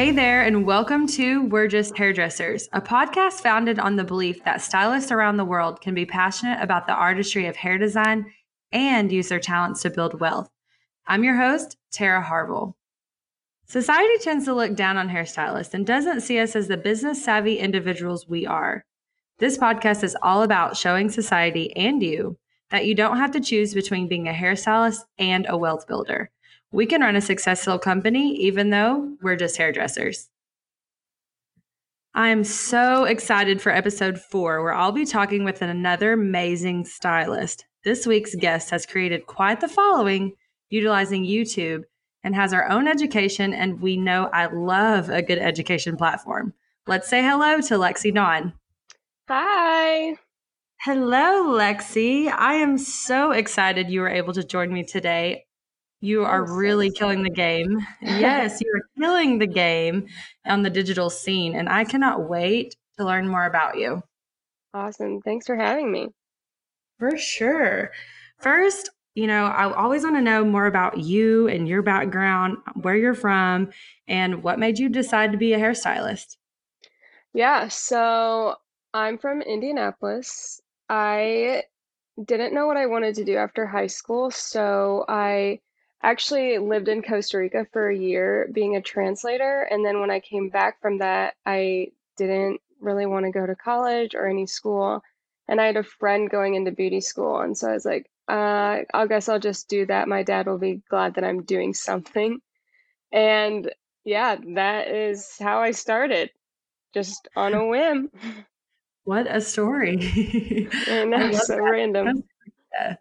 Hey 0.00 0.12
there, 0.12 0.40
and 0.40 0.64
welcome 0.64 1.06
to 1.08 1.42
We're 1.42 1.68
Just 1.68 1.94
Hairdressers, 1.94 2.70
a 2.72 2.80
podcast 2.80 3.42
founded 3.42 3.78
on 3.78 3.96
the 3.96 4.02
belief 4.02 4.42
that 4.44 4.62
stylists 4.62 5.12
around 5.12 5.36
the 5.36 5.44
world 5.44 5.82
can 5.82 5.94
be 5.94 6.06
passionate 6.06 6.62
about 6.62 6.86
the 6.86 6.94
artistry 6.94 7.44
of 7.44 7.54
hair 7.54 7.76
design 7.76 8.32
and 8.72 9.12
use 9.12 9.28
their 9.28 9.38
talents 9.38 9.82
to 9.82 9.90
build 9.90 10.18
wealth. 10.18 10.48
I'm 11.06 11.22
your 11.22 11.36
host, 11.36 11.76
Tara 11.92 12.22
Harville. 12.22 12.78
Society 13.66 14.14
tends 14.22 14.46
to 14.46 14.54
look 14.54 14.74
down 14.74 14.96
on 14.96 15.10
hairstylists 15.10 15.74
and 15.74 15.86
doesn't 15.86 16.22
see 16.22 16.38
us 16.38 16.56
as 16.56 16.66
the 16.66 16.78
business 16.78 17.22
savvy 17.22 17.58
individuals 17.58 18.26
we 18.26 18.46
are. 18.46 18.86
This 19.38 19.58
podcast 19.58 20.02
is 20.02 20.16
all 20.22 20.42
about 20.42 20.78
showing 20.78 21.10
society 21.10 21.76
and 21.76 22.02
you 22.02 22.38
that 22.70 22.86
you 22.86 22.94
don't 22.94 23.18
have 23.18 23.32
to 23.32 23.40
choose 23.40 23.74
between 23.74 24.08
being 24.08 24.28
a 24.28 24.32
hairstylist 24.32 25.00
and 25.18 25.44
a 25.46 25.58
wealth 25.58 25.86
builder. 25.86 26.30
We 26.72 26.86
can 26.86 27.00
run 27.00 27.16
a 27.16 27.20
successful 27.20 27.78
company 27.78 28.36
even 28.36 28.70
though 28.70 29.16
we're 29.20 29.36
just 29.36 29.56
hairdressers. 29.56 30.28
I'm 32.14 32.42
so 32.42 33.04
excited 33.04 33.62
for 33.62 33.70
episode 33.70 34.20
four, 34.20 34.62
where 34.62 34.74
I'll 34.74 34.90
be 34.90 35.04
talking 35.04 35.44
with 35.44 35.62
another 35.62 36.12
amazing 36.12 36.84
stylist. 36.84 37.66
This 37.84 38.06
week's 38.06 38.34
guest 38.34 38.70
has 38.70 38.84
created 38.84 39.26
quite 39.26 39.60
the 39.60 39.68
following 39.68 40.32
utilizing 40.70 41.24
YouTube 41.24 41.84
and 42.22 42.34
has 42.34 42.52
our 42.52 42.68
own 42.68 42.86
education, 42.88 43.54
and 43.54 43.80
we 43.80 43.96
know 43.96 44.28
I 44.32 44.46
love 44.46 45.08
a 45.08 45.22
good 45.22 45.38
education 45.38 45.96
platform. 45.96 46.52
Let's 46.86 47.08
say 47.08 47.22
hello 47.22 47.60
to 47.60 47.74
Lexi 47.74 48.14
Dawn. 48.14 48.52
Hi. 49.28 50.16
Hello, 50.80 51.56
Lexi. 51.56 52.30
I 52.30 52.54
am 52.54 52.76
so 52.76 53.30
excited 53.32 53.90
you 53.90 54.00
were 54.00 54.08
able 54.08 54.32
to 54.32 54.44
join 54.44 54.72
me 54.72 54.82
today. 54.84 55.44
You 56.00 56.24
are 56.24 56.50
really 56.50 56.90
killing 56.90 57.22
the 57.22 57.30
game. 57.30 57.78
Yes, 58.00 58.60
you 58.60 58.72
are 58.74 58.82
killing 58.98 59.38
the 59.38 59.46
game 59.46 60.06
on 60.46 60.62
the 60.62 60.70
digital 60.70 61.10
scene, 61.10 61.54
and 61.54 61.68
I 61.68 61.84
cannot 61.84 62.28
wait 62.28 62.74
to 62.98 63.04
learn 63.04 63.28
more 63.28 63.44
about 63.44 63.76
you. 63.76 64.02
Awesome. 64.72 65.20
Thanks 65.20 65.46
for 65.46 65.56
having 65.56 65.92
me. 65.92 66.08
For 66.98 67.18
sure. 67.18 67.90
First, 68.38 68.90
you 69.14 69.26
know, 69.26 69.46
I 69.46 69.70
always 69.72 70.02
want 70.02 70.16
to 70.16 70.22
know 70.22 70.44
more 70.44 70.66
about 70.66 70.98
you 70.98 71.48
and 71.48 71.68
your 71.68 71.82
background, 71.82 72.56
where 72.74 72.96
you're 72.96 73.14
from, 73.14 73.70
and 74.08 74.42
what 74.42 74.58
made 74.58 74.78
you 74.78 74.88
decide 74.88 75.32
to 75.32 75.38
be 75.38 75.52
a 75.52 75.58
hairstylist. 75.58 76.36
Yeah, 77.34 77.68
so 77.68 78.56
I'm 78.94 79.18
from 79.18 79.42
Indianapolis. 79.42 80.60
I 80.88 81.64
didn't 82.24 82.54
know 82.54 82.66
what 82.66 82.76
I 82.76 82.86
wanted 82.86 83.14
to 83.16 83.24
do 83.24 83.36
after 83.36 83.66
high 83.66 83.86
school, 83.86 84.30
so 84.30 85.04
I 85.08 85.60
actually 86.02 86.58
lived 86.58 86.88
in 86.88 87.02
Costa 87.02 87.38
Rica 87.38 87.66
for 87.72 87.88
a 87.88 87.96
year 87.96 88.48
being 88.52 88.76
a 88.76 88.82
translator. 88.82 89.62
And 89.62 89.84
then 89.84 90.00
when 90.00 90.10
I 90.10 90.20
came 90.20 90.48
back 90.48 90.80
from 90.80 90.98
that, 90.98 91.34
I 91.44 91.88
didn't 92.16 92.60
really 92.80 93.06
want 93.06 93.26
to 93.26 93.32
go 93.32 93.46
to 93.46 93.54
college 93.54 94.14
or 94.14 94.26
any 94.26 94.46
school. 94.46 95.02
And 95.48 95.60
I 95.60 95.66
had 95.66 95.76
a 95.76 95.82
friend 95.82 96.30
going 96.30 96.54
into 96.54 96.70
beauty 96.70 97.00
school. 97.00 97.40
And 97.40 97.56
so 97.56 97.70
I 97.70 97.74
was 97.74 97.84
like, 97.84 98.08
uh, 98.28 98.82
I 98.94 99.06
guess 99.08 99.28
I'll 99.28 99.40
just 99.40 99.68
do 99.68 99.86
that. 99.86 100.08
My 100.08 100.22
dad 100.22 100.46
will 100.46 100.58
be 100.58 100.82
glad 100.88 101.14
that 101.14 101.24
I'm 101.24 101.42
doing 101.42 101.74
something. 101.74 102.40
And 103.12 103.70
yeah, 104.04 104.36
that 104.54 104.88
is 104.88 105.36
how 105.38 105.60
I 105.60 105.72
started, 105.72 106.30
just 106.94 107.28
on 107.36 107.54
a 107.54 107.66
whim. 107.66 108.10
What 109.04 109.26
a 109.28 109.40
story. 109.40 109.98
I 110.86 111.04
know, 111.04 111.32
so 111.32 111.56
that. 111.56 111.62
random. 111.62 112.22
Yeah. 112.72 112.96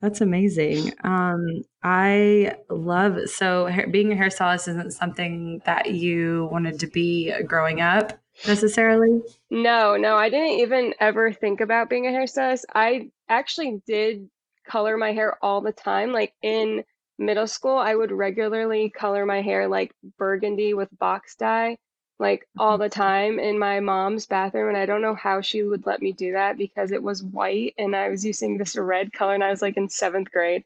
That's 0.00 0.20
amazing. 0.20 0.92
Um, 1.02 1.62
I 1.82 2.56
love 2.70 3.28
so 3.28 3.68
being 3.90 4.12
a 4.12 4.16
hairstylist 4.16 4.68
isn't 4.68 4.92
something 4.92 5.60
that 5.64 5.90
you 5.90 6.48
wanted 6.52 6.78
to 6.80 6.86
be 6.86 7.32
growing 7.44 7.80
up 7.80 8.12
necessarily. 8.46 9.20
No, 9.50 9.96
no, 9.96 10.14
I 10.14 10.28
didn't 10.28 10.60
even 10.60 10.94
ever 11.00 11.32
think 11.32 11.60
about 11.60 11.90
being 11.90 12.06
a 12.06 12.10
hairstylist. 12.10 12.64
I 12.72 13.10
actually 13.28 13.82
did 13.86 14.28
color 14.64 14.96
my 14.96 15.12
hair 15.12 15.36
all 15.42 15.60
the 15.60 15.72
time. 15.72 16.12
Like 16.12 16.32
in 16.42 16.84
middle 17.18 17.48
school, 17.48 17.76
I 17.76 17.96
would 17.96 18.12
regularly 18.12 18.90
color 18.90 19.26
my 19.26 19.42
hair 19.42 19.66
like 19.66 19.92
burgundy 20.16 20.74
with 20.74 20.96
box 20.96 21.34
dye 21.34 21.76
like 22.18 22.48
all 22.58 22.78
Mm-hmm. 22.78 22.78
the 22.78 22.88
time 22.88 23.38
in 23.38 23.58
my 23.58 23.80
mom's 23.80 24.26
bathroom 24.26 24.68
and 24.68 24.76
I 24.76 24.86
don't 24.86 25.02
know 25.02 25.14
how 25.14 25.40
she 25.40 25.62
would 25.62 25.86
let 25.86 26.02
me 26.02 26.12
do 26.12 26.32
that 26.32 26.58
because 26.58 26.92
it 26.92 27.02
was 27.02 27.22
white 27.22 27.74
and 27.78 27.94
I 27.96 28.08
was 28.08 28.24
using 28.24 28.58
this 28.58 28.76
red 28.76 29.12
color 29.12 29.34
and 29.34 29.44
I 29.44 29.50
was 29.50 29.62
like 29.62 29.76
in 29.76 29.88
seventh 29.88 30.30
grade. 30.32 30.64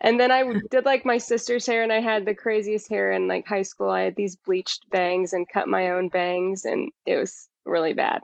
And 0.00 0.20
then 0.20 0.30
I 0.32 0.44
did 0.70 0.84
like 0.84 1.04
my 1.06 1.18
sister's 1.18 1.66
hair 1.66 1.82
and 1.82 1.92
I 1.92 2.00
had 2.00 2.24
the 2.26 2.34
craziest 2.34 2.88
hair 2.90 3.12
in 3.12 3.28
like 3.28 3.46
high 3.46 3.62
school. 3.62 3.90
I 3.90 4.02
had 4.02 4.16
these 4.16 4.36
bleached 4.36 4.88
bangs 4.90 5.32
and 5.32 5.48
cut 5.48 5.68
my 5.68 5.90
own 5.90 6.08
bangs 6.08 6.64
and 6.64 6.92
it 7.06 7.16
was 7.16 7.48
really 7.64 7.94
bad. 7.94 8.22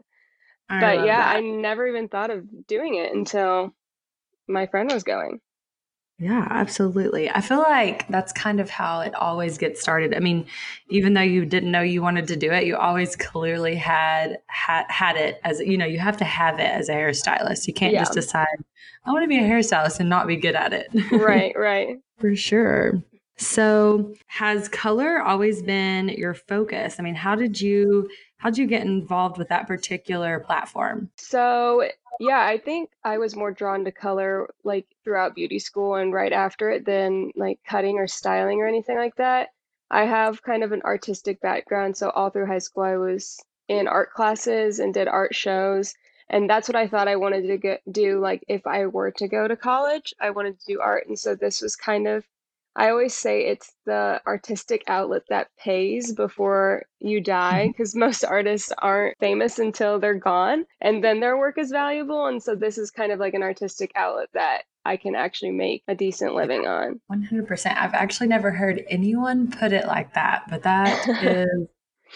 I 0.70 0.76
But 0.81 1.00
yeah, 1.00 1.22
that. 1.22 1.28
I 1.28 1.41
never 1.41 1.87
even 1.87 2.08
thought 2.08 2.31
of 2.31 2.66
doing 2.66 2.97
it 2.97 3.12
until 3.12 3.75
my 4.48 4.66
friend 4.66 4.91
was 4.91 5.04
going. 5.04 5.41
Yeah, 6.20 6.47
absolutely. 6.50 7.31
I 7.31 7.41
feel 7.41 7.60
like 7.60 8.06
that's 8.08 8.31
kind 8.34 8.60
of 8.60 8.69
how 8.69 9.00
it 9.00 9.14
always 9.14 9.56
gets 9.56 9.81
started. 9.81 10.14
I 10.14 10.19
mean, 10.19 10.44
even 10.91 11.14
though 11.14 11.22
you 11.22 11.47
didn't 11.47 11.70
know 11.70 11.81
you 11.81 12.03
wanted 12.03 12.28
to 12.28 12.36
do 12.36 12.53
it, 12.53 12.66
you 12.66 12.76
always 12.76 13.16
clearly 13.16 13.75
had 13.75 14.36
had, 14.48 14.84
had 14.91 15.16
it 15.16 15.41
as 15.44 15.60
you 15.60 15.78
know, 15.78 15.86
you 15.86 15.98
have 15.98 16.19
to 16.19 16.25
have 16.25 16.58
it 16.60 16.70
as 16.70 16.91
a 16.91 16.92
hairstylist. 16.92 17.66
You 17.66 17.72
can't 17.72 17.94
Yeah. 17.94 18.00
just 18.03 18.12
decide 18.12 18.47
I 19.06 19.12
want 19.12 19.25
to 19.25 19.28
be 19.28 19.38
a 19.38 19.48
hairstylist 19.48 19.98
and 19.98 20.10
not 20.10 20.26
be 20.26 20.36
good 20.36 20.54
at 20.54 20.75
it. 20.75 20.88
Right, 21.10 21.54
right. 21.56 21.97
For 22.19 22.37
sure. 22.37 23.02
So, 23.38 24.14
has 24.26 24.69
color 24.69 25.22
always 25.22 25.62
been 25.62 26.10
your 26.10 26.34
focus? 26.34 26.97
I 26.98 27.02
mean, 27.02 27.14
how 27.14 27.34
did 27.34 27.58
you 27.58 28.10
how 28.37 28.50
did 28.50 28.58
you 28.58 28.66
get 28.66 28.82
involved 28.82 29.38
with 29.38 29.48
that 29.48 29.66
particular 29.66 30.41
platform? 30.41 31.10
So, 31.16 31.88
yeah, 32.19 32.44
I 32.44 32.59
think 32.59 32.91
I 33.04 33.19
was 33.19 33.37
more 33.37 33.50
drawn 33.50 33.84
to 33.84 33.93
color 33.93 34.48
like 34.65 34.87
throughout 35.04 35.34
beauty 35.34 35.59
school 35.59 35.94
and 35.94 36.12
right 36.12 36.32
after 36.32 36.71
it 36.71 36.84
than 36.84 37.32
like 37.37 37.60
cutting 37.66 37.98
or 37.98 38.06
styling 38.06 38.60
or 38.60 38.66
anything 38.66 38.97
like 38.97 39.16
that. 39.16 39.50
I 39.91 40.04
have 40.04 40.43
kind 40.43 40.62
of 40.62 40.72
an 40.72 40.82
artistic 40.82 41.41
background, 41.41 41.97
so 41.97 42.10
all 42.10 42.31
through 42.31 42.47
high 42.47 42.59
school 42.59 42.84
I 42.84 42.97
was 42.97 43.38
in 43.69 43.88
art 43.88 44.12
classes 44.12 44.78
and 44.78 44.94
did 44.94 45.09
art 45.09 45.34
shows, 45.34 45.94
and 46.28 46.49
that's 46.49 46.69
what 46.69 46.76
I 46.76 46.87
thought 46.87 47.09
I 47.09 47.16
wanted 47.16 47.47
to 47.49 47.56
get, 47.59 47.82
do 47.91 48.20
like 48.20 48.44
if 48.49 48.66
I 48.66 48.87
were 48.87 49.10
to 49.12 49.28
go 49.28 49.49
to 49.49 49.56
college, 49.56 50.15
I 50.20 50.31
wanted 50.31 50.59
to 50.60 50.66
do 50.66 50.81
art, 50.81 51.06
and 51.09 51.19
so 51.19 51.34
this 51.34 51.60
was 51.60 51.76
kind 51.76 52.06
of 52.06 52.25
I 52.76 52.91
always 52.91 53.14
say 53.14 53.47
it's 53.47 53.72
the 53.84 54.20
artistic 54.26 54.84
outlet 54.86 55.22
that 55.28 55.48
pays 55.58 56.14
before 56.14 56.84
you 57.00 57.20
die 57.20 57.62
mm-hmm. 57.62 57.70
because 57.70 57.94
most 57.94 58.25
artists 58.28 58.72
aren't 58.78 59.19
famous 59.19 59.58
until 59.58 59.98
they're 59.98 60.14
gone 60.14 60.64
and 60.81 61.03
then 61.03 61.20
their 61.20 61.36
work 61.36 61.58
is 61.58 61.70
valuable. 61.70 62.26
And 62.26 62.42
so 62.42 62.54
this 62.54 62.78
is 62.78 62.91
kind 62.91 63.12
of 63.12 63.19
like 63.19 63.34
an 63.34 63.42
artistic 63.42 63.92
outlet 63.97 64.28
that 64.34 64.62
I 64.84 64.97
can 64.97 65.14
actually 65.14 65.50
make 65.50 65.82
a 65.88 65.94
decent 65.94 66.34
living 66.34 66.66
on. 66.66 67.00
100%. 67.12 67.76
I've 67.76 67.94
actually 67.94 68.28
never 68.28 68.50
heard 68.50 68.84
anyone 68.88 69.50
put 69.50 69.72
it 69.72 69.87
like 69.87 70.14
that, 70.14 70.44
but 70.48 70.62
that 70.62 71.08
is 71.22 71.69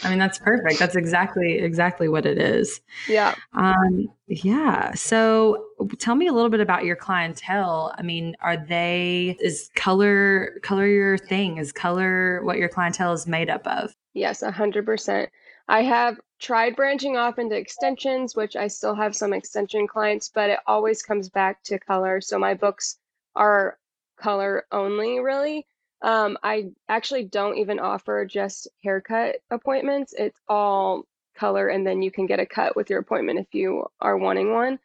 I 0.03 0.11
mean, 0.11 0.19
that's 0.19 0.39
perfect. 0.39 0.79
That's 0.79 0.97
exactly 0.97 1.59
exactly 1.59 2.09
what 2.09 2.27
it 2.27 2.39
is. 2.39 2.81
Yeah. 3.09 3.35
Um, 3.53 4.09
yeah. 4.27 4.93
So 4.95 5.67
tell 5.99 6.15
me 6.15 6.27
a 6.27 6.33
little 6.33 6.51
bit 6.51 6.61
about 6.61 6.85
your 6.85 6.97
clientele. 6.97 7.95
I 7.97 8.03
mean, 8.03 8.35
are 8.41 8.57
they 8.57 9.37
is 9.41 9.71
color 9.77 10.59
color 10.63 10.87
your 10.87 11.19
thing? 11.19 11.59
Is 11.59 11.73
color 11.73 12.43
what 12.45 12.59
your 12.59 12.69
clientele 12.69 13.13
is 13.13 13.27
made 13.27 13.51
up 13.51 13.67
of? 13.67 13.95
Yes, 14.15 14.43
a 14.43 14.53
100%. 14.53 15.29
I 15.69 15.83
have 15.83 16.21
tried 16.39 16.77
branching 16.77 17.17
off 17.17 17.39
into 17.39 17.57
extensions, 17.57 18.37
which 18.37 18.55
I 18.55 18.69
still 18.69 18.95
have 18.95 19.17
some 19.17 19.33
extension 19.33 19.87
clients, 19.87 20.31
but 20.33 20.51
it 20.51 20.61
always 20.67 21.03
comes 21.03 21.29
back 21.29 21.63
to 21.65 21.79
color. 21.79 22.21
So 22.21 22.39
my 22.39 22.55
books 22.55 22.99
are 23.35 23.79
color 24.17 24.67
only, 24.71 25.21
really. 25.21 25.67
Um, 26.05 26.37
I 26.43 26.67
actually 26.87 27.25
don't 27.25 27.57
even 27.57 27.79
offer 27.79 28.27
just 28.27 28.69
haircut 28.85 29.37
appointments. 29.51 30.13
It's 30.17 30.39
all 30.47 31.05
color, 31.35 31.69
and 31.69 31.87
then 31.87 32.03
you 32.03 32.11
can 32.11 32.27
get 32.27 32.41
a 32.41 32.47
cut 32.47 32.77
with 32.77 32.91
your 32.91 32.99
appointment 32.99 33.39
if 33.39 33.47
you 33.53 33.87
are 34.03 34.19
wanting 34.19 34.53
one. 34.53 34.79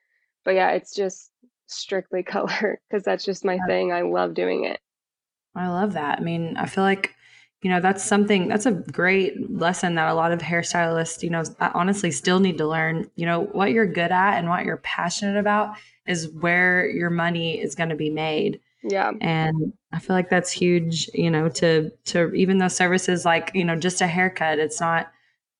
But 0.45 0.55
yeah, 0.55 0.71
it's 0.71 0.95
just 0.95 1.29
strictly 1.67 2.23
color 2.35 2.79
because 2.89 3.03
that's 3.03 3.25
just 3.25 3.43
my 3.43 3.59
thing. 3.67 3.91
I 3.91 4.03
love 4.03 4.33
doing 4.33 4.63
it. 4.63 4.79
I 5.55 5.67
love 5.67 5.93
that. 5.93 6.19
I 6.19 6.21
mean, 6.21 6.55
I 6.55 6.67
feel 6.67 6.85
like, 6.85 7.13
you 7.63 7.69
know, 7.69 7.81
that's 7.81 8.01
something 8.01 8.47
that's 8.47 8.65
a 8.65 8.71
great 8.71 9.51
lesson 9.51 9.95
that 9.95 10.09
a 10.09 10.13
lot 10.13 10.31
of 10.31 10.39
hairstylists, 10.39 11.21
you 11.21 11.29
know, 11.29 11.43
honestly 11.59 12.11
still 12.11 12.39
need 12.39 12.57
to 12.59 12.67
learn. 12.67 13.11
You 13.17 13.25
know, 13.25 13.41
what 13.41 13.71
you're 13.71 13.85
good 13.85 14.13
at 14.13 14.37
and 14.37 14.47
what 14.47 14.63
you're 14.63 14.77
passionate 14.77 15.37
about 15.37 15.75
is 16.07 16.29
where 16.29 16.89
your 16.89 17.09
money 17.09 17.59
is 17.59 17.75
going 17.75 17.89
to 17.89 17.97
be 17.97 18.09
made. 18.09 18.61
Yeah. 18.83 19.11
And 19.21 19.73
I 19.91 19.99
feel 19.99 20.15
like 20.15 20.29
that's 20.29 20.51
huge, 20.51 21.09
you 21.13 21.29
know, 21.29 21.49
to 21.49 21.91
to 22.05 22.33
even 22.33 22.57
those 22.57 22.75
services 22.75 23.25
like, 23.25 23.51
you 23.53 23.65
know, 23.65 23.75
just 23.75 24.01
a 24.01 24.07
haircut, 24.07 24.59
it's 24.59 24.79
not 24.79 25.11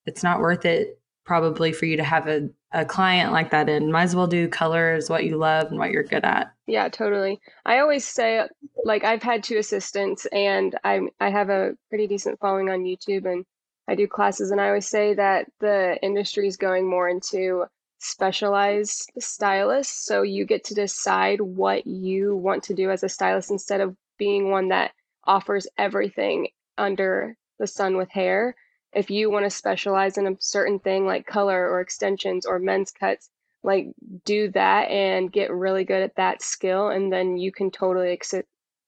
it's 0.06 0.24
not 0.24 0.39
worth 0.39 0.66
it 0.66 1.00
probably 1.25 1.71
for 1.71 1.86
you 1.86 1.98
to 1.98 2.04
have 2.04 2.27
a, 2.27 2.50
a 2.71 2.86
client 2.86 3.31
like 3.31 3.51
that 3.51 3.69
in. 3.69 3.92
Might 3.92 4.04
as 4.04 4.16
well 4.16 4.27
do 4.27 4.48
colors, 4.48 5.10
what 5.10 5.25
you 5.25 5.38
love 5.38 5.68
and 5.68 5.77
what 5.77 5.92
you're 5.92 6.04
good 6.04 6.25
at. 6.25 6.54
Yeah, 6.66 6.89
totally. 6.89 7.39
I 7.66 7.80
always 7.80 8.06
say 8.06 8.48
like 8.83 9.04
I've 9.04 9.24
had 9.24 9.44
two 9.44 9.57
assistants 9.57 10.25
and 10.27 10.75
I 10.83 11.01
I 11.19 11.30
have 11.30 11.50
a 11.50 11.74
pretty 11.89 12.07
decent 12.07 12.39
following 12.39 12.69
on 12.69 12.83
YouTube 12.83 13.25
and 13.25 13.45
I 13.89 13.95
do 13.95 14.07
classes, 14.07 14.51
and 14.51 14.62
I 14.62 14.68
always 14.68 14.88
say 14.88 15.16
that 15.16 15.48
the 15.60 15.98
industry 16.04 16.48
is 16.48 16.57
going 16.57 16.88
more 16.88 17.10
into 17.10 17.66
specialized 17.99 19.11
stylist. 19.19 20.05
So 20.05 20.21
you 20.23 20.45
get 20.45 20.63
to 20.65 20.73
decide 20.73 21.41
what 21.41 21.85
you 21.85 22.35
want 22.35 22.63
to 22.63 22.73
do 22.73 22.89
as 22.89 23.03
a 23.03 23.09
stylist 23.09 23.51
instead 23.51 23.81
of 23.81 23.95
being 24.17 24.51
one 24.51 24.69
that 24.69 24.91
offers 25.25 25.67
everything 25.77 26.49
under 26.77 27.35
the 27.59 27.67
sun 27.67 27.97
with 27.97 28.09
hair. 28.09 28.55
If 28.93 29.11
you 29.11 29.29
want 29.29 29.45
to 29.45 29.51
specialize 29.51 30.17
in 30.17 30.25
a 30.25 30.35
certain 30.39 30.79
thing 30.79 31.05
like 31.05 31.27
color 31.27 31.69
or 31.69 31.81
extensions 31.81 32.45
or 32.45 32.57
men's 32.57 32.91
cuts, 32.91 33.29
like 33.63 33.87
do 34.25 34.49
that 34.51 34.89
and 34.89 35.31
get 35.31 35.51
really 35.51 35.83
good 35.83 36.01
at 36.01 36.15
that 36.15 36.41
skill 36.41 36.89
and 36.89 37.11
then 37.11 37.37
you 37.37 37.51
can 37.51 37.69
totally 37.71 38.11
ex- 38.11 38.33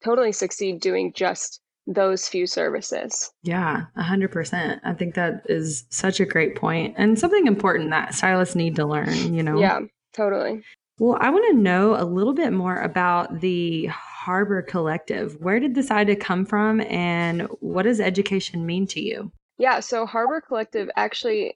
totally 0.02 0.32
succeed 0.32 0.80
doing 0.80 1.12
just 1.12 1.60
those 1.86 2.28
few 2.28 2.46
services. 2.46 3.32
Yeah, 3.42 3.86
100%. 3.98 4.80
I 4.84 4.92
think 4.94 5.14
that 5.14 5.42
is 5.46 5.84
such 5.90 6.20
a 6.20 6.24
great 6.24 6.56
point 6.56 6.94
and 6.96 7.18
something 7.18 7.46
important 7.46 7.90
that 7.90 8.14
stylists 8.14 8.54
need 8.54 8.76
to 8.76 8.86
learn, 8.86 9.34
you 9.34 9.42
know? 9.42 9.58
Yeah, 9.58 9.80
totally. 10.12 10.62
Well, 10.98 11.18
I 11.20 11.30
want 11.30 11.44
to 11.50 11.60
know 11.60 12.00
a 12.00 12.04
little 12.04 12.34
bit 12.34 12.52
more 12.52 12.80
about 12.80 13.40
the 13.40 13.86
Harbor 13.86 14.62
Collective. 14.62 15.36
Where 15.40 15.58
did 15.58 15.74
this 15.74 15.90
idea 15.90 16.16
come 16.16 16.44
from 16.44 16.80
and 16.82 17.48
what 17.60 17.82
does 17.82 17.98
education 17.98 18.64
mean 18.64 18.86
to 18.88 19.00
you? 19.00 19.32
Yeah, 19.58 19.80
so 19.80 20.06
Harbor 20.06 20.40
Collective 20.40 20.88
actually, 20.96 21.54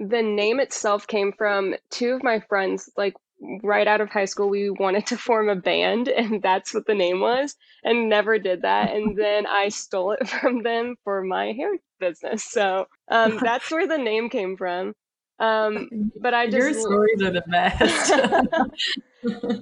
the 0.00 0.22
name 0.22 0.58
itself 0.58 1.06
came 1.06 1.32
from 1.32 1.76
two 1.90 2.10
of 2.14 2.24
my 2.24 2.40
friends. 2.40 2.90
Like 2.96 3.14
right 3.62 3.86
out 3.86 4.00
of 4.00 4.10
high 4.10 4.24
school, 4.24 4.48
we 4.48 4.70
wanted 4.70 5.06
to 5.06 5.16
form 5.16 5.48
a 5.48 5.56
band, 5.56 6.08
and 6.16 6.42
that's 6.42 6.74
what 6.74 6.86
the 6.86 6.94
name 6.94 7.20
was, 7.20 7.56
and 7.84 8.08
never 8.08 8.38
did 8.38 8.62
that. 8.62 8.94
And 8.94 9.16
then 9.18 9.46
I 9.46 9.68
stole 9.68 10.12
it 10.12 10.28
from 10.40 10.62
them 10.62 10.96
for 11.04 11.22
my 11.22 11.52
hair 11.52 11.76
business. 12.00 12.44
So 12.44 12.86
um, 13.10 13.38
that's 13.42 13.70
where 13.70 13.86
the 13.86 13.98
name 13.98 14.30
came 14.30 14.56
from. 14.56 14.94
Um, 15.40 15.88
but 16.20 16.34
I 16.34 16.46
just 16.46 16.56
your 16.56 16.74
stories 16.74 17.22
are 17.22 17.30
the 17.30 17.44
best. 17.48 18.08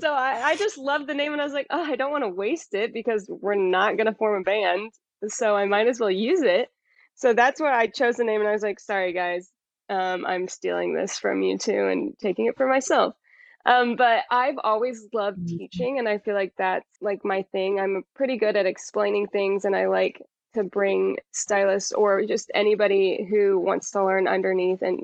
so 0.00 0.12
I, 0.12 0.40
I 0.42 0.56
just 0.56 0.78
loved 0.78 1.06
the 1.06 1.14
name, 1.14 1.32
and 1.32 1.40
I 1.40 1.44
was 1.44 1.52
like, 1.52 1.66
oh, 1.68 1.84
I 1.84 1.96
don't 1.96 2.12
want 2.12 2.24
to 2.24 2.28
waste 2.28 2.72
it 2.72 2.94
because 2.94 3.26
we're 3.28 3.56
not 3.56 3.98
gonna 3.98 4.14
form 4.14 4.40
a 4.40 4.44
band, 4.44 4.92
so 5.28 5.54
I 5.54 5.66
might 5.66 5.86
as 5.86 6.00
well 6.00 6.10
use 6.10 6.40
it. 6.40 6.70
So 7.14 7.34
that's 7.34 7.60
where 7.60 7.72
I 7.72 7.88
chose 7.88 8.16
the 8.16 8.24
name, 8.24 8.40
and 8.40 8.48
I 8.48 8.52
was 8.52 8.62
like, 8.62 8.80
sorry 8.80 9.12
guys, 9.12 9.50
um, 9.90 10.24
I'm 10.24 10.48
stealing 10.48 10.94
this 10.94 11.18
from 11.18 11.42
you 11.42 11.58
too 11.58 11.88
and 11.88 12.14
taking 12.18 12.46
it 12.46 12.56
for 12.56 12.66
myself. 12.66 13.14
Um, 13.66 13.96
but 13.96 14.22
I've 14.30 14.58
always 14.62 15.08
loved 15.12 15.40
mm-hmm. 15.40 15.58
teaching, 15.58 15.98
and 15.98 16.08
I 16.08 16.18
feel 16.18 16.34
like 16.34 16.54
that's 16.56 16.88
like 17.00 17.24
my 17.24 17.42
thing. 17.52 17.80
I'm 17.80 18.04
pretty 18.14 18.38
good 18.38 18.56
at 18.56 18.64
explaining 18.64 19.26
things, 19.26 19.64
and 19.64 19.74
I 19.74 19.86
like 19.86 20.22
to 20.54 20.64
bring 20.64 21.18
stylists 21.32 21.92
or 21.92 22.24
just 22.24 22.50
anybody 22.54 23.26
who 23.28 23.58
wants 23.58 23.90
to 23.90 24.04
learn 24.04 24.26
underneath 24.28 24.80
and 24.82 25.00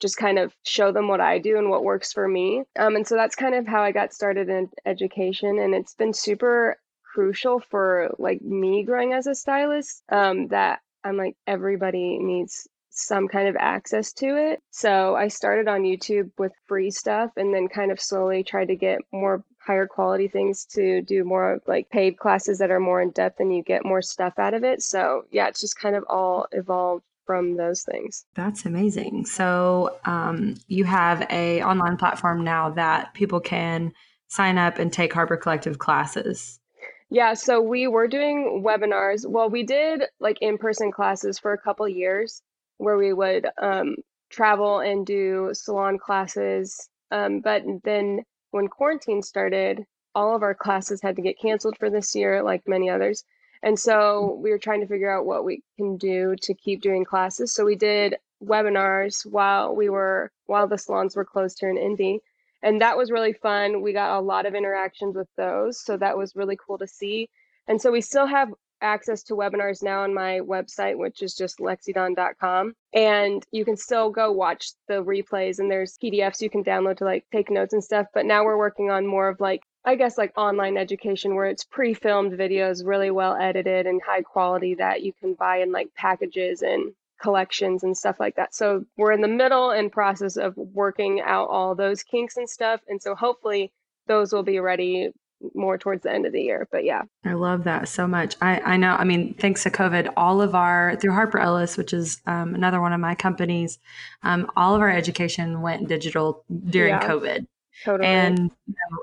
just 0.00 0.16
kind 0.16 0.38
of 0.38 0.52
show 0.64 0.92
them 0.92 1.08
what 1.08 1.20
I 1.20 1.38
do 1.38 1.58
and 1.58 1.70
what 1.70 1.84
works 1.84 2.12
for 2.12 2.26
me. 2.26 2.64
Um, 2.78 2.96
and 2.96 3.06
so 3.06 3.14
that's 3.14 3.36
kind 3.36 3.54
of 3.54 3.66
how 3.66 3.82
I 3.82 3.92
got 3.92 4.12
started 4.12 4.48
in 4.48 4.70
education, 4.86 5.58
and 5.58 5.74
it's 5.74 5.94
been 5.94 6.14
super 6.14 6.78
crucial 7.16 7.60
for 7.70 8.14
like 8.18 8.42
me 8.42 8.82
growing 8.82 9.12
as 9.12 9.26
a 9.26 9.34
stylist 9.34 10.02
um, 10.10 10.48
that 10.48 10.80
I'm 11.04 11.16
like 11.16 11.36
everybody 11.46 12.18
needs 12.18 12.66
some 12.96 13.28
kind 13.28 13.48
of 13.48 13.56
access 13.56 14.12
to 14.14 14.36
it. 14.36 14.62
So 14.70 15.14
I 15.14 15.28
started 15.28 15.68
on 15.68 15.82
YouTube 15.82 16.30
with 16.38 16.52
free 16.66 16.90
stuff 16.90 17.30
and 17.36 17.54
then 17.54 17.68
kind 17.68 17.92
of 17.92 18.00
slowly 18.00 18.42
tried 18.42 18.68
to 18.68 18.76
get 18.76 19.00
more 19.12 19.44
higher 19.58 19.86
quality 19.86 20.28
things 20.28 20.64
to 20.64 21.02
do 21.02 21.24
more 21.24 21.60
like 21.66 21.90
paid 21.90 22.18
classes 22.18 22.58
that 22.58 22.70
are 22.70 22.80
more 22.80 23.02
in 23.02 23.10
depth 23.10 23.40
and 23.40 23.54
you 23.54 23.62
get 23.62 23.84
more 23.84 24.00
stuff 24.00 24.34
out 24.38 24.54
of 24.54 24.64
it. 24.64 24.82
So 24.82 25.24
yeah, 25.30 25.48
it's 25.48 25.60
just 25.60 25.78
kind 25.78 25.96
of 25.96 26.04
all 26.08 26.46
evolved 26.52 27.04
from 27.26 27.56
those 27.56 27.82
things. 27.82 28.24
That's 28.34 28.64
amazing. 28.64 29.26
So 29.26 29.98
um, 30.04 30.54
you 30.68 30.84
have 30.84 31.26
a 31.30 31.62
online 31.62 31.96
platform 31.96 32.44
now 32.44 32.70
that 32.70 33.12
people 33.14 33.40
can 33.40 33.92
sign 34.28 34.58
up 34.58 34.78
and 34.78 34.92
take 34.92 35.12
Harbor 35.12 35.36
Collective 35.36 35.78
classes. 35.78 36.60
Yeah, 37.08 37.34
so 37.34 37.60
we 37.60 37.86
were 37.86 38.08
doing 38.08 38.64
webinars. 38.66 39.28
Well, 39.28 39.48
we 39.48 39.62
did 39.62 40.02
like 40.18 40.38
in-person 40.40 40.90
classes 40.92 41.38
for 41.38 41.52
a 41.52 41.58
couple 41.58 41.88
years 41.88 42.42
where 42.78 42.96
we 42.96 43.12
would 43.12 43.46
um, 43.60 43.96
travel 44.30 44.80
and 44.80 45.06
do 45.06 45.50
salon 45.52 45.98
classes. 45.98 46.88
Um, 47.10 47.40
but 47.40 47.62
then 47.84 48.22
when 48.50 48.68
quarantine 48.68 49.22
started, 49.22 49.84
all 50.14 50.34
of 50.34 50.42
our 50.42 50.54
classes 50.54 51.00
had 51.02 51.16
to 51.16 51.22
get 51.22 51.40
canceled 51.40 51.76
for 51.78 51.90
this 51.90 52.14
year, 52.14 52.42
like 52.42 52.62
many 52.66 52.88
others. 52.88 53.24
And 53.62 53.78
so 53.78 54.38
we 54.42 54.50
were 54.50 54.58
trying 54.58 54.80
to 54.80 54.86
figure 54.86 55.10
out 55.10 55.26
what 55.26 55.44
we 55.44 55.62
can 55.76 55.96
do 55.96 56.36
to 56.42 56.54
keep 56.54 56.82
doing 56.82 57.04
classes. 57.04 57.52
So 57.52 57.64
we 57.64 57.76
did 57.76 58.16
webinars 58.44 59.24
while 59.24 59.74
we 59.74 59.88
were 59.88 60.30
while 60.46 60.68
the 60.68 60.78
salons 60.78 61.16
were 61.16 61.24
closed 61.24 61.58
here 61.60 61.70
in 61.70 61.78
Indy. 61.78 62.20
And 62.62 62.80
that 62.80 62.96
was 62.96 63.10
really 63.10 63.32
fun. 63.32 63.82
We 63.82 63.92
got 63.92 64.18
a 64.18 64.20
lot 64.20 64.46
of 64.46 64.54
interactions 64.54 65.16
with 65.16 65.28
those. 65.36 65.84
So 65.84 65.96
that 65.96 66.16
was 66.16 66.36
really 66.36 66.56
cool 66.56 66.78
to 66.78 66.86
see. 66.86 67.28
And 67.68 67.80
so 67.80 67.90
we 67.90 68.00
still 68.00 68.26
have 68.26 68.48
access 68.86 69.22
to 69.24 69.34
webinars 69.34 69.82
now 69.82 70.02
on 70.02 70.14
my 70.14 70.40
website, 70.40 70.96
which 70.96 71.22
is 71.22 71.34
just 71.34 71.58
lexidawn.com. 71.58 72.74
And 72.92 73.44
you 73.50 73.64
can 73.64 73.76
still 73.76 74.10
go 74.10 74.32
watch 74.32 74.72
the 74.88 75.04
replays 75.04 75.58
and 75.58 75.70
there's 75.70 75.98
PDFs 76.02 76.40
you 76.40 76.50
can 76.50 76.64
download 76.64 76.98
to 76.98 77.04
like 77.04 77.24
take 77.32 77.50
notes 77.50 77.74
and 77.74 77.84
stuff. 77.84 78.06
But 78.14 78.26
now 78.26 78.44
we're 78.44 78.56
working 78.56 78.90
on 78.90 79.06
more 79.06 79.28
of 79.28 79.40
like, 79.40 79.62
I 79.84 79.96
guess 79.96 80.16
like 80.16 80.32
online 80.36 80.76
education 80.76 81.34
where 81.34 81.46
it's 81.46 81.64
pre 81.64 81.94
filmed 81.94 82.32
videos, 82.32 82.86
really 82.86 83.10
well 83.10 83.36
edited 83.36 83.86
and 83.86 84.00
high 84.00 84.22
quality 84.22 84.74
that 84.76 85.02
you 85.02 85.12
can 85.12 85.34
buy 85.34 85.58
in 85.58 85.72
like 85.72 85.94
packages 85.94 86.62
and 86.62 86.92
collections 87.20 87.82
and 87.82 87.96
stuff 87.96 88.16
like 88.20 88.36
that. 88.36 88.54
So 88.54 88.84
we're 88.96 89.12
in 89.12 89.20
the 89.20 89.28
middle 89.28 89.70
and 89.70 89.90
process 89.90 90.36
of 90.36 90.56
working 90.56 91.20
out 91.20 91.48
all 91.48 91.74
those 91.74 92.02
kinks 92.02 92.36
and 92.36 92.48
stuff. 92.48 92.80
And 92.88 93.00
so 93.00 93.14
hopefully 93.14 93.72
those 94.06 94.32
will 94.32 94.42
be 94.42 94.60
ready 94.60 95.10
more 95.54 95.78
towards 95.78 96.02
the 96.02 96.12
end 96.12 96.26
of 96.26 96.32
the 96.32 96.40
year. 96.40 96.68
But 96.70 96.84
yeah. 96.84 97.02
I 97.24 97.34
love 97.34 97.64
that 97.64 97.88
so 97.88 98.06
much. 98.06 98.36
I, 98.40 98.60
I 98.60 98.76
know, 98.76 98.94
I 98.94 99.04
mean, 99.04 99.34
thanks 99.34 99.62
to 99.64 99.70
COVID, 99.70 100.12
all 100.16 100.40
of 100.40 100.54
our, 100.54 100.96
through 100.96 101.12
Harper 101.12 101.38
Ellis, 101.38 101.76
which 101.76 101.92
is 101.92 102.20
um, 102.26 102.54
another 102.54 102.80
one 102.80 102.92
of 102.92 103.00
my 103.00 103.14
companies, 103.14 103.78
um, 104.22 104.50
all 104.56 104.74
of 104.74 104.80
our 104.80 104.90
education 104.90 105.62
went 105.62 105.88
digital 105.88 106.44
during 106.68 106.94
yeah, 106.94 107.08
COVID. 107.08 107.46
Totally. 107.84 108.08
And, 108.08 108.38
you 108.38 108.74
know, 108.74 108.98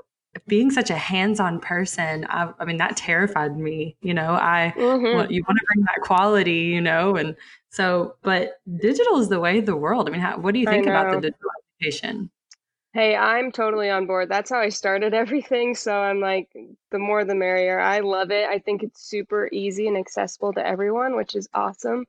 being 0.46 0.70
such 0.70 0.90
a 0.90 0.96
hands-on 0.96 1.60
person, 1.60 2.26
I, 2.28 2.52
I, 2.58 2.64
mean, 2.64 2.76
that 2.78 2.96
terrified 2.96 3.56
me. 3.56 3.96
You 4.02 4.14
know, 4.14 4.34
I 4.34 4.74
mm-hmm. 4.76 5.30
you 5.30 5.42
want 5.46 5.58
to 5.58 5.66
bring 5.66 5.84
that 5.86 6.00
quality, 6.02 6.52
you 6.52 6.80
know, 6.80 7.16
and 7.16 7.36
so, 7.70 8.16
but 8.22 8.60
digital 8.80 9.18
is 9.18 9.28
the 9.28 9.40
way 9.40 9.58
of 9.58 9.66
the 9.66 9.76
world. 9.76 10.08
I 10.08 10.12
mean, 10.12 10.20
how, 10.20 10.38
what 10.38 10.54
do 10.54 10.60
you 10.60 10.66
think 10.66 10.86
about 10.86 11.12
the 11.12 11.20
digital 11.20 11.50
education? 11.80 12.30
Hey, 12.94 13.16
I'm 13.16 13.50
totally 13.50 13.90
on 13.90 14.06
board. 14.06 14.28
That's 14.28 14.50
how 14.50 14.60
I 14.60 14.68
started 14.68 15.14
everything. 15.14 15.74
So 15.74 15.92
I'm 15.92 16.20
like, 16.20 16.48
the 16.92 16.98
more 17.00 17.24
the 17.24 17.34
merrier. 17.34 17.80
I 17.80 17.98
love 17.98 18.30
it. 18.30 18.48
I 18.48 18.60
think 18.60 18.84
it's 18.84 19.02
super 19.02 19.48
easy 19.50 19.88
and 19.88 19.96
accessible 19.96 20.52
to 20.52 20.64
everyone, 20.64 21.16
which 21.16 21.34
is 21.34 21.48
awesome. 21.52 22.06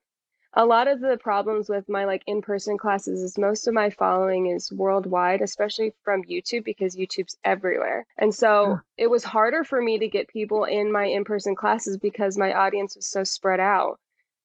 A 0.54 0.63
lot 0.63 0.88
of 0.88 1.01
the 1.01 1.18
problems 1.18 1.70
with 1.70 1.89
my 1.89 2.06
like 2.06 2.22
in-person 2.27 2.77
classes 2.77 3.24
is 3.24 3.36
most 3.36 3.68
of 3.68 3.74
my 3.74 3.89
following 3.89 4.46
is 4.46 4.72
worldwide, 4.72 5.42
especially 5.42 5.92
from 6.04 6.24
YouTube 6.24 6.63
because 6.63 6.96
YouTube's 6.96 7.36
everywhere. 7.44 8.06
And 8.20 8.34
so 8.34 8.70
yeah. 8.70 8.77
it 8.98 9.08
was 9.08 9.24
harder 9.24 9.63
for 9.63 9.82
me 9.82 9.98
to 9.98 10.08
get 10.08 10.27
people 10.27 10.65
in 10.65 10.92
my 10.92 11.06
in-person 11.06 11.56
classes 11.56 11.98
because 11.98 12.38
my 12.38 12.54
audience 12.54 12.96
was 12.96 13.08
so 13.08 13.24
spread 13.24 13.60
out. 13.60 14.00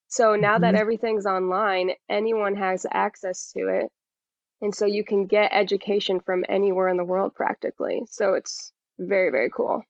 So 0.08 0.36
now 0.36 0.54
mm-hmm. 0.54 0.62
that 0.62 0.74
everything's 0.74 1.26
online, 1.26 1.90
anyone 2.08 2.54
has 2.54 2.86
access 2.90 3.52
to 3.52 3.68
it 3.68 3.92
and 4.60 4.74
so 4.74 4.86
you 4.86 5.04
can 5.04 5.26
get 5.26 5.52
education 5.52 6.20
from 6.20 6.44
anywhere 6.48 6.88
in 6.88 6.96
the 6.96 7.04
world 7.04 7.34
practically. 7.34 8.02
So 8.10 8.34
it's 8.34 8.72
very 8.98 9.30
very 9.30 9.50
cool. 9.50 9.82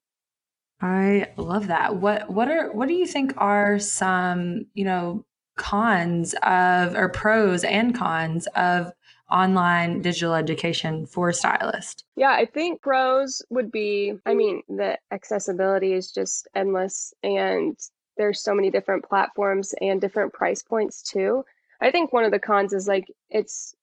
I 0.80 1.32
love 1.36 1.68
that. 1.68 1.96
What 1.96 2.30
what 2.30 2.48
are 2.48 2.72
what 2.72 2.88
do 2.88 2.94
you 2.94 3.06
think 3.06 3.34
are 3.36 3.78
some 3.78 4.66
you 4.74 4.84
know 4.84 5.24
cons 5.56 6.34
of 6.42 6.94
or 6.94 7.08
pros 7.08 7.64
and 7.64 7.94
cons 7.94 8.46
of 8.56 8.92
online 9.30 10.00
digital 10.02 10.34
education 10.34 11.06
for 11.06 11.32
stylists? 11.32 12.02
Yeah 12.16 12.32
i 12.32 12.46
think 12.46 12.80
pros 12.80 13.42
would 13.50 13.70
be 13.70 14.14
i 14.26 14.34
mean 14.34 14.62
the 14.68 14.98
accessibility 15.12 15.92
is 15.92 16.10
just 16.10 16.48
endless 16.54 17.14
and 17.22 17.76
there's 18.20 18.42
so 18.42 18.54
many 18.54 18.70
different 18.70 19.02
platforms 19.02 19.74
and 19.80 19.98
different 19.98 20.34
price 20.34 20.62
points 20.62 21.02
too. 21.02 21.42
I 21.80 21.90
think 21.90 22.12
one 22.12 22.24
of 22.24 22.30
the 22.30 22.38
cons 22.38 22.74
is 22.74 22.86
like 22.86 23.06
it's 23.30 23.74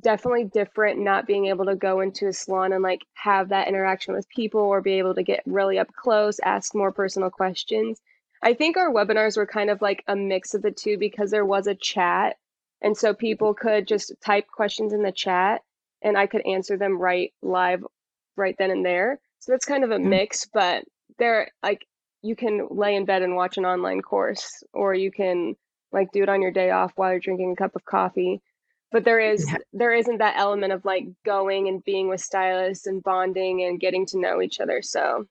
definitely 0.00 0.44
different 0.44 0.98
not 0.98 1.26
being 1.26 1.46
able 1.46 1.64
to 1.66 1.76
go 1.76 2.00
into 2.00 2.28
a 2.28 2.32
salon 2.32 2.72
and 2.72 2.82
like 2.82 3.04
have 3.14 3.48
that 3.48 3.68
interaction 3.68 4.14
with 4.14 4.28
people 4.28 4.60
or 4.60 4.80
be 4.80 4.94
able 4.94 5.14
to 5.14 5.22
get 5.22 5.42
really 5.46 5.78
up 5.78 5.92
close, 5.94 6.38
ask 6.40 6.74
more 6.74 6.92
personal 6.92 7.30
questions. 7.30 8.00
I 8.42 8.54
think 8.54 8.76
our 8.76 8.92
webinars 8.92 9.36
were 9.36 9.46
kind 9.46 9.70
of 9.70 9.80
like 9.80 10.04
a 10.06 10.14
mix 10.16 10.54
of 10.54 10.62
the 10.62 10.70
two 10.70 10.98
because 10.98 11.30
there 11.30 11.44
was 11.44 11.66
a 11.66 11.74
chat. 11.74 12.36
And 12.82 12.96
so 12.96 13.14
people 13.14 13.54
could 13.54 13.88
just 13.88 14.12
type 14.24 14.46
questions 14.48 14.92
in 14.92 15.02
the 15.02 15.12
chat 15.12 15.62
and 16.02 16.16
I 16.16 16.26
could 16.26 16.46
answer 16.46 16.76
them 16.76 16.98
right 16.98 17.32
live 17.42 17.84
right 18.36 18.54
then 18.58 18.70
and 18.70 18.84
there. 18.84 19.18
So 19.38 19.52
that's 19.52 19.64
kind 19.64 19.84
of 19.84 19.90
a 19.90 19.96
mm-hmm. 19.96 20.10
mix, 20.10 20.46
but 20.52 20.84
there 21.18 21.50
like 21.62 21.86
you 22.22 22.36
can 22.36 22.68
lay 22.70 22.94
in 22.96 23.04
bed 23.04 23.22
and 23.22 23.36
watch 23.36 23.56
an 23.56 23.64
online 23.64 24.02
course 24.02 24.62
or 24.72 24.94
you 24.94 25.10
can 25.10 25.56
like 25.92 26.12
do 26.12 26.22
it 26.22 26.28
on 26.28 26.42
your 26.42 26.50
day 26.50 26.70
off 26.70 26.92
while 26.96 27.10
you're 27.10 27.20
drinking 27.20 27.52
a 27.52 27.56
cup 27.56 27.76
of 27.76 27.84
coffee. 27.84 28.42
But 28.96 29.04
there 29.04 29.20
is 29.20 29.46
yeah. 29.46 29.58
there 29.74 29.92
isn't 29.92 30.16
that 30.20 30.38
element 30.38 30.72
of 30.72 30.82
like 30.86 31.04
going 31.22 31.68
and 31.68 31.84
being 31.84 32.08
with 32.08 32.22
stylists 32.22 32.86
and 32.86 33.02
bonding 33.02 33.62
and 33.62 33.78
getting 33.78 34.06
to 34.06 34.18
know 34.18 34.40
each 34.40 34.58
other. 34.58 34.80
So 34.80 35.26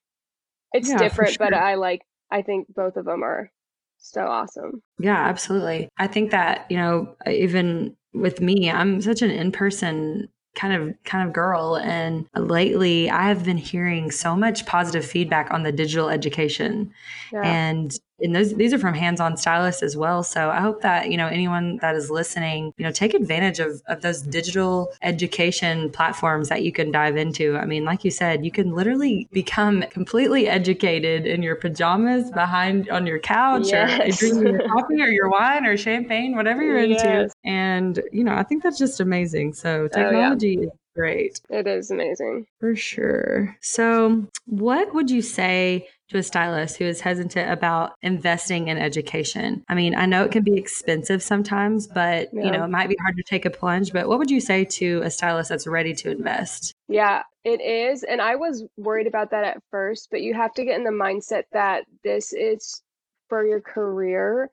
it's 0.72 0.88
yeah, 0.88 1.00
different, 1.00 1.32
sure. 1.32 1.48
but 1.48 1.56
I 1.56 1.74
like 1.74 2.04
I 2.30 2.44
think 2.44 2.68
both 2.72 2.96
of 2.96 3.06
them 3.06 3.24
are 3.24 3.52
so 3.98 4.22
awesome. 4.22 4.84
Yeah, 5.00 5.18
absolutely. 5.18 5.90
I 5.98 6.06
think 6.06 6.30
that, 6.30 6.68
you 6.70 6.78
know, 6.78 7.16
uh, 7.26 7.32
even 7.32 7.98
with 8.14 8.40
me, 8.40 8.70
I'm 8.70 9.02
such 9.02 9.24
an 9.24 9.32
in-person 9.32 10.30
kind 10.54 10.74
of 10.76 10.96
kind 11.04 11.28
of 11.28 11.34
girl 11.34 11.78
and 11.78 12.28
lately 12.36 13.10
I 13.10 13.30
have 13.30 13.46
been 13.46 13.58
hearing 13.58 14.12
so 14.12 14.36
much 14.36 14.68
positive 14.68 15.04
feedback 15.04 15.52
on 15.52 15.64
the 15.64 15.72
digital 15.72 16.10
education. 16.10 16.94
Yeah. 17.34 17.42
And 17.42 17.98
and 18.20 18.36
those 18.36 18.54
these 18.56 18.74
are 18.74 18.78
from 18.78 18.94
hands-on 18.94 19.36
stylists 19.36 19.84
as 19.84 19.98
well 19.98 20.24
so 20.24 20.50
i 20.50 20.60
hope 20.60 20.82
that 20.82 21.12
you 21.12 21.18
know 21.18 21.28
anyone 21.28 21.78
that 21.78 21.96
is 21.96 22.10
listening 22.10 22.74
you 22.78 22.84
know 22.86 22.92
take 22.92 23.14
advantage 23.14 23.60
of, 23.60 23.82
of 23.88 24.02
those 24.02 24.22
digital 24.22 24.92
education 25.02 25.90
platforms 25.90 26.50
that 26.50 26.64
you 26.64 26.72
can 26.72 26.92
dive 26.92 27.18
into 27.18 27.58
i 27.58 27.66
mean 27.66 27.84
like 27.84 28.04
you 28.04 28.12
said 28.12 28.46
you 28.46 28.52
can 28.52 28.74
literally 28.74 29.28
become 29.32 29.84
completely 29.90 30.48
educated 30.48 31.26
in 31.26 31.44
your 31.44 31.56
pajamas 31.56 32.32
behind 32.32 32.90
on 32.90 33.06
your 33.06 33.20
couch 33.20 33.68
yes. 33.68 34.00
or 34.00 34.28
drinking 34.28 34.54
your 34.54 34.68
coffee 34.70 35.02
or 35.02 35.08
your 35.08 35.30
wine 35.30 35.66
or 35.66 35.76
champagne 35.76 36.36
whatever 36.36 36.64
you're 36.64 36.84
yes. 36.84 37.02
into 37.02 37.34
and 37.44 38.02
you 38.12 38.24
know 38.24 38.34
i 38.34 38.44
think 38.44 38.64
that's 38.64 38.80
just 38.80 39.00
amazing 39.00 39.54
so 39.54 39.88
technology 39.90 40.58
oh, 40.60 40.64
yeah 40.64 40.70
great. 40.96 41.42
It 41.50 41.68
is 41.68 41.92
amazing. 41.92 42.48
For 42.60 42.76
sure. 42.76 43.58
So, 43.62 44.26
what 44.46 44.94
would 44.94 45.12
you 45.12 45.22
say 45.22 45.88
to 46.10 46.18
a 46.18 46.24
stylist 46.24 46.78
who 46.78 46.86
is 46.86 47.02
hesitant 47.02 47.52
about 47.52 47.94
investing 48.02 48.68
in 48.68 48.78
education? 48.78 49.64
I 49.68 49.76
mean, 49.76 49.96
I 49.96 50.06
know 50.06 50.24
it 50.24 50.32
can 50.32 50.44
be 50.44 50.58
expensive 50.58 51.24
sometimes, 51.24 51.88
but 51.88 52.30
yeah. 52.34 52.44
you 52.44 52.52
know, 52.52 52.64
it 52.64 52.70
might 52.70 52.90
be 52.90 52.98
hard 53.02 53.18
to 53.18 53.24
take 53.24 53.46
a 53.46 53.50
plunge, 53.50 53.92
but 53.92 54.08
what 54.08 54.20
would 54.20 54.32
you 54.32 54.40
say 54.40 54.66
to 54.66 55.02
a 55.04 55.10
stylist 55.10 55.50
that's 55.50 55.68
ready 55.68 55.94
to 55.96 56.12
invest? 56.12 56.74
Yeah, 56.88 57.24
it 57.44 57.62
is, 57.62 58.04
and 58.04 58.22
I 58.22 58.36
was 58.36 58.64
worried 58.78 59.08
about 59.08 59.32
that 59.32 59.44
at 59.44 59.64
first, 59.72 60.10
but 60.12 60.22
you 60.22 60.34
have 60.34 60.54
to 60.54 60.66
get 60.66 60.78
in 60.78 60.84
the 60.84 60.92
mindset 60.92 61.44
that 61.54 61.86
this 62.04 62.34
is 62.34 62.82
for 63.30 63.46
your 63.46 63.62
career 63.62 64.50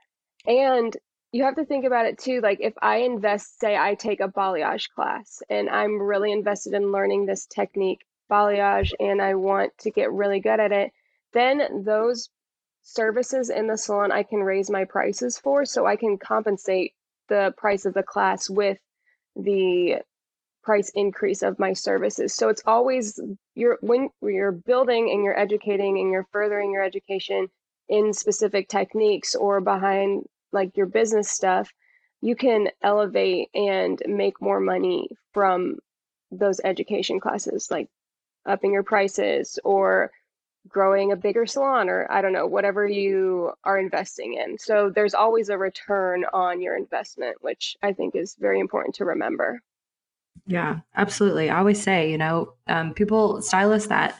and 0.46 0.96
you 1.32 1.44
have 1.44 1.56
to 1.56 1.64
think 1.64 1.84
about 1.84 2.06
it 2.06 2.18
too 2.18 2.40
like 2.42 2.58
if 2.60 2.74
i 2.80 2.96
invest 2.96 3.58
say 3.58 3.76
i 3.76 3.94
take 3.94 4.20
a 4.20 4.28
balayage 4.28 4.88
class 4.94 5.42
and 5.48 5.68
i'm 5.68 6.00
really 6.00 6.32
invested 6.32 6.74
in 6.74 6.92
learning 6.92 7.26
this 7.26 7.46
technique 7.46 8.00
balayage 8.30 8.92
and 9.00 9.20
i 9.20 9.34
want 9.34 9.72
to 9.78 9.90
get 9.90 10.12
really 10.12 10.40
good 10.40 10.60
at 10.60 10.72
it 10.72 10.92
then 11.32 11.84
those 11.84 12.28
services 12.82 13.50
in 13.50 13.66
the 13.66 13.76
salon 13.76 14.12
I 14.12 14.22
can 14.22 14.40
raise 14.40 14.70
my 14.70 14.84
prices 14.84 15.38
for 15.38 15.64
so 15.64 15.86
I 15.86 15.96
can 15.96 16.18
compensate 16.18 16.94
the 17.28 17.54
price 17.56 17.84
of 17.84 17.94
the 17.94 18.02
class 18.02 18.50
with 18.50 18.78
the 19.36 20.02
price 20.62 20.90
increase 20.94 21.42
of 21.42 21.58
my 21.58 21.72
services. 21.72 22.34
So 22.34 22.48
it's 22.48 22.62
always 22.66 23.18
you're 23.54 23.78
when 23.80 24.08
you're 24.22 24.52
building 24.52 25.10
and 25.10 25.24
you're 25.24 25.38
educating 25.38 25.98
and 25.98 26.10
you're 26.10 26.26
furthering 26.32 26.72
your 26.72 26.84
education 26.84 27.48
in 27.88 28.12
specific 28.12 28.68
techniques 28.68 29.34
or 29.34 29.60
behind 29.60 30.24
like 30.52 30.76
your 30.76 30.86
business 30.86 31.30
stuff, 31.30 31.70
you 32.20 32.36
can 32.36 32.68
elevate 32.82 33.48
and 33.54 34.00
make 34.06 34.40
more 34.40 34.60
money 34.60 35.08
from 35.32 35.76
those 36.30 36.60
education 36.64 37.20
classes 37.20 37.68
like 37.70 37.88
upping 38.46 38.72
your 38.72 38.82
prices 38.82 39.58
or 39.64 40.10
growing 40.68 41.12
a 41.12 41.16
bigger 41.16 41.46
salon 41.46 41.88
or 41.88 42.10
I 42.10 42.22
don't 42.22 42.32
know, 42.32 42.46
whatever 42.46 42.86
you 42.86 43.52
are 43.64 43.78
investing 43.78 44.34
in. 44.34 44.58
So 44.58 44.90
there's 44.90 45.14
always 45.14 45.48
a 45.48 45.58
return 45.58 46.24
on 46.32 46.60
your 46.60 46.76
investment, 46.76 47.36
which 47.40 47.76
I 47.82 47.92
think 47.92 48.14
is 48.14 48.36
very 48.38 48.60
important 48.60 48.94
to 48.96 49.04
remember. 49.04 49.60
Yeah, 50.46 50.80
absolutely. 50.96 51.50
I 51.50 51.58
always 51.58 51.82
say, 51.82 52.10
you 52.10 52.18
know, 52.18 52.54
um, 52.66 52.94
people, 52.94 53.42
stylists 53.42 53.88
that 53.88 54.18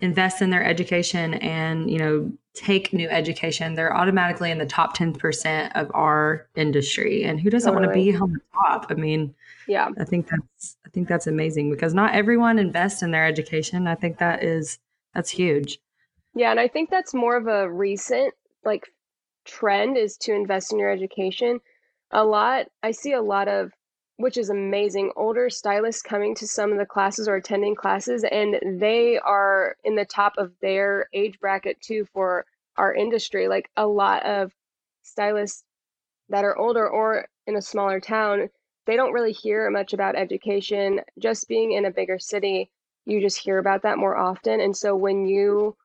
invest 0.00 0.42
in 0.42 0.50
their 0.50 0.64
education 0.64 1.34
and, 1.34 1.90
you 1.90 1.98
know, 1.98 2.32
take 2.54 2.92
new 2.92 3.08
education, 3.08 3.74
they're 3.74 3.96
automatically 3.96 4.50
in 4.50 4.58
the 4.58 4.66
top 4.66 4.96
10% 4.96 5.70
of 5.74 5.90
our 5.94 6.48
industry. 6.56 7.22
And 7.24 7.40
who 7.40 7.50
doesn't 7.50 7.72
totally. 7.72 7.86
want 7.86 7.96
to 7.96 8.12
be 8.12 8.16
on 8.16 8.32
the 8.32 8.40
top? 8.52 8.86
I 8.90 8.94
mean, 8.94 9.34
yeah, 9.68 9.90
I 9.98 10.04
think 10.04 10.28
that's, 10.28 10.76
I 10.84 10.88
think 10.88 11.06
that's 11.06 11.26
amazing 11.26 11.70
because 11.70 11.94
not 11.94 12.14
everyone 12.14 12.58
invests 12.58 13.02
in 13.02 13.10
their 13.10 13.26
education. 13.26 13.86
I 13.86 13.94
think 13.94 14.18
that 14.18 14.42
is 14.42 14.78
that's 15.14 15.30
huge. 15.30 15.78
Yeah, 16.34 16.50
and 16.50 16.60
I 16.60 16.68
think 16.68 16.90
that's 16.90 17.14
more 17.14 17.36
of 17.36 17.46
a 17.46 17.70
recent 17.70 18.34
like 18.64 18.86
trend 19.44 19.96
is 19.96 20.16
to 20.18 20.34
invest 20.34 20.72
in 20.72 20.78
your 20.78 20.90
education. 20.90 21.60
A 22.12 22.24
lot 22.24 22.66
I 22.82 22.90
see 22.90 23.12
a 23.12 23.22
lot 23.22 23.48
of 23.48 23.72
which 24.16 24.36
is 24.36 24.50
amazing 24.50 25.10
older 25.16 25.48
stylists 25.48 26.02
coming 26.02 26.34
to 26.34 26.46
some 26.46 26.72
of 26.72 26.78
the 26.78 26.84
classes 26.84 27.26
or 27.26 27.36
attending 27.36 27.74
classes 27.74 28.22
and 28.30 28.60
they 28.78 29.18
are 29.18 29.76
in 29.82 29.94
the 29.96 30.04
top 30.04 30.34
of 30.36 30.52
their 30.60 31.08
age 31.14 31.40
bracket 31.40 31.80
too 31.80 32.04
for 32.12 32.44
our 32.76 32.94
industry. 32.94 33.48
Like 33.48 33.70
a 33.78 33.86
lot 33.86 34.24
of 34.26 34.52
stylists 35.02 35.64
that 36.28 36.44
are 36.44 36.56
older 36.58 36.86
or 36.86 37.28
in 37.46 37.56
a 37.56 37.62
smaller 37.62 37.98
town, 37.98 38.50
they 38.86 38.94
don't 38.94 39.12
really 39.12 39.32
hear 39.32 39.70
much 39.70 39.94
about 39.94 40.16
education. 40.16 41.00
Just 41.18 41.48
being 41.48 41.72
in 41.72 41.86
a 41.86 41.90
bigger 41.90 42.18
city, 42.18 42.70
you 43.10 43.20
just 43.20 43.38
hear 43.38 43.58
about 43.58 43.82
that 43.82 43.98
more 43.98 44.16
often. 44.16 44.60
And 44.60 44.76
so 44.76 44.94
when 44.94 45.26
you 45.26 45.76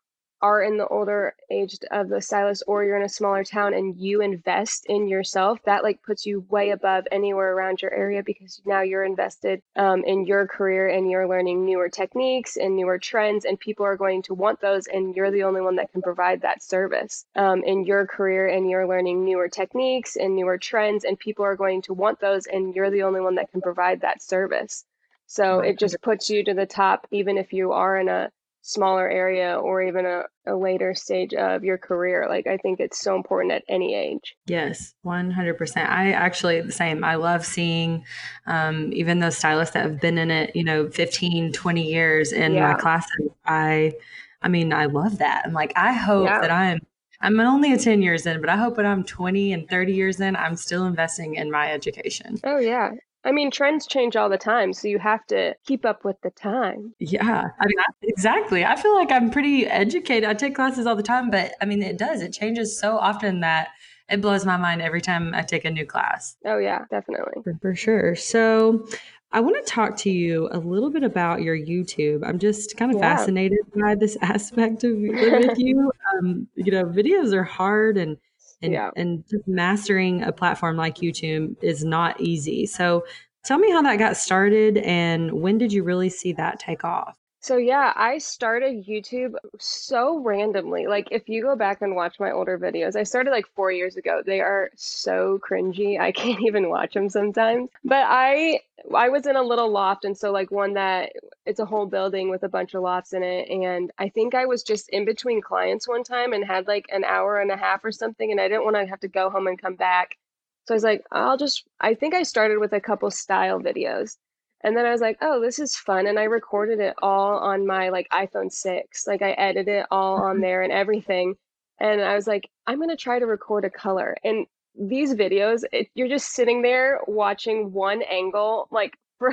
are 0.42 0.62
in 0.62 0.78
the 0.78 0.88
older 0.88 1.34
age 1.50 1.78
of 1.92 2.10
the 2.10 2.22
stylist 2.22 2.62
or 2.68 2.84
you're 2.84 2.98
in 2.98 3.04
a 3.04 3.10
smaller 3.10 3.44
town 3.44 3.74
and 3.74 3.98
you 3.98 4.22
invest 4.22 4.86
in 4.88 5.08
yourself 5.08 5.58
that 5.66 5.82
like 5.82 6.04
puts 6.04 6.26
you 6.26 6.46
way 6.50 6.70
above 6.70 7.08
anywhere 7.12 7.54
around 7.54 7.82
your 7.82 7.94
area 7.94 8.22
because 8.24 8.62
now 8.66 8.82
you're 8.82 9.04
invested 9.04 9.62
um, 9.76 10.04
in 10.04 10.26
your 10.26 10.46
career 10.46 10.88
and 10.88 11.10
you're 11.10 11.28
learning 11.28 11.66
newer 11.66 11.90
techniques 11.90 12.58
and 12.58 12.76
newer 12.76 13.00
trends 13.00 13.46
and 13.46 13.60
people 13.60 13.86
are 13.86 13.96
going 13.96 14.22
to 14.22 14.34
want 14.34 14.60
those 14.62 14.86
and 14.88 15.16
you're 15.16 15.32
the 15.32 15.44
only 15.44 15.62
one 15.62 15.78
that 15.78 15.92
can 15.92 16.02
provide 16.02 16.42
that 16.42 16.62
service 16.62 17.26
um, 17.36 17.64
in 17.64 17.86
your 17.86 18.06
career 18.06 18.48
and 18.48 18.70
you're 18.70 18.88
learning 18.88 19.24
newer 19.24 19.48
techniques 19.48 20.16
and 20.16 20.36
newer 20.36 20.58
trends 20.58 21.06
and 21.06 21.18
people 21.18 21.46
are 21.46 21.56
going 21.56 21.82
to 21.82 21.94
want 21.94 22.20
those 22.20 22.46
and 22.46 22.76
you're 22.76 22.92
the 22.92 23.04
only 23.04 23.22
one 23.22 23.36
that 23.36 23.52
can 23.52 23.62
provide 23.62 24.02
that 24.02 24.22
service 24.22 24.84
so 25.28 25.60
it 25.60 25.80
just 25.80 25.98
puts 26.02 26.30
you 26.30 26.44
to 26.44 26.54
the 26.54 26.66
top, 26.66 27.08
even 27.12 27.38
if 27.38 27.54
you 27.54 27.72
are 27.72 27.98
in 27.98 28.10
a 28.10 28.30
smaller 28.62 29.08
area 29.08 29.56
or 29.56 29.84
even 29.84 30.08
a, 30.08 30.24
a 30.48 30.56
later 30.56 30.96
stage 30.96 31.36
of 31.36 31.64
your 31.64 31.78
career. 31.78 32.26
Like, 32.28 32.48
I 32.48 32.58
think 32.58 32.80
it's 32.80 33.00
so 33.00 33.16
important 33.16 33.54
at 33.54 33.64
any 33.70 33.94
age. 33.94 34.36
Yes, 34.48 34.96
100%. 35.06 35.78
I 35.78 36.12
actually, 36.12 36.62
the 36.62 36.72
same. 36.72 37.04
I 37.04 37.16
love 37.16 37.46
seeing 37.46 38.04
um, 38.48 38.92
even 38.92 39.20
those 39.20 39.38
stylists 39.38 39.74
that 39.76 39.84
have 39.84 40.02
been 40.02 40.18
in 40.18 40.32
it, 40.32 40.56
you 40.56 40.64
know, 40.64 40.90
15, 40.90 41.54
20 41.54 41.82
years 41.84 42.32
in 42.32 42.54
yeah. 42.54 42.72
my 42.72 42.80
classes. 42.80 43.30
I, 43.46 43.94
I 44.42 44.48
mean, 44.48 44.74
I 44.74 44.86
love 44.86 45.20
that. 45.20 45.44
I'm 45.46 45.54
like, 45.54 45.74
I 45.76 45.94
hope 45.94 46.26
yeah. 46.26 46.42
that 46.42 46.52
I'm 46.52 46.80
I'm 47.22 47.40
only 47.40 47.74
a 47.74 47.78
10 47.78 48.02
years 48.02 48.26
in, 48.26 48.40
but 48.42 48.50
I 48.50 48.58
hope 48.58 48.78
when 48.78 48.86
I'm 48.86 49.04
20 49.04 49.54
and 49.54 49.68
30 49.70 49.94
years 49.94 50.20
in, 50.20 50.36
I'm 50.36 50.56
still 50.56 50.86
investing 50.86 51.36
in 51.36 51.50
my 51.50 51.72
education. 51.72 52.40
Oh, 52.44 52.60
yeah. 52.60 52.92
I 53.26 53.32
mean, 53.32 53.50
trends 53.50 53.88
change 53.88 54.16
all 54.16 54.30
the 54.30 54.38
time, 54.38 54.72
so 54.72 54.88
you 54.88 55.00
have 55.00 55.26
to 55.28 55.56
keep 55.66 55.84
up 55.84 56.06
with 56.06 56.22
the 56.22 56.30
time. 56.30 56.94
Yeah, 57.00 57.50
I 57.60 57.66
mean, 57.66 57.78
exactly. 58.04 58.64
I 58.64 58.76
feel 58.76 58.94
like 58.94 59.12
I'm 59.12 59.32
pretty 59.32 59.66
educated. 59.66 60.30
I 60.30 60.36
take 60.36 60.56
classes 60.56 60.86
all 60.86 60.96
the 60.96 61.04
time, 61.04 61.32
but 61.32 61.54
I 61.62 61.66
mean, 61.66 61.82
it 61.82 61.98
does. 61.98 62.22
It 62.22 62.32
changes 62.32 62.80
so 62.80 62.98
often 62.98 63.40
that 63.40 63.70
it 64.10 64.22
blows 64.22 64.46
my 64.46 64.58
mind 64.58 64.84
every 64.84 65.02
time 65.02 65.34
I 65.34 65.42
take 65.42 65.66
a 65.66 65.72
new 65.72 65.86
class. 65.86 66.38
Oh, 66.46 66.60
yeah, 66.60 66.86
definitely. 66.92 67.42
For, 67.44 67.58
for 67.60 67.76
sure. 67.76 68.16
So, 68.16 68.88
I 69.32 69.42
want 69.42 69.58
to 69.58 69.70
talk 69.70 69.98
to 69.98 70.10
you 70.10 70.48
a 70.52 70.60
little 70.60 70.90
bit 70.90 71.04
about 71.04 71.42
your 71.42 71.58
YouTube. 71.58 72.26
I'm 72.26 72.40
just 72.40 72.78
kind 72.78 72.92
of 72.92 73.00
yeah. 73.00 73.18
fascinated 73.18 73.60
by 73.76 73.96
this 73.96 74.18
aspect 74.22 74.84
of 74.84 74.94
with 74.98 75.58
you. 75.58 75.92
Um, 76.20 76.48
you 76.56 76.72
know, 76.72 76.86
videos 76.86 77.34
are 77.34 77.44
hard 77.44 77.98
and 77.98 78.16
and 78.62 78.74
yeah. 78.74 78.90
and 78.96 79.24
mastering 79.48 80.24
a 80.24 80.32
platform 80.32 80.78
like 80.78 80.98
YouTube 80.98 81.56
is 81.62 81.84
not 81.84 82.20
easy. 82.20 82.66
So 82.66 83.06
tell 83.44 83.58
me 83.58 83.72
how 83.72 83.82
that 83.84 83.98
got 83.98 84.18
started 84.18 84.78
and 84.78 85.32
when 85.34 85.58
did 85.58 85.72
you 85.72 85.84
really 85.84 86.10
see 86.10 86.34
that 86.34 86.60
take 86.60 86.84
off? 86.84 87.18
So 87.46 87.58
yeah, 87.58 87.94
I 87.96 88.18
started 88.18 88.88
YouTube 88.88 89.36
so 89.60 90.18
randomly. 90.18 90.88
Like 90.88 91.10
if 91.12 91.30
you 91.30 91.44
go 91.44 91.56
back 91.56 91.84
and 91.84 91.96
watch 91.96 92.20
my 92.20 92.32
older 92.32 92.58
videos, 92.58 92.96
I 92.96 93.04
started 93.04 93.30
like 93.30 93.46
4 93.56 93.72
years 93.72 93.98
ago. 93.98 94.24
They 94.26 94.42
are 94.42 94.72
so 94.76 95.40
cringy. 95.48 96.00
I 96.00 96.12
can't 96.22 96.42
even 96.42 96.70
watch 96.70 96.96
them 96.96 97.08
sometimes. 97.08 97.70
But 97.84 98.04
I 98.08 98.62
I 98.96 99.10
was 99.10 99.28
in 99.28 99.36
a 99.36 99.44
little 99.44 99.70
loft 99.70 100.06
and 100.06 100.18
so 100.18 100.32
like 100.32 100.50
one 100.50 100.74
that 100.74 101.12
it's 101.46 101.60
a 101.60 101.68
whole 101.68 101.86
building 101.86 102.32
with 102.32 102.42
a 102.42 102.50
bunch 102.50 102.74
of 102.74 102.82
lofts 102.82 103.14
in 103.14 103.22
it 103.22 103.48
and 103.48 103.92
I 104.00 104.10
think 104.10 104.34
I 104.34 104.48
was 104.48 104.64
just 104.64 104.90
in 104.90 105.06
between 105.06 105.40
clients 105.40 105.88
one 105.88 106.04
time 106.04 106.34
and 106.34 106.44
had 106.44 106.66
like 106.66 106.88
an 106.90 107.04
hour 107.04 107.40
and 107.40 107.52
a 107.52 107.58
half 107.58 107.86
or 107.86 107.92
something 107.92 108.32
and 108.32 108.42
I 108.42 108.48
didn't 108.48 108.64
want 108.64 108.76
to 108.78 108.88
have 108.88 109.02
to 109.02 109.08
go 109.08 109.30
home 109.30 109.46
and 109.46 109.62
come 109.62 109.76
back. 109.76 110.18
So 110.66 110.74
I 110.74 110.78
was 110.78 110.84
like, 110.84 111.06
I'll 111.12 111.38
just 111.38 111.64
I 111.80 111.94
think 111.94 112.16
I 112.16 112.24
started 112.24 112.58
with 112.58 112.74
a 112.74 112.82
couple 112.82 113.12
style 113.12 113.60
videos 113.60 114.18
and 114.66 114.76
then 114.76 114.88
I 114.88 114.92
was 114.92 115.00
like, 115.00 115.20
oh, 115.22 115.40
this 115.40 115.60
is 115.60 115.76
fun. 115.76 116.08
And 116.08 116.18
I 116.18 116.24
recorded 116.24 116.80
it 116.80 116.96
all 117.04 117.38
on 117.38 117.68
my 117.68 117.90
like 117.90 118.10
iPhone 118.10 118.52
6. 118.52 119.06
Like 119.06 119.22
I 119.22 119.32
edited 119.34 119.68
it 119.68 119.86
all 119.92 120.16
on 120.16 120.34
mm-hmm. 120.36 120.42
there 120.42 120.64
and 120.64 120.72
everything. 120.72 121.36
And 121.80 122.02
I 122.02 122.16
was 122.16 122.26
like, 122.26 122.50
I'm 122.66 122.78
going 122.78 122.90
to 122.90 122.98
try 122.98 123.20
to 123.20 123.28
record 123.28 123.64
a 123.64 123.70
color. 123.70 124.18
And 124.24 124.48
these 124.74 125.14
videos, 125.14 125.62
it, 125.72 125.90
you're 125.94 126.08
just 126.08 126.32
sitting 126.32 126.64
there 126.64 127.00
watching 127.06 127.74
one 127.74 128.02
angle 128.02 128.68
like 128.72 128.98
for 129.20 129.32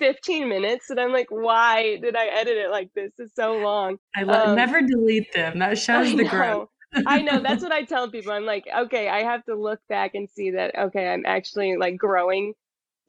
15 0.00 0.48
minutes 0.48 0.90
and 0.90 0.98
I'm 0.98 1.12
like, 1.12 1.28
why 1.30 1.98
did 2.02 2.16
I 2.16 2.26
edit 2.26 2.56
it 2.56 2.72
like 2.72 2.90
this? 2.92 3.12
It's 3.18 3.36
so 3.36 3.52
long. 3.52 3.98
I 4.16 4.22
um, 4.24 4.56
never 4.56 4.82
delete 4.82 5.32
them. 5.32 5.60
That 5.60 5.78
shows 5.78 6.12
the 6.16 6.24
growth. 6.24 6.70
I 7.06 7.22
know. 7.22 7.38
That's 7.42 7.62
what 7.62 7.70
I 7.70 7.84
tell 7.84 8.10
people. 8.10 8.32
I'm 8.32 8.46
like, 8.46 8.64
okay, 8.76 9.08
I 9.08 9.22
have 9.22 9.44
to 9.44 9.54
look 9.54 9.78
back 9.88 10.16
and 10.16 10.28
see 10.28 10.50
that, 10.50 10.76
okay, 10.76 11.08
I'm 11.08 11.24
actually 11.24 11.76
like 11.76 11.96
growing 11.96 12.54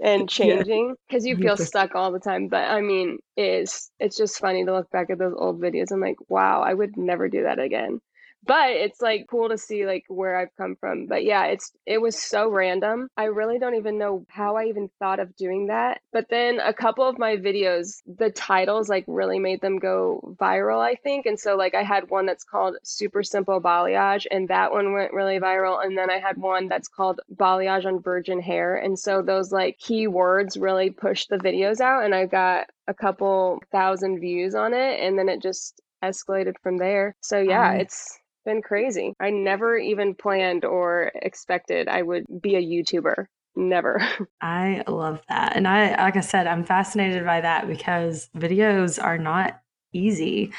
and 0.01 0.27
changing 0.29 0.95
because 1.07 1.25
yeah. 1.25 1.31
you 1.33 1.37
feel 1.37 1.57
stuck 1.71 1.95
all 1.95 2.11
the 2.11 2.19
time. 2.19 2.47
But 2.47 2.69
I 2.69 2.81
mean, 2.81 3.19
it's 3.37 3.91
it's 3.99 4.17
just 4.17 4.39
funny 4.39 4.65
to 4.65 4.73
look 4.73 4.89
back 4.91 5.09
at 5.09 5.19
those 5.19 5.35
old 5.37 5.61
videos. 5.61 5.91
I'm 5.91 6.01
like, 6.01 6.17
wow, 6.27 6.61
I 6.61 6.73
would 6.73 6.97
never 6.97 7.29
do 7.29 7.43
that 7.43 7.59
again 7.59 7.99
but 8.45 8.71
it's 8.71 9.01
like 9.01 9.27
cool 9.29 9.49
to 9.49 9.57
see 9.57 9.85
like 9.85 10.05
where 10.07 10.37
I've 10.37 10.55
come 10.57 10.75
from. 10.79 11.07
But 11.07 11.23
yeah, 11.23 11.45
it's 11.45 11.71
it 11.85 12.01
was 12.01 12.21
so 12.21 12.49
random. 12.49 13.07
I 13.17 13.25
really 13.25 13.59
don't 13.59 13.75
even 13.75 13.97
know 13.97 14.25
how 14.29 14.57
I 14.57 14.65
even 14.65 14.89
thought 14.99 15.19
of 15.19 15.35
doing 15.35 15.67
that. 15.67 16.01
But 16.11 16.27
then 16.29 16.59
a 16.59 16.73
couple 16.73 17.07
of 17.07 17.19
my 17.19 17.37
videos, 17.37 18.01
the 18.05 18.31
titles 18.31 18.89
like 18.89 19.05
really 19.07 19.39
made 19.39 19.61
them 19.61 19.79
go 19.79 20.35
viral, 20.39 20.79
I 20.79 20.95
think. 20.95 21.25
And 21.25 21.39
so 21.39 21.55
like 21.55 21.75
I 21.75 21.83
had 21.83 22.09
one 22.09 22.25
that's 22.25 22.43
called 22.43 22.77
Super 22.83 23.23
Simple 23.23 23.61
Balayage 23.61 24.25
and 24.31 24.47
that 24.47 24.71
one 24.71 24.93
went 24.93 25.13
really 25.13 25.39
viral. 25.39 25.83
And 25.83 25.97
then 25.97 26.09
I 26.09 26.19
had 26.19 26.37
one 26.37 26.67
that's 26.67 26.87
called 26.87 27.19
Balayage 27.35 27.85
on 27.85 28.01
Virgin 28.01 28.41
Hair. 28.41 28.77
And 28.77 28.97
so 28.97 29.21
those 29.21 29.51
like 29.51 29.79
keywords 29.79 30.59
really 30.59 30.89
pushed 30.89 31.29
the 31.29 31.37
videos 31.37 31.79
out 31.79 32.03
and 32.03 32.15
I 32.15 32.25
got 32.25 32.67
a 32.87 32.93
couple 32.93 33.61
thousand 33.71 34.19
views 34.19 34.55
on 34.55 34.73
it 34.73 34.99
and 34.99 35.17
then 35.17 35.29
it 35.29 35.41
just 35.41 35.81
escalated 36.03 36.55
from 36.61 36.77
there. 36.77 37.15
So 37.21 37.39
yeah, 37.39 37.71
um, 37.71 37.79
it's 37.79 38.19
been 38.45 38.61
crazy. 38.61 39.13
I 39.19 39.29
never 39.29 39.77
even 39.77 40.15
planned 40.15 40.65
or 40.65 41.11
expected 41.15 41.87
I 41.87 42.01
would 42.01 42.25
be 42.41 42.55
a 42.55 42.61
YouTuber. 42.61 43.25
Never. 43.55 44.01
I 44.41 44.83
love 44.87 45.21
that. 45.29 45.55
And 45.55 45.67
I, 45.67 46.01
like 46.01 46.15
I 46.15 46.21
said, 46.21 46.47
I'm 46.47 46.63
fascinated 46.63 47.25
by 47.25 47.41
that 47.41 47.67
because 47.67 48.29
videos 48.35 49.01
are 49.01 49.17
not 49.17 49.59
easy. 49.93 50.51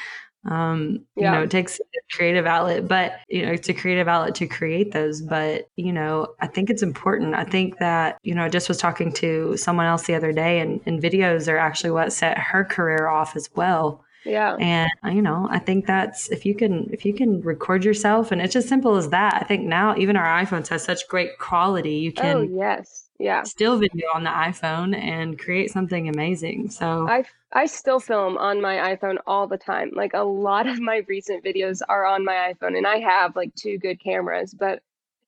Um, 0.45 1.05
yeah. 1.15 1.31
you 1.31 1.37
know, 1.37 1.43
it 1.43 1.51
takes 1.51 1.79
a 1.79 2.15
creative 2.15 2.45
outlet, 2.45 2.85
but 2.85 3.13
you 3.29 3.45
know, 3.45 3.53
it's 3.53 3.69
a 3.69 3.73
creative 3.73 4.09
outlet 4.09 4.35
to 4.35 4.47
create 4.47 4.91
those. 4.91 5.21
But, 5.21 5.69
you 5.77 5.93
know, 5.93 6.35
I 6.41 6.47
think 6.47 6.69
it's 6.69 6.83
important. 6.83 7.33
I 7.33 7.45
think 7.45 7.79
that, 7.79 8.17
you 8.23 8.35
know, 8.35 8.43
I 8.43 8.49
just 8.49 8.67
was 8.67 8.77
talking 8.77 9.13
to 9.13 9.55
someone 9.55 9.85
else 9.85 10.03
the 10.03 10.15
other 10.15 10.33
day 10.33 10.59
and, 10.59 10.81
and 10.85 11.01
videos 11.01 11.51
are 11.51 11.57
actually 11.57 11.91
what 11.91 12.11
set 12.11 12.37
her 12.37 12.65
career 12.65 13.07
off 13.07 13.35
as 13.35 13.49
well 13.55 14.02
yeah. 14.25 14.55
And 14.59 14.91
uh, 15.05 15.09
you 15.09 15.21
know, 15.21 15.47
I 15.49 15.59
think 15.59 15.85
that's 15.85 16.29
if 16.29 16.45
you 16.45 16.55
can 16.55 16.89
if 16.91 17.05
you 17.05 17.13
can 17.13 17.41
record 17.41 17.83
yourself 17.83 18.31
and 18.31 18.41
it's 18.41 18.55
as 18.55 18.67
simple 18.67 18.95
as 18.95 19.09
that. 19.09 19.37
I 19.41 19.45
think 19.45 19.63
now 19.65 19.95
even 19.97 20.15
our 20.15 20.43
iPhones 20.43 20.67
have 20.69 20.81
such 20.81 21.07
great 21.07 21.37
quality. 21.39 21.95
You 21.95 22.11
can 22.11 22.37
Oh, 22.37 22.41
yes. 22.41 23.09
Yeah. 23.19 23.43
Still 23.43 23.77
video 23.77 24.07
on 24.13 24.23
the 24.23 24.29
iPhone 24.29 24.95
and 24.97 25.39
create 25.39 25.71
something 25.71 26.09
amazing. 26.09 26.69
So 26.71 27.07
I 27.07 27.23
I 27.51 27.65
still 27.67 27.99
film 27.99 28.37
on 28.37 28.61
my 28.61 28.95
iPhone 28.95 29.17
all 29.27 29.47
the 29.47 29.57
time. 29.57 29.91
Like 29.93 30.13
a 30.13 30.23
lot 30.23 30.67
of 30.67 30.79
my 30.79 31.03
recent 31.07 31.43
videos 31.43 31.81
are 31.87 32.05
on 32.05 32.25
my 32.25 32.53
iPhone 32.53 32.77
and 32.77 32.87
I 32.87 32.97
have 32.99 33.35
like 33.35 33.53
two 33.55 33.77
good 33.77 34.01
cameras, 34.01 34.53
but 34.53 34.81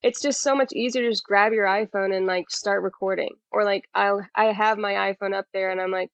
it's 0.03 0.21
just 0.21 0.41
so 0.41 0.55
much 0.55 0.71
easier 0.73 1.01
to 1.03 1.09
just 1.09 1.23
grab 1.23 1.51
your 1.51 1.65
iPhone 1.65 2.15
and 2.15 2.25
like 2.25 2.49
start 2.49 2.83
recording. 2.83 3.35
Or 3.51 3.63
like 3.63 3.87
I'll 3.93 4.25
I 4.35 4.45
have 4.45 4.77
my 4.77 4.93
iPhone 5.13 5.33
up 5.33 5.47
there 5.53 5.71
and 5.71 5.81
I'm 5.81 5.91
like 5.91 6.11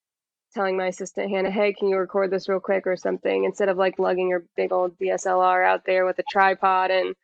telling 0.52 0.76
my 0.76 0.88
assistant 0.88 1.30
Hannah, 1.30 1.50
"Hey, 1.50 1.72
can 1.72 1.88
you 1.88 1.96
record 1.96 2.30
this 2.30 2.48
real 2.48 2.60
quick 2.60 2.86
or 2.86 2.96
something?" 2.96 3.44
Instead 3.44 3.68
of 3.68 3.76
like 3.76 3.98
lugging 3.98 4.28
your 4.28 4.44
big 4.56 4.72
old 4.72 4.98
DSLR 4.98 5.64
out 5.64 5.84
there 5.84 6.04
with 6.04 6.18
a 6.18 6.24
tripod. 6.30 6.90
And 6.90 7.14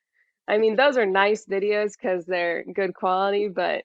I 0.48 0.58
mean, 0.58 0.76
those 0.76 0.96
are 0.96 1.06
nice 1.06 1.46
videos 1.46 1.92
because 1.92 2.24
they're 2.26 2.64
good 2.64 2.94
quality, 2.94 3.48
but 3.48 3.84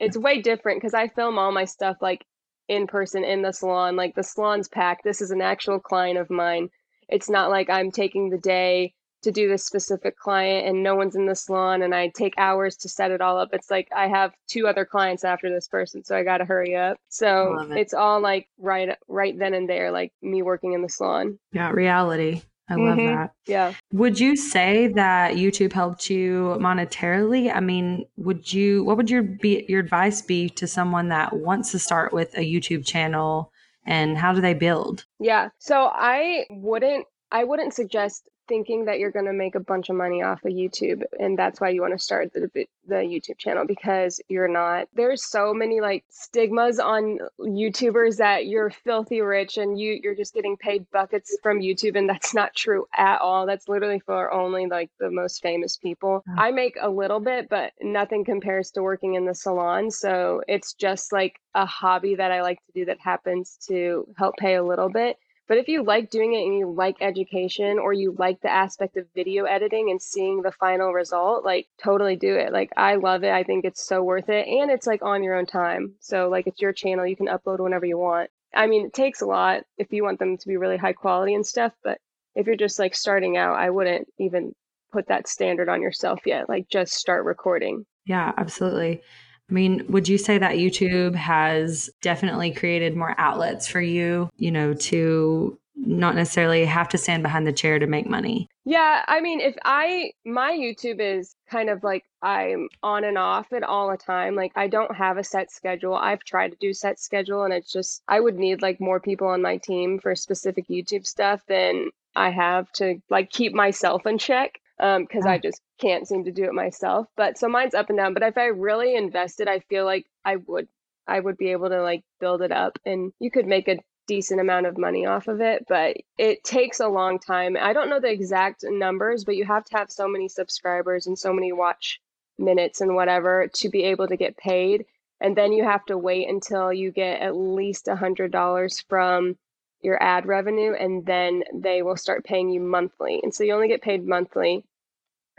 it's 0.00 0.16
way 0.16 0.40
different 0.40 0.80
because 0.80 0.94
I 0.94 1.08
film 1.08 1.38
all 1.38 1.52
my 1.52 1.64
stuff 1.64 1.98
like 2.00 2.24
in 2.68 2.86
person 2.86 3.24
in 3.24 3.42
the 3.42 3.52
salon. 3.52 3.96
Like 3.96 4.14
the 4.14 4.22
salon's 4.22 4.68
packed. 4.68 5.04
This 5.04 5.20
is 5.20 5.30
an 5.30 5.42
actual 5.42 5.80
client 5.80 6.18
of 6.18 6.30
mine. 6.30 6.70
It's 7.08 7.28
not 7.28 7.50
like 7.50 7.68
I'm 7.68 7.90
taking 7.90 8.30
the 8.30 8.38
day 8.38 8.94
to 9.22 9.30
do 9.30 9.48
this 9.48 9.64
specific 9.64 10.16
client 10.16 10.66
and 10.66 10.82
no 10.82 10.94
one's 10.94 11.16
in 11.16 11.26
the 11.26 11.34
salon 11.34 11.82
and 11.82 11.94
I 11.94 12.08
take 12.08 12.34
hours 12.38 12.76
to 12.78 12.88
set 12.88 13.10
it 13.10 13.20
all 13.20 13.38
up. 13.38 13.50
It's 13.52 13.70
like 13.70 13.88
I 13.94 14.08
have 14.08 14.32
two 14.48 14.66
other 14.66 14.84
clients 14.84 15.24
after 15.24 15.50
this 15.50 15.68
person, 15.68 16.04
so 16.04 16.16
I 16.16 16.22
got 16.22 16.38
to 16.38 16.44
hurry 16.44 16.76
up. 16.76 16.98
So 17.08 17.58
it. 17.70 17.76
it's 17.76 17.94
all 17.94 18.20
like 18.20 18.48
right 18.58 18.96
right 19.08 19.38
then 19.38 19.54
and 19.54 19.68
there 19.68 19.90
like 19.90 20.12
me 20.22 20.42
working 20.42 20.72
in 20.72 20.82
the 20.82 20.88
salon. 20.88 21.38
Yeah, 21.52 21.70
reality. 21.70 22.42
I 22.70 22.76
love 22.76 22.98
mm-hmm. 22.98 23.16
that. 23.16 23.32
Yeah. 23.46 23.74
Would 23.92 24.20
you 24.20 24.36
say 24.36 24.86
that 24.88 25.34
YouTube 25.34 25.72
helped 25.72 26.08
you 26.08 26.56
monetarily? 26.60 27.52
I 27.52 27.58
mean, 27.58 28.06
would 28.16 28.52
you 28.52 28.84
what 28.84 28.96
would 28.96 29.10
your 29.10 29.24
be 29.24 29.64
your 29.68 29.80
advice 29.80 30.22
be 30.22 30.48
to 30.50 30.68
someone 30.68 31.08
that 31.08 31.32
wants 31.32 31.72
to 31.72 31.80
start 31.80 32.12
with 32.12 32.32
a 32.36 32.40
YouTube 32.42 32.86
channel 32.86 33.52
and 33.84 34.16
how 34.16 34.32
do 34.32 34.40
they 34.40 34.54
build? 34.54 35.04
Yeah. 35.18 35.48
So 35.58 35.90
I 35.92 36.46
wouldn't 36.48 37.06
I 37.32 37.42
wouldn't 37.42 37.74
suggest 37.74 38.28
thinking 38.50 38.86
that 38.86 38.98
you're 38.98 39.12
going 39.12 39.26
to 39.26 39.32
make 39.32 39.54
a 39.54 39.60
bunch 39.60 39.88
of 39.88 39.96
money 39.96 40.22
off 40.22 40.44
of 40.44 40.52
YouTube 40.52 41.04
and 41.20 41.38
that's 41.38 41.60
why 41.60 41.68
you 41.68 41.80
want 41.80 41.94
to 41.94 41.98
start 41.98 42.32
the 42.34 42.50
the 42.88 42.96
YouTube 42.96 43.38
channel 43.38 43.64
because 43.64 44.20
you're 44.28 44.48
not. 44.48 44.88
There's 44.92 45.24
so 45.24 45.54
many 45.54 45.80
like 45.80 46.04
stigmas 46.10 46.80
on 46.80 47.20
YouTubers 47.38 48.16
that 48.16 48.46
you're 48.46 48.70
filthy 48.70 49.20
rich 49.20 49.56
and 49.56 49.78
you 49.78 50.00
you're 50.02 50.16
just 50.16 50.34
getting 50.34 50.56
paid 50.56 50.90
buckets 50.90 51.38
from 51.42 51.60
YouTube 51.60 51.96
and 51.96 52.08
that's 52.08 52.34
not 52.34 52.54
true 52.54 52.86
at 52.94 53.20
all. 53.20 53.46
That's 53.46 53.68
literally 53.68 54.00
for 54.00 54.32
only 54.32 54.66
like 54.66 54.90
the 54.98 55.10
most 55.10 55.40
famous 55.42 55.76
people. 55.76 56.24
Mm. 56.28 56.34
I 56.36 56.50
make 56.50 56.76
a 56.80 56.90
little 56.90 57.20
bit 57.20 57.48
but 57.48 57.72
nothing 57.80 58.24
compares 58.24 58.72
to 58.72 58.82
working 58.82 59.14
in 59.14 59.24
the 59.24 59.34
salon, 59.34 59.92
so 59.92 60.42
it's 60.48 60.74
just 60.74 61.12
like 61.12 61.40
a 61.54 61.64
hobby 61.64 62.16
that 62.16 62.32
I 62.32 62.42
like 62.42 62.58
to 62.66 62.72
do 62.74 62.84
that 62.86 62.98
happens 62.98 63.56
to 63.68 64.06
help 64.18 64.36
pay 64.36 64.56
a 64.56 64.64
little 64.64 64.88
bit 64.88 65.16
but 65.50 65.58
if 65.58 65.66
you 65.66 65.82
like 65.82 66.10
doing 66.10 66.32
it 66.32 66.44
and 66.44 66.56
you 66.56 66.70
like 66.70 66.98
education 67.00 67.80
or 67.80 67.92
you 67.92 68.14
like 68.16 68.40
the 68.40 68.48
aspect 68.48 68.96
of 68.96 69.04
video 69.16 69.46
editing 69.46 69.90
and 69.90 70.00
seeing 70.00 70.42
the 70.42 70.52
final 70.52 70.92
result, 70.92 71.44
like 71.44 71.66
totally 71.82 72.14
do 72.14 72.36
it. 72.36 72.52
Like 72.52 72.70
I 72.76 72.94
love 72.94 73.24
it. 73.24 73.32
I 73.32 73.42
think 73.42 73.64
it's 73.64 73.84
so 73.84 74.00
worth 74.00 74.28
it. 74.28 74.46
And 74.46 74.70
it's 74.70 74.86
like 74.86 75.02
on 75.02 75.24
your 75.24 75.34
own 75.34 75.46
time. 75.46 75.94
So 75.98 76.28
like 76.28 76.46
it's 76.46 76.60
your 76.60 76.72
channel, 76.72 77.04
you 77.04 77.16
can 77.16 77.26
upload 77.26 77.58
whenever 77.58 77.84
you 77.84 77.98
want. 77.98 78.30
I 78.54 78.68
mean, 78.68 78.86
it 78.86 78.92
takes 78.92 79.22
a 79.22 79.26
lot 79.26 79.64
if 79.76 79.92
you 79.92 80.04
want 80.04 80.20
them 80.20 80.38
to 80.38 80.46
be 80.46 80.56
really 80.56 80.76
high 80.76 80.92
quality 80.92 81.34
and 81.34 81.44
stuff, 81.44 81.72
but 81.82 81.98
if 82.36 82.46
you're 82.46 82.54
just 82.54 82.78
like 82.78 82.94
starting 82.94 83.36
out, 83.36 83.56
I 83.56 83.70
wouldn't 83.70 84.06
even 84.20 84.54
put 84.92 85.08
that 85.08 85.26
standard 85.26 85.68
on 85.68 85.82
yourself 85.82 86.20
yet. 86.26 86.48
Like 86.48 86.68
just 86.68 86.92
start 86.92 87.24
recording. 87.24 87.86
Yeah, 88.06 88.32
absolutely. 88.38 89.02
I 89.50 89.52
mean, 89.52 89.84
would 89.88 90.08
you 90.08 90.16
say 90.16 90.38
that 90.38 90.56
YouTube 90.56 91.14
has 91.14 91.90
definitely 92.00 92.52
created 92.52 92.96
more 92.96 93.14
outlets 93.18 93.66
for 93.66 93.80
you, 93.80 94.30
you 94.36 94.50
know, 94.50 94.74
to 94.74 95.58
not 95.74 96.14
necessarily 96.14 96.64
have 96.66 96.88
to 96.90 96.98
stand 96.98 97.22
behind 97.22 97.46
the 97.46 97.52
chair 97.52 97.78
to 97.78 97.86
make 97.86 98.08
money? 98.08 98.48
Yeah, 98.64 99.02
I 99.08 99.20
mean, 99.20 99.40
if 99.40 99.56
I, 99.64 100.12
my 100.24 100.52
YouTube 100.52 101.00
is 101.00 101.34
kind 101.50 101.68
of 101.68 101.82
like 101.82 102.04
I'm 102.22 102.68
on 102.82 103.04
and 103.04 103.18
off 103.18 103.52
it 103.52 103.64
all 103.64 103.90
the 103.90 103.96
time. 103.96 104.36
Like, 104.36 104.52
I 104.54 104.68
don't 104.68 104.94
have 104.94 105.16
a 105.16 105.24
set 105.24 105.50
schedule. 105.50 105.94
I've 105.94 106.22
tried 106.22 106.50
to 106.50 106.56
do 106.60 106.72
set 106.72 107.00
schedule, 107.00 107.42
and 107.42 107.52
it's 107.52 107.72
just, 107.72 108.02
I 108.06 108.20
would 108.20 108.36
need 108.36 108.62
like 108.62 108.80
more 108.80 109.00
people 109.00 109.26
on 109.28 109.42
my 109.42 109.56
team 109.56 109.98
for 109.98 110.14
specific 110.14 110.68
YouTube 110.68 111.06
stuff 111.06 111.42
than 111.48 111.90
I 112.14 112.30
have 112.30 112.70
to 112.72 113.00
like 113.08 113.30
keep 113.30 113.54
myself 113.54 114.06
in 114.06 114.18
check 114.18 114.60
because 114.80 115.26
um, 115.26 115.30
I 115.30 115.38
just 115.38 115.60
can't 115.80 116.08
seem 116.08 116.24
to 116.24 116.32
do 116.32 116.44
it 116.44 116.54
myself. 116.54 117.06
But 117.16 117.38
so 117.38 117.48
mine's 117.48 117.74
up 117.74 117.90
and 117.90 117.98
down. 117.98 118.14
But 118.14 118.22
if 118.22 118.38
I 118.38 118.46
really 118.46 118.94
invested, 118.96 119.48
I 119.48 119.60
feel 119.60 119.84
like 119.84 120.06
I 120.24 120.36
would 120.36 120.68
I 121.06 121.20
would 121.20 121.36
be 121.36 121.48
able 121.48 121.68
to 121.68 121.82
like 121.82 122.02
build 122.20 122.42
it 122.42 122.52
up, 122.52 122.78
and 122.86 123.12
you 123.18 123.30
could 123.30 123.46
make 123.46 123.68
a 123.68 123.78
decent 124.06 124.40
amount 124.40 124.66
of 124.66 124.78
money 124.78 125.06
off 125.06 125.28
of 125.28 125.40
it. 125.40 125.66
But 125.68 125.96
it 126.18 126.42
takes 126.44 126.80
a 126.80 126.88
long 126.88 127.18
time. 127.18 127.56
I 127.60 127.72
don't 127.72 127.90
know 127.90 128.00
the 128.00 128.10
exact 128.10 128.64
numbers, 128.64 129.24
but 129.24 129.36
you 129.36 129.44
have 129.44 129.64
to 129.66 129.76
have 129.76 129.90
so 129.90 130.08
many 130.08 130.28
subscribers 130.28 131.06
and 131.06 131.18
so 131.18 131.32
many 131.32 131.52
watch 131.52 132.00
minutes 132.38 132.80
and 132.80 132.94
whatever 132.94 133.48
to 133.54 133.68
be 133.68 133.84
able 133.84 134.08
to 134.08 134.16
get 134.16 134.36
paid. 134.36 134.86
And 135.20 135.36
then 135.36 135.52
you 135.52 135.64
have 135.64 135.84
to 135.86 135.98
wait 135.98 136.28
until 136.28 136.72
you 136.72 136.90
get 136.90 137.20
at 137.20 137.36
least 137.36 137.88
a 137.88 137.96
hundred 137.96 138.32
dollars 138.32 138.82
from 138.88 139.36
your 139.82 140.02
ad 140.02 140.26
revenue 140.26 140.72
and 140.72 141.04
then 141.06 141.42
they 141.54 141.82
will 141.82 141.96
start 141.96 142.24
paying 142.24 142.50
you 142.50 142.60
monthly. 142.60 143.20
And 143.22 143.34
so 143.34 143.44
you 143.44 143.54
only 143.54 143.68
get 143.68 143.82
paid 143.82 144.06
monthly. 144.06 144.64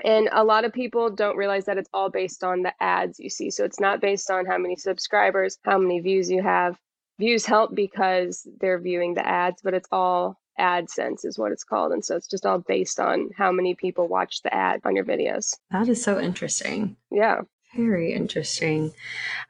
And 0.03 0.29
a 0.31 0.43
lot 0.43 0.65
of 0.65 0.73
people 0.73 1.11
don't 1.11 1.37
realize 1.37 1.65
that 1.65 1.77
it's 1.77 1.89
all 1.93 2.09
based 2.09 2.43
on 2.43 2.63
the 2.63 2.73
ads 2.79 3.19
you 3.19 3.29
see. 3.29 3.51
So 3.51 3.63
it's 3.63 3.79
not 3.79 4.01
based 4.01 4.31
on 4.31 4.45
how 4.45 4.57
many 4.57 4.75
subscribers, 4.75 5.57
how 5.63 5.77
many 5.77 5.99
views 5.99 6.29
you 6.29 6.41
have. 6.41 6.75
Views 7.19 7.45
help 7.45 7.75
because 7.75 8.47
they're 8.59 8.79
viewing 8.79 9.13
the 9.13 9.27
ads, 9.27 9.61
but 9.61 9.75
it's 9.75 9.87
all 9.91 10.39
AdSense 10.59 11.23
is 11.23 11.37
what 11.37 11.51
it's 11.51 11.63
called. 11.63 11.91
And 11.91 12.03
so 12.03 12.15
it's 12.15 12.27
just 12.27 12.45
all 12.45 12.59
based 12.59 12.99
on 12.99 13.29
how 13.37 13.51
many 13.51 13.75
people 13.75 14.07
watch 14.07 14.41
the 14.41 14.53
ad 14.53 14.81
on 14.85 14.95
your 14.95 15.05
videos. 15.05 15.55
That 15.69 15.87
is 15.87 16.03
so 16.03 16.19
interesting. 16.19 16.97
Yeah. 17.11 17.41
Very 17.75 18.13
interesting. 18.13 18.93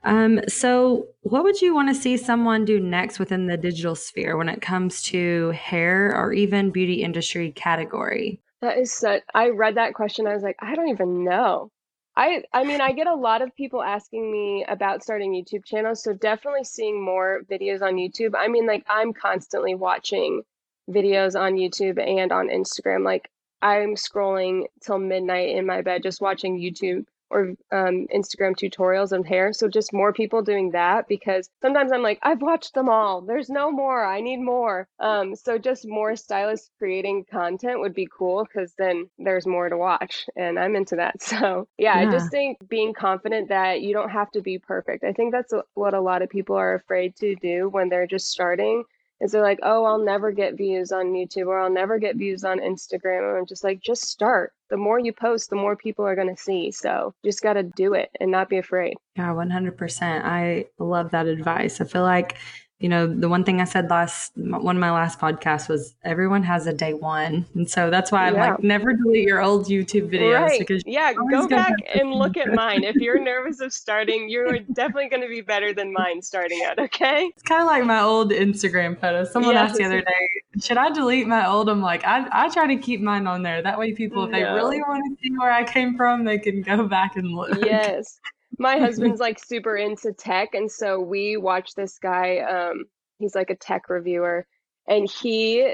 Um, 0.04 0.42
so, 0.48 1.08
what 1.22 1.44
would 1.44 1.62
you 1.62 1.74
want 1.74 1.90
to 1.90 2.00
see 2.00 2.18
someone 2.18 2.66
do 2.66 2.80
next 2.80 3.18
within 3.18 3.48
the 3.48 3.58
digital 3.58 3.96
sphere 3.96 4.38
when 4.38 4.50
it 4.50 4.62
comes 4.62 5.02
to 5.04 5.50
hair 5.52 6.16
or 6.16 6.32
even 6.32 6.70
beauty 6.70 7.04
industry 7.04 7.52
category? 7.52 8.40
That 8.62 8.78
is 8.78 8.94
such. 8.94 9.24
I 9.34 9.50
read 9.50 9.76
that 9.76 9.96
question. 9.96 10.28
I 10.28 10.34
was 10.34 10.44
like, 10.44 10.58
I 10.60 10.76
don't 10.76 10.90
even 10.90 11.24
know. 11.24 11.72
I 12.16 12.44
I 12.54 12.64
mean, 12.64 12.80
I 12.80 12.92
get 12.92 13.08
a 13.08 13.16
lot 13.16 13.42
of 13.42 13.56
people 13.56 13.82
asking 13.82 14.32
me 14.32 14.66
about 14.68 15.02
starting 15.02 15.34
YouTube 15.34 15.66
channels, 15.66 16.04
so 16.04 16.14
definitely 16.14 16.64
seeing 16.64 17.04
more 17.04 17.42
videos 17.50 17.82
on 17.82 17.96
YouTube. 17.96 18.34
I 18.38 18.48
mean, 18.50 18.68
like 18.68 18.86
I'm 18.88 19.14
constantly 19.14 19.74
watching 19.74 20.44
videos 20.90 21.40
on 21.40 21.54
YouTube 21.54 22.00
and 22.00 22.32
on 22.32 22.50
Instagram. 22.50 23.04
Like 23.04 23.32
I'm 23.62 23.96
scrolling 23.96 24.66
till 24.82 25.00
midnight 25.00 25.56
in 25.56 25.66
my 25.66 25.82
bed 25.82 26.04
just 26.04 26.22
watching 26.22 26.60
YouTube 26.60 27.06
or 27.32 27.54
um, 27.72 28.08
Instagram 28.14 28.56
tutorials 28.56 29.12
of 29.18 29.26
hair. 29.26 29.54
So 29.54 29.68
just 29.68 29.94
more 29.94 30.14
people 30.14 30.42
doing 30.42 30.72
that 30.72 31.08
because 31.08 31.50
sometimes 31.62 31.92
I'm 31.92 32.04
like, 32.04 32.20
I've 32.22 32.42
watched 32.42 32.74
them 32.74 32.90
all. 32.90 33.22
There's 33.22 33.50
no 33.50 33.72
more. 33.72 34.06
I 34.06 34.22
need 34.22 34.42
more. 34.42 34.88
Um, 35.00 35.36
so 35.36 35.58
just 35.58 35.88
more 35.88 36.16
stylists 36.16 36.70
creating 36.78 37.26
content 37.32 37.80
would 37.80 37.94
be 37.94 38.08
cool 38.16 38.44
because 38.44 38.74
then 38.78 39.10
there's 39.18 39.48
more 39.48 39.70
to 39.70 39.78
watch, 39.78 40.28
and 40.36 40.60
I'm 40.60 40.76
into 40.76 40.98
that. 40.98 41.16
So 41.32 41.68
yeah, 41.78 42.02
yeah, 42.02 42.10
I 42.10 42.12
just 42.12 42.30
think 42.30 42.58
being 42.68 42.94
confident 42.94 43.50
that 43.50 43.82
you 43.82 43.94
don't 43.94 44.10
have 44.10 44.30
to 44.32 44.42
be 44.42 44.60
perfect. 44.60 45.06
I 45.06 45.14
think 45.14 45.32
that's 45.32 45.54
what 45.76 45.94
a 45.94 46.02
lot 46.02 46.22
of 46.22 46.30
people 46.30 46.58
are 46.58 46.74
afraid 46.74 47.16
to 47.18 47.36
do 47.36 47.70
when 47.70 47.88
they're 47.88 48.06
just 48.08 48.28
starting 48.28 48.84
is 49.22 49.32
they're 49.32 49.44
like, 49.44 49.60
oh, 49.62 49.86
I'll 49.86 50.04
never 50.04 50.32
get 50.32 50.58
views 50.58 50.92
on 50.92 51.14
YouTube 51.14 51.46
or 51.46 51.60
I'll 51.60 51.70
never 51.70 52.00
get 52.00 52.16
views 52.16 52.44
on 52.44 52.60
Instagram. 52.60 53.30
And 53.30 53.38
I'm 53.38 53.46
just 53.46 53.64
like, 53.64 53.80
just 53.80 54.04
start. 54.04 54.52
The 54.70 54.78
more 54.78 55.00
you 55.00 55.14
post, 55.14 55.50
the 55.50 55.56
more 55.56 55.76
people 55.76 56.06
are 56.06 56.16
going 56.16 56.36
to 56.36 56.42
see. 56.42 56.72
So 56.72 57.14
just 57.24 57.44
got 57.44 57.54
to 57.54 57.64
do 57.64 57.94
it 57.94 58.10
and 58.20 58.32
not 58.32 58.50
be 58.50 58.58
afraid. 58.58 58.96
Yeah, 59.16 59.30
100%. 59.30 60.26
I 60.26 60.66
love 60.80 61.12
that 61.12 61.28
advice. 61.28 61.80
I 61.80 61.86
feel 61.86 62.02
like 62.02 62.38
you 62.82 62.90
know, 62.90 63.06
the 63.06 63.30
one 63.30 63.44
thing 63.44 63.62
I 63.62 63.66
said 63.66 63.92
last, 63.92 64.32
one 64.36 64.76
of 64.76 64.80
my 64.80 64.92
last 64.92 65.20
podcasts 65.20 65.70
was 65.70 65.94
everyone 66.04 66.42
has 66.42 66.66
a 66.66 66.74
day 66.74 66.94
one. 66.96 67.46
And 67.54 67.70
so 67.70 67.92
that's 67.92 68.12
why 68.12 68.26
I'm 68.26 68.34
yeah. 68.34 68.52
like, 68.52 68.64
never 68.64 68.94
delete 68.94 69.28
your 69.28 69.40
old 69.40 69.68
YouTube 69.68 70.12
videos. 70.12 70.48
Right. 70.48 70.60
Because 70.60 70.82
yeah, 70.88 71.14
go 71.14 71.48
back 71.48 71.74
and 71.94 72.12
look 72.12 72.38
at 72.38 72.52
mine. 72.54 72.84
If 72.84 72.96
you're 72.96 73.20
nervous 73.24 73.62
of 73.62 73.72
starting, 73.72 74.30
you're 74.30 74.58
definitely 74.74 75.10
going 75.10 75.22
to 75.22 75.30
be 75.30 75.42
better 75.42 75.74
than 75.74 75.94
mine 75.94 76.24
starting 76.24 76.64
out. 76.66 76.80
Okay. 76.80 77.32
It's 77.36 77.44
kind 77.44 77.62
of 77.62 77.68
like 77.68 77.86
my 77.86 78.02
old 78.02 78.32
Instagram 78.32 79.00
photos. 79.00 79.32
Someone 79.32 79.54
yes. 79.54 79.70
asked 79.70 79.78
the 79.78 79.86
other 79.86 80.02
day, 80.02 80.60
should 80.60 80.78
I 80.78 80.90
delete 80.90 81.28
my 81.28 81.48
old? 81.48 81.70
I'm 81.70 81.84
like, 81.84 82.04
I, 82.04 82.28
I 82.32 82.50
try 82.50 82.66
to 82.66 82.78
keep 82.78 83.00
mine 83.00 83.28
on 83.28 83.44
there. 83.44 83.62
That 83.62 83.78
way 83.78 83.94
people, 83.94 84.24
if 84.24 84.32
no. 84.32 84.40
they 84.40 84.44
really 84.44 84.82
want 84.82 85.04
to 85.08 85.22
see 85.22 85.30
where 85.38 85.52
I 85.52 85.64
came 85.64 85.96
from, 85.96 86.24
they 86.24 86.40
can 86.40 86.64
go 86.64 86.88
back 86.88 87.16
and 87.16 87.28
look. 87.28 87.64
Yes 87.64 88.20
my 88.62 88.78
husband's 88.80 89.20
like 89.20 89.44
super 89.44 89.76
into 89.76 90.14
tech 90.14 90.54
and 90.54 90.72
so 90.72 91.00
we 91.00 91.36
watch 91.36 91.74
this 91.76 91.98
guy 91.98 92.38
um 92.40 92.86
he's 93.18 93.36
like 93.36 93.50
a 93.50 93.56
tech 93.56 93.90
reviewer 93.90 94.46
and 94.88 95.10
he 95.10 95.74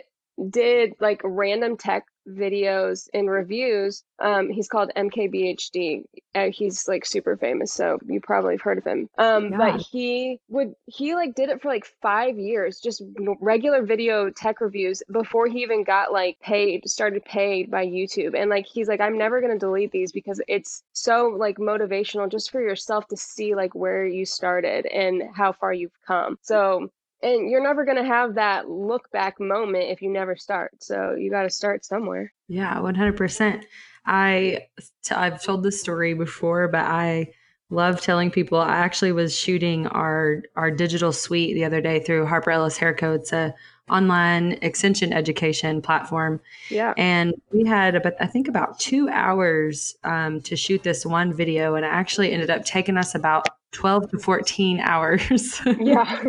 did 0.49 0.93
like 0.99 1.21
random 1.23 1.77
tech 1.77 2.03
videos 2.27 3.07
and 3.13 3.29
reviews. 3.29 4.03
Um, 4.19 4.49
he's 4.49 4.67
called 4.67 4.91
MKBHD. 4.95 6.03
Uh, 6.33 6.49
he's 6.51 6.87
like 6.87 7.05
super 7.05 7.37
famous, 7.37 7.73
so 7.73 7.99
you 8.05 8.19
probably 8.19 8.55
have 8.55 8.61
heard 8.61 8.77
of 8.77 8.83
him. 8.83 9.09
Um, 9.17 9.51
yeah. 9.51 9.57
but 9.57 9.81
he 9.81 10.39
would 10.49 10.73
he 10.85 11.15
like 11.15 11.35
did 11.35 11.49
it 11.49 11.61
for 11.61 11.69
like 11.69 11.85
five 12.01 12.37
years, 12.37 12.79
just 12.79 13.01
regular 13.39 13.83
video 13.83 14.29
tech 14.29 14.61
reviews 14.61 15.03
before 15.11 15.47
he 15.47 15.61
even 15.61 15.83
got 15.83 16.11
like 16.11 16.39
paid, 16.39 16.87
started 16.89 17.23
paid 17.25 17.71
by 17.71 17.85
YouTube. 17.85 18.35
And 18.35 18.49
like 18.49 18.65
he's 18.65 18.87
like, 18.87 19.01
I'm 19.01 19.17
never 19.17 19.41
gonna 19.41 19.59
delete 19.59 19.91
these 19.91 20.11
because 20.11 20.41
it's 20.47 20.83
so 20.93 21.35
like 21.37 21.57
motivational 21.57 22.29
just 22.29 22.51
for 22.51 22.61
yourself 22.61 23.07
to 23.07 23.17
see 23.17 23.55
like 23.55 23.73
where 23.75 24.05
you 24.05 24.25
started 24.25 24.85
and 24.85 25.23
how 25.35 25.53
far 25.53 25.73
you've 25.73 25.91
come. 26.05 26.37
So 26.41 26.89
and 27.21 27.49
you're 27.49 27.63
never 27.63 27.85
going 27.85 27.97
to 27.97 28.05
have 28.05 28.35
that 28.35 28.69
look 28.69 29.11
back 29.11 29.39
moment 29.39 29.85
if 29.89 30.01
you 30.01 30.09
never 30.09 30.35
start 30.35 30.71
so 30.79 31.15
you 31.15 31.29
got 31.31 31.43
to 31.43 31.49
start 31.49 31.85
somewhere. 31.85 32.31
Yeah 32.47 32.75
100% 32.75 33.63
i 34.09 34.65
i've 35.11 35.43
told 35.43 35.63
this 35.63 35.81
story 35.81 36.13
before 36.13 36.69
but 36.69 36.85
i 36.85 37.27
love 37.69 37.99
telling 37.99 38.31
people 38.31 38.57
i 38.57 38.77
actually 38.77 39.11
was 39.11 39.37
shooting 39.37 39.85
our 39.87 40.41
our 40.55 40.71
digital 40.71 41.11
suite 41.11 41.55
the 41.55 41.65
other 41.65 41.81
day 41.81 41.99
through 41.99 42.25
harper 42.25 42.51
ellis 42.51 42.77
hair 42.77 42.93
co 42.93 43.11
it's 43.13 43.33
a 43.33 43.53
online 43.89 44.57
extension 44.61 45.13
education 45.13 45.81
platform. 45.81 46.41
Yeah. 46.69 46.93
And 46.97 47.33
we 47.51 47.65
had 47.65 47.95
about 47.95 48.13
i 48.19 48.27
think 48.27 48.47
about 48.47 48.79
two 48.79 49.09
hours 49.09 49.95
um, 50.03 50.41
to 50.41 50.55
shoot 50.55 50.83
this 50.83 51.05
one 51.05 51.33
video 51.33 51.75
and 51.75 51.85
it 51.85 51.89
actually 51.89 52.31
ended 52.31 52.49
up 52.49 52.65
taking 52.65 52.97
us 52.97 53.15
about 53.15 53.47
12 53.71 54.11
to 54.11 54.19
14 54.19 54.79
hours. 54.79 55.61
Yeah 55.79 56.23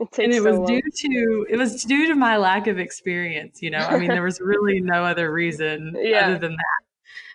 It 0.00 0.18
and 0.18 0.32
it 0.32 0.42
so 0.42 0.50
was 0.50 0.58
long. 0.58 0.66
due 0.66 0.82
to 0.82 1.46
it 1.48 1.56
was 1.56 1.84
due 1.84 2.08
to 2.08 2.16
my 2.16 2.36
lack 2.36 2.66
of 2.66 2.80
experience 2.80 3.62
you 3.62 3.70
know 3.70 3.78
i 3.78 3.96
mean 3.96 4.08
there 4.08 4.24
was 4.24 4.40
really 4.40 4.80
no 4.80 5.04
other 5.04 5.32
reason 5.32 5.94
yeah. 6.02 6.26
other 6.26 6.38
than 6.38 6.52
that 6.52 6.83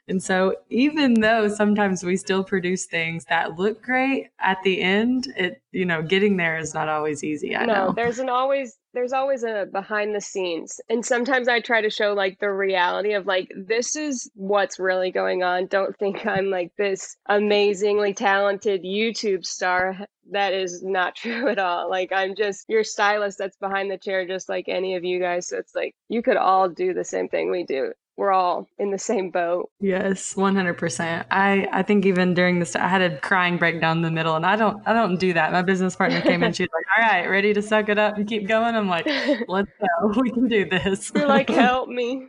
and 0.09 0.21
so 0.21 0.55
even 0.69 1.13
though 1.15 1.47
sometimes 1.47 2.03
we 2.03 2.17
still 2.17 2.43
produce 2.43 2.85
things 2.85 3.25
that 3.25 3.57
look 3.57 3.81
great 3.81 4.29
at 4.39 4.57
the 4.63 4.81
end 4.81 5.27
it 5.37 5.61
you 5.71 5.85
know 5.85 6.01
getting 6.01 6.37
there 6.37 6.57
is 6.57 6.73
not 6.73 6.89
always 6.89 7.23
easy 7.23 7.55
i 7.55 7.65
no, 7.65 7.73
know. 7.73 7.93
there's 7.93 8.19
an 8.19 8.29
always 8.29 8.79
there's 8.93 9.13
always 9.13 9.43
a 9.43 9.67
behind 9.71 10.15
the 10.15 10.21
scenes. 10.21 10.81
And 10.89 11.05
sometimes 11.05 11.47
i 11.47 11.59
try 11.59 11.81
to 11.81 11.89
show 11.89 12.13
like 12.13 12.39
the 12.39 12.51
reality 12.51 13.13
of 13.13 13.25
like 13.27 13.51
this 13.55 13.95
is 13.95 14.29
what's 14.33 14.79
really 14.79 15.11
going 15.11 15.43
on. 15.43 15.67
Don't 15.67 15.97
think 15.97 16.25
i'm 16.25 16.49
like 16.49 16.71
this 16.77 17.17
amazingly 17.27 18.13
talented 18.13 18.83
youtube 18.83 19.45
star. 19.45 19.97
That 20.31 20.53
is 20.53 20.83
not 20.83 21.15
true 21.23 21.47
at 21.47 21.57
all. 21.57 21.89
Like 21.89 22.11
i'm 22.13 22.35
just 22.35 22.65
your 22.69 22.83
stylist 22.83 23.39
that's 23.39 23.57
behind 23.57 23.89
the 23.89 23.97
chair 23.97 24.27
just 24.27 24.47
like 24.47 24.65
any 24.67 24.95
of 24.95 25.03
you 25.03 25.19
guys. 25.19 25.47
So 25.47 25.57
it's 25.57 25.73
like 25.73 25.95
you 26.07 26.21
could 26.21 26.37
all 26.37 26.69
do 26.69 26.93
the 26.93 27.03
same 27.03 27.29
thing 27.29 27.49
we 27.49 27.63
do 27.63 27.93
we're 28.19 28.33
all 28.33 28.67
in 28.77 28.91
the 28.91 28.97
same 28.99 29.31
boat. 29.31 29.69
Yes, 29.79 30.35
100%. 30.35 31.25
I 31.31 31.67
I 31.71 31.83
think 31.83 32.05
even 32.05 32.33
during 32.33 32.59
this 32.59 32.75
I 32.75 32.89
had 32.89 33.01
a 33.01 33.17
crying 33.17 33.57
breakdown 33.57 33.97
in 33.97 34.03
the 34.03 34.11
middle 34.11 34.35
and 34.35 34.45
I 34.45 34.57
don't 34.57 34.85
I 34.85 34.91
don't 34.91 35.17
do 35.17 35.31
that. 35.33 35.53
My 35.53 35.61
business 35.61 35.95
partner 35.95 36.19
came 36.21 36.43
in 36.43 36.51
she's 36.59 36.67
like, 36.73 36.85
"All 36.97 37.09
right, 37.09 37.27
ready 37.27 37.53
to 37.53 37.61
suck 37.61 37.87
it 37.87 37.97
up 37.97 38.17
and 38.17 38.27
keep 38.27 38.45
going?" 38.45 38.75
I'm 38.75 38.89
like, 38.89 39.07
"Let's 39.47 39.71
go. 39.79 40.13
We 40.21 40.31
can 40.31 40.49
do 40.49 40.65
this." 40.65 41.11
You're 41.15 41.27
like, 41.27 41.49
"Help 41.65 41.87
me." 41.87 42.27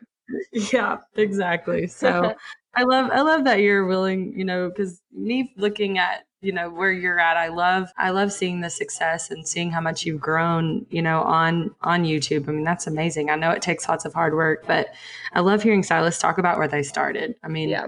yeah, 0.53 0.99
exactly. 1.17 1.89
So 1.89 2.35
I 2.77 2.85
love 2.85 3.11
I 3.11 3.23
love 3.23 3.45
that 3.45 3.59
you're 3.59 3.85
willing, 3.85 4.33
you 4.37 4.45
know, 4.45 4.71
cuz 4.71 5.03
me 5.13 5.53
looking 5.57 5.99
at 5.99 6.23
you 6.43 6.53
know 6.53 6.71
where 6.71 6.93
you're 6.93 7.19
at. 7.19 7.37
I 7.37 7.49
love 7.49 7.93
i 7.97 8.11
love 8.11 8.33
seeing 8.33 8.61
the 8.61 8.71
success 8.71 9.31
and 9.31 9.47
seeing 9.47 9.71
how 9.71 9.81
much 9.81 10.05
you've 10.05 10.21
grown 10.21 10.87
you 10.91 11.03
know 11.03 11.23
on 11.23 11.75
on 11.83 12.05
youtube. 12.05 12.49
I 12.49 12.53
mean 12.53 12.65
that's 12.65 12.87
amazing. 12.87 13.31
I 13.31 13.37
know 13.37 13.51
it 13.51 13.63
takes 13.63 13.89
lots 13.89 14.05
of 14.05 14.15
hard 14.15 14.35
work 14.35 14.67
but 14.67 14.89
i 15.33 15.41
love 15.41 15.63
hearing 15.63 15.83
stylists 15.83 16.21
talk 16.21 16.39
about 16.39 16.59
where 16.59 16.69
they 16.69 16.83
started. 16.83 17.35
I 17.43 17.49
mean 17.49 17.69
yeah. 17.69 17.87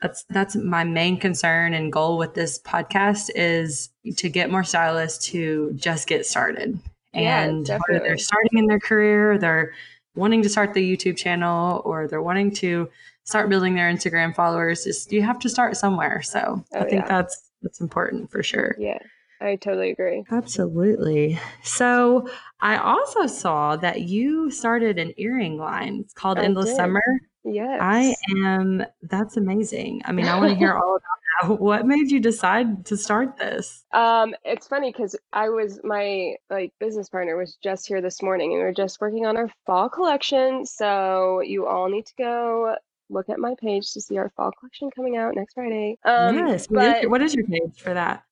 that's 0.00 0.24
that's 0.30 0.56
my 0.56 0.84
main 0.84 1.18
concern 1.18 1.74
and 1.74 1.92
goal 1.92 2.16
with 2.18 2.34
this 2.34 2.60
podcast 2.60 3.30
is 3.34 3.90
to 4.16 4.28
get 4.28 4.50
more 4.50 4.64
stylists 4.64 5.26
to 5.26 5.72
just 5.74 6.08
get 6.08 6.26
started. 6.26 6.78
And 7.12 7.66
yeah, 7.66 7.78
whether 7.88 8.04
they're 8.04 8.18
starting 8.18 8.58
in 8.58 8.66
their 8.66 8.78
career 8.78 9.36
they're 9.36 9.72
wanting 10.14 10.42
to 10.42 10.48
start 10.48 10.74
the 10.74 10.96
youtube 10.96 11.16
channel 11.16 11.82
or 11.84 12.06
they're 12.06 12.22
wanting 12.22 12.52
to 12.52 12.88
start 13.24 13.48
building 13.48 13.74
their 13.74 13.92
instagram 13.92 14.34
followers 14.34 14.84
just 14.84 15.10
you 15.12 15.22
have 15.22 15.38
to 15.40 15.48
start 15.48 15.76
somewhere. 15.76 16.22
So 16.22 16.64
oh, 16.72 16.78
i 16.78 16.84
think 16.84 17.02
yeah. 17.02 17.08
that's 17.08 17.49
that's 17.62 17.80
important 17.80 18.30
for 18.30 18.42
sure. 18.42 18.74
Yeah. 18.78 18.98
I 19.40 19.56
totally 19.56 19.90
agree. 19.90 20.24
Absolutely. 20.30 21.40
So 21.62 22.28
I 22.60 22.76
also 22.76 23.26
saw 23.26 23.76
that 23.76 24.02
you 24.02 24.50
started 24.50 24.98
an 24.98 25.14
earring 25.16 25.56
line. 25.56 26.00
It's 26.04 26.12
called 26.12 26.38
I 26.38 26.44
Endless 26.44 26.66
did. 26.66 26.76
Summer. 26.76 27.02
Yes. 27.42 27.78
I 27.80 28.14
am 28.36 28.84
that's 29.02 29.38
amazing. 29.38 30.02
I 30.04 30.12
mean, 30.12 30.26
I 30.26 30.38
want 30.38 30.50
to 30.50 30.58
hear 30.58 30.74
all 30.74 30.96
about 30.96 31.00
that. 31.00 31.06
What 31.58 31.86
made 31.86 32.10
you 32.10 32.20
decide 32.20 32.84
to 32.86 32.98
start 32.98 33.38
this? 33.38 33.86
Um, 33.94 34.34
it's 34.44 34.66
funny 34.66 34.92
because 34.92 35.16
I 35.32 35.48
was 35.48 35.80
my 35.82 36.34
like 36.50 36.74
business 36.78 37.08
partner 37.08 37.34
was 37.38 37.56
just 37.62 37.88
here 37.88 38.02
this 38.02 38.20
morning 38.20 38.52
and 38.52 38.60
we 38.60 38.66
are 38.66 38.74
just 38.74 39.00
working 39.00 39.24
on 39.24 39.38
our 39.38 39.48
fall 39.64 39.88
collection. 39.88 40.66
So 40.66 41.40
you 41.40 41.66
all 41.66 41.88
need 41.88 42.04
to 42.06 42.14
go 42.18 42.76
look 43.10 43.28
at 43.28 43.38
my 43.38 43.54
page 43.60 43.92
to 43.92 44.00
see 44.00 44.16
our 44.18 44.30
fall 44.36 44.52
collection 44.52 44.90
coming 44.90 45.16
out 45.16 45.34
next 45.34 45.54
Friday. 45.54 45.98
Um, 46.04 46.36
yes. 46.36 46.66
But 46.66 47.10
what 47.10 47.22
is 47.22 47.34
your 47.34 47.46
page 47.46 47.78
for 47.78 47.92
that? 47.94 48.22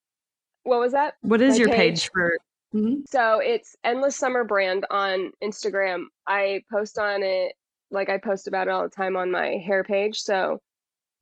What 0.63 0.79
was 0.79 0.93
that? 0.93 1.15
What 1.21 1.41
is 1.41 1.53
my 1.53 1.65
your 1.65 1.69
page, 1.69 2.01
page 2.01 2.09
for? 2.11 2.37
Mm-hmm. 2.73 3.01
So 3.09 3.39
it's 3.39 3.75
Endless 3.83 4.15
Summer 4.15 4.43
Brand 4.43 4.85
on 4.89 5.31
Instagram. 5.43 6.05
I 6.27 6.61
post 6.71 6.97
on 6.97 7.23
it, 7.23 7.53
like 7.91 8.09
I 8.09 8.17
post 8.17 8.47
about 8.47 8.67
it 8.67 8.71
all 8.71 8.83
the 8.83 8.89
time 8.89 9.15
on 9.15 9.31
my 9.31 9.57
hair 9.57 9.83
page. 9.83 10.19
So 10.19 10.59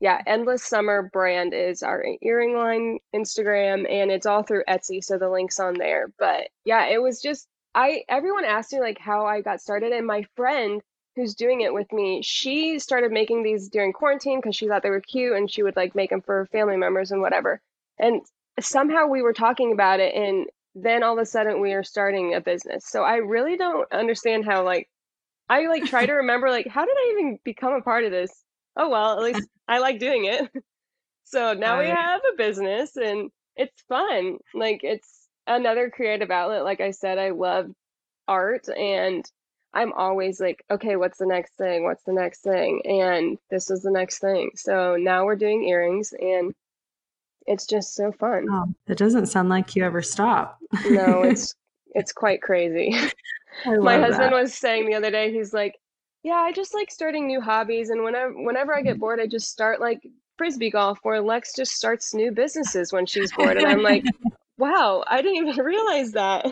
yeah, 0.00 0.20
Endless 0.26 0.64
Summer 0.64 1.10
Brand 1.12 1.54
is 1.54 1.82
our 1.82 2.04
earring 2.22 2.54
line 2.54 2.98
Instagram, 3.14 3.90
and 3.90 4.10
it's 4.10 4.26
all 4.26 4.42
through 4.42 4.64
Etsy. 4.68 5.02
So 5.02 5.18
the 5.18 5.30
link's 5.30 5.58
on 5.58 5.74
there. 5.78 6.12
But 6.18 6.48
yeah, 6.64 6.86
it 6.86 7.02
was 7.02 7.20
just 7.20 7.48
I 7.74 8.02
everyone 8.08 8.44
asked 8.44 8.72
me 8.72 8.80
like 8.80 8.98
how 8.98 9.26
I 9.26 9.40
got 9.40 9.60
started, 9.60 9.92
and 9.92 10.06
my 10.06 10.24
friend 10.36 10.82
who's 11.18 11.34
doing 11.34 11.62
it 11.62 11.74
with 11.74 11.92
me, 11.92 12.22
she 12.22 12.78
started 12.78 13.12
making 13.12 13.42
these 13.42 13.68
during 13.68 13.92
quarantine 13.92 14.38
because 14.40 14.56
she 14.56 14.68
thought 14.68 14.82
they 14.82 14.90
were 14.90 15.00
cute 15.00 15.36
and 15.36 15.50
she 15.50 15.62
would 15.62 15.76
like 15.76 15.94
make 15.94 16.10
them 16.10 16.22
for 16.22 16.46
family 16.52 16.76
members 16.76 17.10
and 17.12 17.20
whatever. 17.22 17.60
And 17.98 18.22
somehow 18.60 19.06
we 19.06 19.22
were 19.22 19.34
talking 19.34 19.72
about 19.72 20.00
it 20.00 20.14
and 20.14 20.46
then 20.74 21.02
all 21.02 21.14
of 21.14 21.18
a 21.22 21.26
sudden 21.26 21.60
we 21.60 21.74
are 21.74 21.84
starting 21.84 22.34
a 22.34 22.40
business. 22.40 22.86
So 22.86 23.02
I 23.04 23.16
really 23.16 23.56
don't 23.56 23.90
understand 23.92 24.44
how 24.46 24.64
like 24.64 24.88
I 25.48 25.66
like 25.66 25.84
try 25.84 26.06
to 26.06 26.12
remember 26.14 26.50
like 26.50 26.68
how 26.68 26.84
did 26.84 26.96
I 26.96 27.10
even 27.12 27.38
become 27.44 27.74
a 27.74 27.82
part 27.82 28.04
of 28.04 28.12
this? 28.12 28.44
Oh 28.76 28.90
well, 28.90 29.14
at 29.18 29.24
least 29.24 29.48
I 29.68 29.78
like 29.80 29.98
doing 29.98 30.26
it. 30.26 30.50
so 31.24 31.54
now 31.54 31.76
I- 31.76 31.80
we 31.80 31.88
have 31.88 32.22
a 32.32 32.36
business 32.36 32.96
and 32.96 33.30
it's 33.56 33.82
fun. 33.88 34.38
Like 34.54 34.80
it's 34.84 35.28
another 35.46 35.90
creative 35.90 36.30
outlet. 36.30 36.64
Like 36.64 36.80
I 36.80 36.92
said, 36.92 37.18
I 37.18 37.30
love 37.30 37.70
art 38.28 38.68
and 38.68 39.24
I'm 39.78 39.92
always 39.92 40.40
like, 40.40 40.64
okay, 40.70 40.96
what's 40.96 41.18
the 41.18 41.26
next 41.26 41.54
thing? 41.54 41.84
What's 41.84 42.02
the 42.02 42.12
next 42.12 42.40
thing? 42.40 42.82
And 42.84 43.38
this 43.48 43.70
is 43.70 43.82
the 43.82 43.92
next 43.92 44.18
thing. 44.18 44.50
So 44.56 44.96
now 44.96 45.24
we're 45.24 45.36
doing 45.36 45.62
earrings 45.64 46.12
and 46.18 46.52
it's 47.46 47.64
just 47.64 47.94
so 47.94 48.10
fun. 48.10 48.46
Oh, 48.50 48.74
it 48.88 48.98
doesn't 48.98 49.26
sound 49.26 49.48
like 49.48 49.76
you 49.76 49.84
ever 49.84 50.02
stop. 50.02 50.58
No, 50.88 51.22
it's 51.22 51.54
it's 51.94 52.12
quite 52.12 52.42
crazy. 52.42 52.90
My 53.64 53.98
husband 53.98 54.32
that. 54.32 54.40
was 54.40 54.52
saying 54.52 54.86
the 54.86 54.94
other 54.94 55.10
day, 55.10 55.32
he's 55.32 55.54
like, 55.54 55.76
"Yeah, 56.22 56.34
I 56.34 56.52
just 56.52 56.74
like 56.74 56.90
starting 56.90 57.26
new 57.26 57.40
hobbies, 57.40 57.90
and 57.90 58.04
whenever 58.04 58.32
whenever 58.34 58.76
I 58.76 58.82
get 58.82 58.94
mm-hmm. 58.94 59.00
bored, 59.00 59.20
I 59.20 59.26
just 59.26 59.48
start 59.48 59.80
like 59.80 60.00
frisbee 60.36 60.70
golf, 60.70 60.98
where 61.02 61.20
Lex 61.20 61.54
just 61.56 61.72
starts 61.72 62.14
new 62.14 62.30
businesses 62.32 62.92
when 62.92 63.06
she's 63.06 63.32
bored." 63.32 63.56
And 63.56 63.66
I'm 63.66 63.82
like, 63.82 64.04
"Wow, 64.58 65.04
I 65.06 65.22
didn't 65.22 65.48
even 65.48 65.64
realize 65.64 66.12
that." 66.12 66.46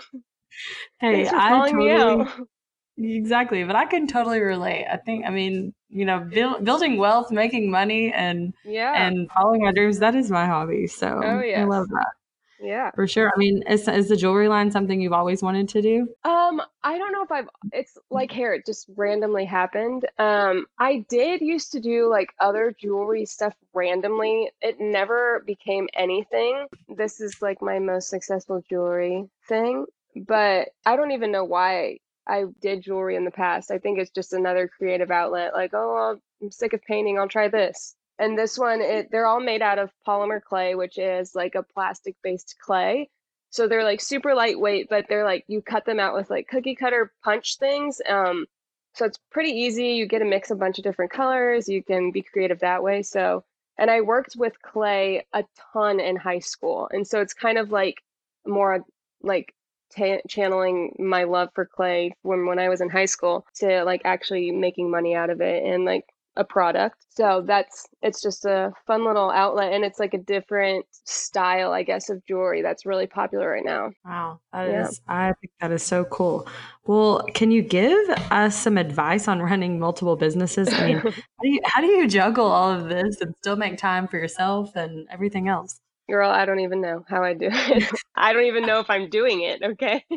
Hey, 1.00 1.28
I 1.28 1.48
calling 1.50 1.76
me 1.76 1.88
totally 1.88 2.22
out. 2.22 2.48
Exactly, 2.98 3.64
but 3.64 3.76
I 3.76 3.86
can 3.86 4.06
totally 4.06 4.40
relate. 4.40 4.86
I 4.90 4.96
think, 4.96 5.26
I 5.26 5.30
mean, 5.30 5.74
you 5.88 6.04
know, 6.04 6.20
build, 6.20 6.64
building 6.64 6.96
wealth, 6.98 7.30
making 7.30 7.70
money, 7.70 8.12
and 8.12 8.54
Yeah, 8.64 8.92
and 8.92 9.28
following 9.36 9.62
my 9.62 9.72
dreams, 9.72 9.98
that 10.00 10.14
is 10.14 10.30
my 10.30 10.46
hobby. 10.46 10.86
So 10.86 11.06
Oh, 11.22 11.40
I 11.54 11.64
love 11.64 11.88
that 11.88 12.12
yeah. 12.60 12.90
for 12.94 13.06
sure. 13.06 13.28
I 13.34 13.38
mean, 13.38 13.62
is, 13.68 13.88
is 13.88 14.08
the 14.08 14.16
jewelry 14.16 14.48
line 14.48 14.70
something 14.70 15.00
you've 15.00 15.12
always 15.12 15.42
wanted 15.42 15.68
to 15.70 15.82
do? 15.82 16.08
Um, 16.24 16.60
I 16.82 16.98
don't 16.98 17.12
know 17.12 17.22
if 17.22 17.30
I've, 17.30 17.48
it's 17.72 17.96
like 18.10 18.32
hair, 18.32 18.54
it 18.54 18.66
just 18.66 18.88
randomly 18.96 19.44
happened. 19.44 20.08
Um, 20.18 20.66
I 20.78 21.04
did 21.08 21.40
used 21.40 21.72
to 21.72 21.80
do 21.80 22.10
like 22.10 22.30
other 22.40 22.74
jewelry 22.80 23.26
stuff 23.26 23.54
randomly. 23.74 24.50
It 24.60 24.80
never 24.80 25.42
became 25.46 25.88
anything. 25.94 26.66
This 26.88 27.20
is 27.20 27.40
like 27.40 27.62
my 27.62 27.78
most 27.78 28.08
successful 28.08 28.62
jewelry 28.68 29.28
thing, 29.48 29.86
but 30.16 30.70
I 30.84 30.96
don't 30.96 31.12
even 31.12 31.30
know 31.30 31.44
why 31.44 31.98
I 32.28 32.44
did 32.60 32.82
jewelry 32.82 33.16
in 33.16 33.24
the 33.24 33.30
past. 33.30 33.70
I 33.70 33.78
think 33.78 33.98
it's 33.98 34.10
just 34.10 34.32
another 34.32 34.68
creative 34.68 35.10
outlet. 35.10 35.54
Like, 35.54 35.72
oh, 35.74 36.18
I'm 36.42 36.50
sick 36.50 36.72
of 36.72 36.82
painting, 36.82 37.18
I'll 37.18 37.28
try 37.28 37.48
this. 37.48 37.94
And 38.18 38.38
this 38.38 38.58
one, 38.58 38.80
it, 38.80 39.08
they're 39.10 39.26
all 39.26 39.40
made 39.40 39.62
out 39.62 39.78
of 39.78 39.90
polymer 40.06 40.42
clay, 40.42 40.74
which 40.74 40.98
is 40.98 41.34
like 41.34 41.54
a 41.54 41.62
plastic-based 41.62 42.56
clay. 42.60 43.10
So 43.50 43.68
they're 43.68 43.84
like 43.84 44.00
super 44.00 44.34
lightweight, 44.34 44.88
but 44.88 45.06
they're 45.08 45.24
like 45.24 45.44
you 45.48 45.62
cut 45.62 45.84
them 45.84 46.00
out 46.00 46.14
with 46.14 46.30
like 46.30 46.48
cookie 46.48 46.74
cutter 46.74 47.12
punch 47.22 47.58
things. 47.58 48.00
Um, 48.08 48.46
so 48.94 49.04
it's 49.04 49.18
pretty 49.30 49.50
easy. 49.50 49.88
You 49.88 50.06
get 50.06 50.20
to 50.20 50.24
mix 50.24 50.50
a 50.50 50.56
bunch 50.56 50.78
of 50.78 50.84
different 50.84 51.12
colors. 51.12 51.68
You 51.68 51.82
can 51.82 52.10
be 52.10 52.22
creative 52.22 52.60
that 52.60 52.82
way. 52.82 53.02
So, 53.02 53.44
and 53.78 53.90
I 53.90 54.00
worked 54.00 54.36
with 54.36 54.60
clay 54.62 55.26
a 55.34 55.44
ton 55.72 56.00
in 56.00 56.16
high 56.16 56.38
school, 56.38 56.88
and 56.90 57.06
so 57.06 57.20
it's 57.20 57.34
kind 57.34 57.58
of 57.58 57.70
like 57.70 58.02
more 58.46 58.84
like 59.22 59.54
channeling 60.28 60.94
my 60.98 61.24
love 61.24 61.48
for 61.54 61.66
clay 61.66 62.12
when 62.22 62.46
when 62.46 62.58
I 62.58 62.68
was 62.68 62.80
in 62.80 62.88
high 62.90 63.06
school 63.06 63.46
to 63.56 63.84
like 63.84 64.02
actually 64.04 64.50
making 64.50 64.90
money 64.90 65.14
out 65.14 65.30
of 65.30 65.40
it 65.40 65.64
and 65.64 65.84
like 65.84 66.04
a 66.36 66.44
product. 66.44 66.96
So 67.08 67.42
that's 67.46 67.86
it's 68.02 68.22
just 68.22 68.44
a 68.44 68.72
fun 68.86 69.04
little 69.04 69.30
outlet 69.30 69.72
and 69.72 69.84
it's 69.84 69.98
like 69.98 70.14
a 70.14 70.18
different 70.18 70.84
style, 71.04 71.72
I 71.72 71.82
guess, 71.82 72.10
of 72.10 72.24
jewelry 72.26 72.62
that's 72.62 72.86
really 72.86 73.06
popular 73.06 73.50
right 73.50 73.64
now. 73.64 73.90
Wow, 74.04 74.40
that 74.52 74.68
Yeah. 74.68 74.88
is, 74.88 75.00
I 75.08 75.32
think 75.40 75.52
that 75.60 75.72
is 75.72 75.82
so 75.82 76.04
cool. 76.04 76.46
Well, 76.84 77.22
can 77.34 77.50
you 77.50 77.62
give 77.62 78.08
us 78.30 78.56
some 78.56 78.78
advice 78.78 79.26
on 79.28 79.40
running 79.42 79.78
multiple 79.80 80.14
businesses? 80.16 80.72
I 80.72 80.82
mean, 80.82 80.98
how 81.04 81.42
do 81.42 81.48
you, 81.48 81.60
how 81.64 81.80
do 81.80 81.86
you 81.88 82.06
juggle 82.06 82.46
all 82.46 82.70
of 82.70 82.88
this 82.88 83.20
and 83.20 83.34
still 83.38 83.56
make 83.56 83.78
time 83.78 84.06
for 84.06 84.18
yourself 84.18 84.76
and 84.76 85.08
everything 85.10 85.48
else? 85.48 85.80
Girl, 86.08 86.30
I 86.30 86.44
don't 86.44 86.60
even 86.60 86.80
know 86.80 87.04
how 87.08 87.24
I 87.24 87.34
do 87.34 87.48
it. 87.50 87.84
I 88.16 88.32
don't 88.32 88.44
even 88.44 88.66
know 88.66 88.80
if 88.80 88.90
I'm 88.90 89.10
doing 89.10 89.42
it, 89.42 89.62
okay? 89.62 90.04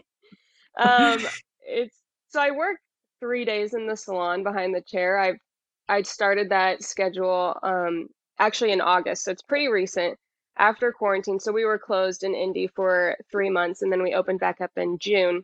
Um, 0.78 1.20
it's 1.68 1.96
so 2.30 2.40
I 2.40 2.52
work 2.52 2.78
three 3.20 3.44
days 3.44 3.74
in 3.74 3.86
the 3.86 3.98
salon 3.98 4.44
behind 4.44 4.74
the 4.74 4.82
chair. 4.82 5.18
I've 5.18 5.40
I 5.90 6.04
started 6.04 6.50
that 6.50 6.84
schedule 6.84 7.58
um 7.64 8.08
actually 8.40 8.72
in 8.72 8.80
August, 8.80 9.26
so 9.26 9.32
it's 9.32 9.42
pretty 9.42 9.68
recent 9.68 10.18
after 10.58 10.94
quarantine. 10.94 11.40
So 11.40 11.52
we 11.52 11.66
were 11.66 11.80
closed 11.80 12.24
in 12.24 12.34
Indy 12.34 12.68
for 12.68 13.18
three 13.30 13.50
months 13.50 13.82
and 13.82 13.92
then 13.92 14.04
we 14.04 14.14
opened 14.14 14.40
back 14.40 14.62
up 14.62 14.72
in 14.78 15.00
June 15.00 15.44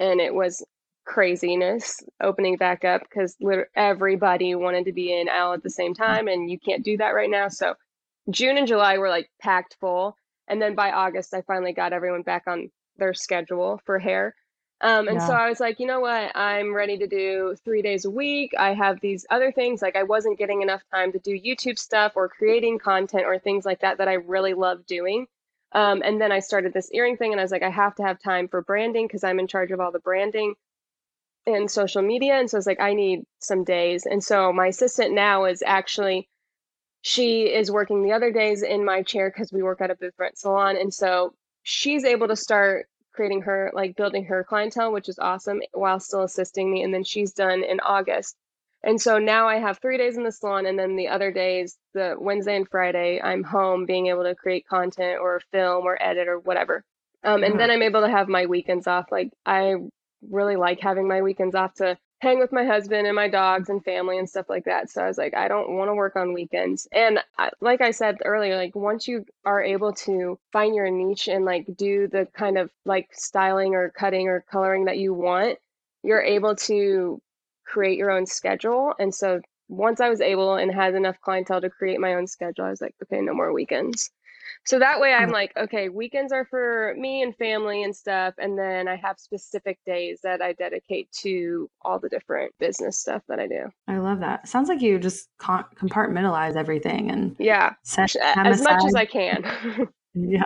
and 0.00 0.20
it 0.20 0.34
was 0.34 0.64
craziness 1.04 2.00
opening 2.22 2.56
back 2.56 2.84
up 2.84 3.02
because 3.02 3.36
everybody 3.74 4.54
wanted 4.54 4.84
to 4.86 4.92
be 4.92 5.12
in 5.12 5.28
Al 5.28 5.52
at 5.52 5.62
the 5.62 5.70
same 5.70 5.94
time 5.94 6.28
and 6.28 6.50
you 6.50 6.58
can't 6.58 6.84
do 6.84 6.96
that 6.96 7.10
right 7.10 7.30
now. 7.30 7.48
So 7.48 7.74
June 8.30 8.56
and 8.56 8.66
July 8.66 8.98
were 8.98 9.08
like 9.08 9.30
packed 9.40 9.76
full. 9.80 10.16
And 10.48 10.60
then 10.60 10.74
by 10.74 10.90
August, 10.90 11.34
I 11.34 11.42
finally 11.42 11.72
got 11.72 11.92
everyone 11.92 12.22
back 12.22 12.44
on 12.46 12.70
their 12.96 13.14
schedule 13.14 13.80
for 13.84 13.98
hair. 13.98 14.34
Um, 14.82 15.08
and 15.08 15.20
so 15.20 15.32
I 15.34 15.48
was 15.48 15.60
like, 15.60 15.78
you 15.78 15.86
know 15.86 16.00
what? 16.00 16.34
I'm 16.34 16.74
ready 16.74 16.96
to 16.98 17.06
do 17.06 17.54
three 17.64 17.82
days 17.82 18.06
a 18.06 18.10
week. 18.10 18.52
I 18.58 18.72
have 18.72 18.98
these 19.00 19.26
other 19.30 19.52
things. 19.52 19.82
Like 19.82 19.94
I 19.94 20.04
wasn't 20.04 20.38
getting 20.38 20.62
enough 20.62 20.80
time 20.92 21.12
to 21.12 21.18
do 21.18 21.38
YouTube 21.38 21.78
stuff 21.78 22.12
or 22.16 22.30
creating 22.30 22.78
content 22.78 23.24
or 23.26 23.38
things 23.38 23.66
like 23.66 23.80
that 23.80 23.98
that 23.98 24.08
I 24.08 24.14
really 24.14 24.54
love 24.54 24.86
doing. 24.86 25.26
Um, 25.72 26.02
and 26.02 26.20
then 26.20 26.32
I 26.32 26.40
started 26.40 26.72
this 26.72 26.90
earring 26.92 27.16
thing, 27.16 27.32
and 27.32 27.40
I 27.40 27.44
was 27.44 27.52
like, 27.52 27.62
I 27.62 27.70
have 27.70 27.94
to 27.96 28.02
have 28.02 28.18
time 28.18 28.48
for 28.48 28.62
branding 28.62 29.06
because 29.06 29.22
I'm 29.22 29.38
in 29.38 29.46
charge 29.46 29.70
of 29.70 29.80
all 29.80 29.92
the 29.92 30.00
branding 30.00 30.54
and 31.46 31.70
social 31.70 32.02
media. 32.02 32.34
And 32.34 32.50
so 32.50 32.56
I 32.56 32.60
was 32.60 32.66
like, 32.66 32.80
I 32.80 32.94
need 32.94 33.24
some 33.38 33.64
days. 33.64 34.06
And 34.06 34.24
so 34.24 34.52
my 34.52 34.68
assistant 34.68 35.14
now 35.14 35.44
is 35.44 35.62
actually 35.64 36.28
she 37.02 37.42
is 37.44 37.70
working 37.70 38.02
the 38.02 38.12
other 38.12 38.30
days 38.32 38.62
in 38.62 38.84
my 38.84 39.02
chair 39.02 39.30
because 39.30 39.52
we 39.52 39.62
work 39.62 39.80
at 39.80 39.90
a 39.90 39.94
different 39.94 40.38
salon. 40.38 40.76
And 40.76 40.92
so 40.92 41.34
she's 41.62 42.04
able 42.04 42.28
to 42.28 42.36
start 42.36 42.86
creating 43.12 43.42
her, 43.42 43.70
like 43.74 43.96
building 43.96 44.24
her 44.26 44.44
clientele, 44.44 44.92
which 44.92 45.08
is 45.08 45.18
awesome, 45.18 45.60
while 45.72 46.00
still 46.00 46.22
assisting 46.22 46.70
me. 46.70 46.82
And 46.82 46.92
then 46.92 47.04
she's 47.04 47.32
done 47.32 47.62
in 47.64 47.80
August. 47.80 48.36
And 48.82 49.00
so 49.00 49.18
now 49.18 49.46
I 49.46 49.56
have 49.56 49.78
three 49.78 49.98
days 49.98 50.16
in 50.16 50.24
the 50.24 50.32
salon, 50.32 50.64
and 50.64 50.78
then 50.78 50.96
the 50.96 51.08
other 51.08 51.30
days, 51.30 51.76
the 51.92 52.16
Wednesday 52.18 52.56
and 52.56 52.66
Friday, 52.68 53.20
I'm 53.22 53.42
home 53.42 53.84
being 53.84 54.06
able 54.06 54.22
to 54.24 54.34
create 54.34 54.66
content 54.66 55.18
or 55.20 55.40
film 55.52 55.84
or 55.84 56.02
edit 56.02 56.28
or 56.28 56.38
whatever. 56.38 56.82
Um, 57.22 57.42
and 57.44 57.54
Yeah. 57.54 57.58
then 57.58 57.70
I'm 57.70 57.82
able 57.82 58.00
to 58.00 58.08
have 58.08 58.28
my 58.28 58.46
weekends 58.46 58.86
off. 58.86 59.12
Like 59.12 59.30
I 59.44 59.74
really 60.30 60.56
like 60.56 60.80
having 60.80 61.06
my 61.06 61.20
weekends 61.22 61.54
off 61.54 61.74
to 61.74 61.98
hang 62.20 62.38
with 62.38 62.52
my 62.52 62.64
husband 62.64 63.06
and 63.06 63.16
my 63.16 63.28
dogs 63.28 63.70
and 63.70 63.82
family 63.82 64.18
and 64.18 64.28
stuff 64.28 64.48
like 64.50 64.64
that. 64.66 64.90
So 64.90 65.02
I 65.02 65.06
was 65.08 65.16
like, 65.16 65.34
I 65.34 65.48
don't 65.48 65.76
want 65.76 65.88
to 65.88 65.94
work 65.94 66.16
on 66.16 66.34
weekends. 66.34 66.86
And 66.92 67.18
I, 67.38 67.50
like 67.60 67.80
I 67.80 67.92
said 67.92 68.18
earlier, 68.24 68.56
like 68.56 68.76
once 68.76 69.08
you 69.08 69.24
are 69.46 69.62
able 69.62 69.92
to 69.94 70.38
find 70.52 70.74
your 70.74 70.90
niche 70.90 71.28
and 71.28 71.46
like 71.46 71.64
do 71.76 72.08
the 72.08 72.28
kind 72.34 72.58
of 72.58 72.70
like 72.84 73.08
styling 73.12 73.74
or 73.74 73.90
cutting 73.90 74.28
or 74.28 74.44
coloring 74.50 74.84
that 74.84 74.98
you 74.98 75.14
want, 75.14 75.58
you're 76.02 76.22
able 76.22 76.56
to 76.56 77.20
create 77.66 77.96
your 77.96 78.10
own 78.10 78.26
schedule. 78.26 78.92
And 78.98 79.14
so 79.14 79.40
once 79.68 80.00
I 80.00 80.10
was 80.10 80.20
able 80.20 80.56
and 80.56 80.70
had 80.70 80.94
enough 80.94 81.20
clientele 81.22 81.62
to 81.62 81.70
create 81.70 82.00
my 82.00 82.14
own 82.14 82.26
schedule, 82.26 82.66
I 82.66 82.70
was 82.70 82.82
like, 82.82 82.94
okay, 83.02 83.22
no 83.22 83.32
more 83.32 83.52
weekends. 83.52 84.10
So 84.64 84.78
that 84.78 85.00
way 85.00 85.12
I'm 85.12 85.24
mm-hmm. 85.24 85.32
like, 85.32 85.52
okay, 85.56 85.88
weekends 85.88 86.32
are 86.32 86.44
for 86.44 86.94
me 86.96 87.22
and 87.22 87.36
family 87.36 87.82
and 87.82 87.94
stuff. 87.94 88.34
And 88.38 88.58
then 88.58 88.88
I 88.88 88.96
have 88.96 89.18
specific 89.18 89.78
days 89.86 90.20
that 90.22 90.42
I 90.42 90.52
dedicate 90.52 91.10
to 91.22 91.70
all 91.82 91.98
the 91.98 92.08
different 92.08 92.54
business 92.58 92.98
stuff 92.98 93.22
that 93.28 93.38
I 93.38 93.46
do. 93.46 93.70
I 93.88 93.98
love 93.98 94.20
that. 94.20 94.48
Sounds 94.48 94.68
like 94.68 94.80
you 94.80 94.98
just 94.98 95.28
compartmentalize 95.40 96.56
everything 96.56 97.10
and 97.10 97.36
Yeah, 97.38 97.74
set 97.82 98.10
sh- 98.10 98.16
time 98.34 98.46
as 98.46 98.62
much 98.62 98.84
as. 98.84 98.94
I 98.94 99.04
can. 99.04 99.88
Yeah. 100.14 100.42